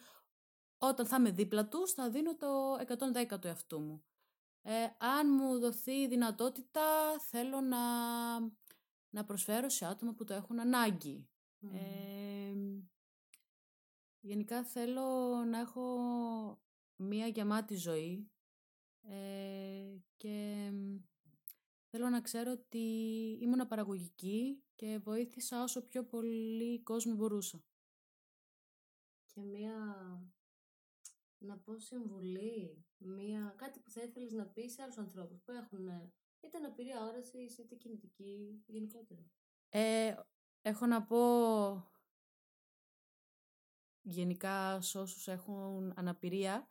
όταν 0.79 1.07
θα 1.07 1.17
είμαι 1.17 1.31
δίπλα 1.31 1.69
τους 1.69 1.93
θα 1.93 2.11
δίνω 2.11 2.37
το 2.37 2.77
110 3.33 3.39
του 3.41 3.47
εαυτού 3.47 3.81
μου. 3.81 4.03
Ε, 4.71 4.95
αν 4.99 5.27
μου 5.31 5.59
δοθεί 5.59 5.93
η 5.93 6.09
δυνατότητα 6.09 7.19
θέλω 7.19 7.61
να, 7.61 7.79
να 9.11 9.25
προσφέρω 9.25 9.69
σε 9.69 9.87
άτομα 9.87 10.15
που 10.15 10.25
το 10.25 10.35
έχουν 10.35 10.61
ανάγκη. 10.61 11.29
Ε, 11.73 12.55
γενικά 14.21 14.65
θέλω 14.65 15.05
να 15.45 15.59
έχω 15.59 15.99
μία 16.97 17.27
γεμάτη 17.27 17.75
ζωή 17.75 18.31
ε, 19.01 19.97
και 20.17 20.71
θέλω 21.91 22.09
να 22.09 22.21
ξέρω 22.21 22.53
ότι 22.53 22.79
ήμουν 23.41 23.69
παραγωγική 23.69 24.63
και 24.75 24.99
βοήθησα 24.99 25.63
όσο 25.63 25.83
πιο 25.83 26.05
πολύ 26.05 26.83
κόσμο 26.83 27.15
μπορούσα. 27.15 27.65
Και 29.27 29.41
μία, 29.41 29.75
να 31.39 31.59
πω 31.59 31.79
συμβουλή, 31.79 32.85
μία, 32.99 33.55
κάτι 33.57 33.81
που 33.81 33.91
θα 33.91 34.03
ήθελες 34.03 34.33
να 34.33 34.47
πεις 34.47 34.73
σε 34.73 34.83
άλλους 34.83 34.99
ανθρώπους 34.99 35.41
που 35.41 35.53
έχουν 35.53 36.13
είτε 36.41 36.57
αναπηρία 36.57 37.05
όρασης 37.05 37.59
είτε 37.59 37.75
κινητική 37.75 38.63
γενικότερα. 38.67 39.31
Ε, 39.69 40.15
έχω 40.63 40.87
να 40.87 41.03
πω 41.03 41.19
γενικά 44.03 44.81
σε 44.81 44.99
όσους 44.99 45.29
έχουν 45.29 45.93
αναπηρία 45.97 46.69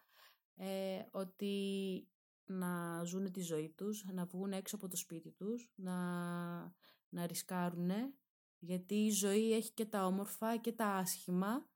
ε, 0.56 1.06
ότι 1.12 2.08
να 2.46 3.04
ζουν 3.04 3.32
τη 3.32 3.42
ζωή 3.42 3.70
τους, 3.70 4.06
να 4.12 4.26
βγουν 4.26 4.52
έξω 4.52 4.76
από 4.76 4.88
το 4.88 4.96
σπίτι 4.96 5.32
τους, 5.32 5.72
να, 5.76 5.98
να 7.10 7.26
ρισκάρουν, 7.26 7.92
γιατί 8.60 8.96
η 8.96 9.12
ζωή 9.12 9.54
έχει 9.54 9.72
και 9.72 9.86
τα 9.86 10.06
όμορφα 10.06 10.58
και 10.58 10.72
τα 10.72 10.86
άσχημα 10.86 11.70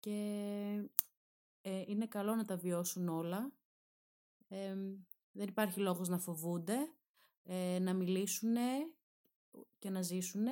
και 0.00 0.90
ε, 1.66 1.82
είναι 1.86 2.06
καλό 2.06 2.34
να 2.34 2.44
τα 2.44 2.56
βιώσουν 2.56 3.08
όλα. 3.08 3.52
δεν 5.32 5.48
υπάρχει 5.48 5.80
λόγος 5.80 6.08
να 6.08 6.18
φοβούνται, 6.18 6.76
ε, 7.42 7.78
να 7.78 7.92
μιλήσουν 7.94 8.56
και 9.78 9.90
να 9.90 10.02
ζήσουν. 10.02 10.46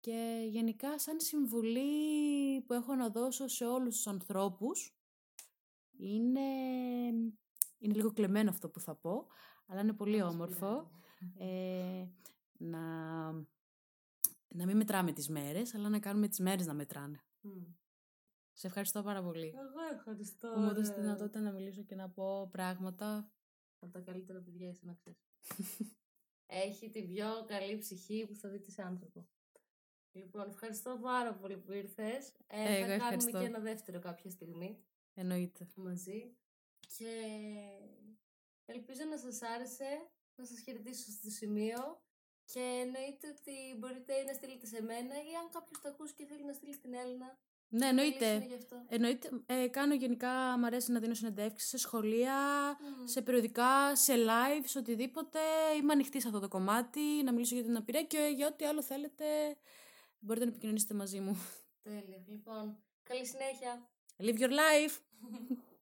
Και 0.00 0.46
γενικά 0.48 0.98
σαν 0.98 1.20
συμβουλή 1.20 2.60
που 2.66 2.72
έχω 2.72 2.94
να 2.94 3.08
δώσω 3.08 3.48
σε 3.48 3.64
όλους 3.64 3.94
τους 3.94 4.06
ανθρώπους 4.06 4.94
είναι, 5.96 6.40
είναι 7.78 7.94
λίγο 7.94 8.12
κλεμμένο 8.12 8.50
αυτό 8.50 8.68
που 8.68 8.80
θα 8.80 8.94
πω, 8.94 9.26
αλλά 9.66 9.80
είναι 9.80 9.92
πολύ 9.92 10.22
όμορφο. 10.22 10.90
Ε, 11.38 12.06
να, 12.56 12.80
να 14.48 14.66
μην 14.66 14.76
μετράμε 14.76 15.12
τις 15.12 15.28
μέρες, 15.28 15.74
αλλά 15.74 15.88
να 15.88 15.98
κάνουμε 15.98 16.28
τις 16.28 16.38
μέρες 16.38 16.66
να 16.66 16.74
μετράνε. 16.74 17.24
Σε 18.56 18.66
ευχαριστώ 18.66 19.02
πάρα 19.02 19.22
πολύ. 19.22 19.46
Εγώ 19.46 19.80
ευχαριστώ. 19.92 20.50
Που 20.54 20.60
μου 20.60 20.70
έδωσε 20.70 20.92
τη 20.92 21.00
δυνατότητα 21.00 21.40
να 21.40 21.52
μιλήσω 21.52 21.82
και 21.82 21.94
να 21.94 22.10
πω 22.10 22.48
πράγματα. 22.52 23.32
Από 23.78 23.92
τα 23.92 24.00
καλύτερα 24.00 24.40
παιδιά 24.40 24.68
είσαι 24.68 24.80
να 24.84 24.94
ξέρεις. 24.94 25.18
Έχει 26.46 26.90
την 26.90 27.06
πιο 27.06 27.44
καλή 27.46 27.78
ψυχή 27.78 28.26
που 28.26 28.34
θα 28.34 28.48
δει 28.48 28.70
σε 28.70 28.82
άνθρωπο. 28.82 29.28
Λοιπόν, 30.12 30.48
ευχαριστώ 30.48 30.98
πάρα 31.02 31.34
πολύ 31.34 31.56
που 31.56 31.72
ήρθες. 31.72 32.32
Ε, 32.46 32.86
θα 32.86 32.96
κάνουμε 32.96 33.30
και 33.30 33.46
ένα 33.46 33.58
δεύτερο 33.58 33.98
κάποια 33.98 34.30
στιγμή. 34.30 34.84
Εννοείται. 35.14 35.68
Μαζί. 35.74 36.36
Και 36.96 37.12
ελπίζω 38.64 39.04
να 39.04 39.16
σας 39.16 39.42
άρεσε, 39.42 40.10
να 40.34 40.44
σας 40.44 40.60
χαιρετήσω 40.60 41.10
στο 41.10 41.30
σημείο 41.30 42.02
και 42.44 42.60
εννοείται 42.60 43.28
ότι 43.28 43.78
μπορείτε 43.78 44.22
να 44.22 44.32
στείλετε 44.32 44.66
σε 44.66 44.82
μένα 44.82 45.14
ή 45.14 45.34
αν 45.40 45.50
κάποιος 45.50 45.80
το 45.80 45.88
ακούσει 45.88 46.14
και 46.14 46.26
θέλει 46.26 46.44
να 46.44 46.52
στείλει 46.52 46.72
στην 46.72 46.94
Έλληνα. 46.94 47.38
Ναι, 47.76 47.86
εννοείται. 47.86 48.46
εννοείται 48.88 49.30
ε, 49.46 49.68
κάνω 49.68 49.94
γενικά, 49.94 50.58
μου 50.58 50.66
αρέσει 50.66 50.92
να 50.92 51.00
δίνω 51.00 51.14
συνεντεύξεις 51.14 51.68
σε 51.68 51.78
σχολεία, 51.78 52.36
σε 53.04 53.22
περιοδικά, 53.22 53.96
σε 53.96 54.12
live, 54.14 54.62
σε 54.64 54.78
οτιδήποτε. 54.78 55.38
Είμαι 55.80 55.92
ανοιχτή 55.92 56.20
σε 56.20 56.26
αυτό 56.26 56.40
το 56.40 56.48
κομμάτι, 56.48 57.00
να 57.24 57.32
μιλήσω 57.32 57.54
για 57.54 57.64
την 57.64 57.76
απειρία 57.76 58.02
και 58.02 58.32
για 58.36 58.46
ό,τι 58.46 58.64
άλλο 58.64 58.82
θέλετε 58.82 59.24
μπορείτε 60.18 60.44
να 60.44 60.50
επικοινωνήσετε 60.50 60.94
μαζί 60.94 61.20
μου. 61.20 61.42
Τέλεια. 61.82 62.24
Λοιπόν, 62.26 62.76
καλή 63.02 63.26
συνέχεια. 63.26 63.88
Live 64.18 64.38
your 64.38 64.50
life! 64.50 64.98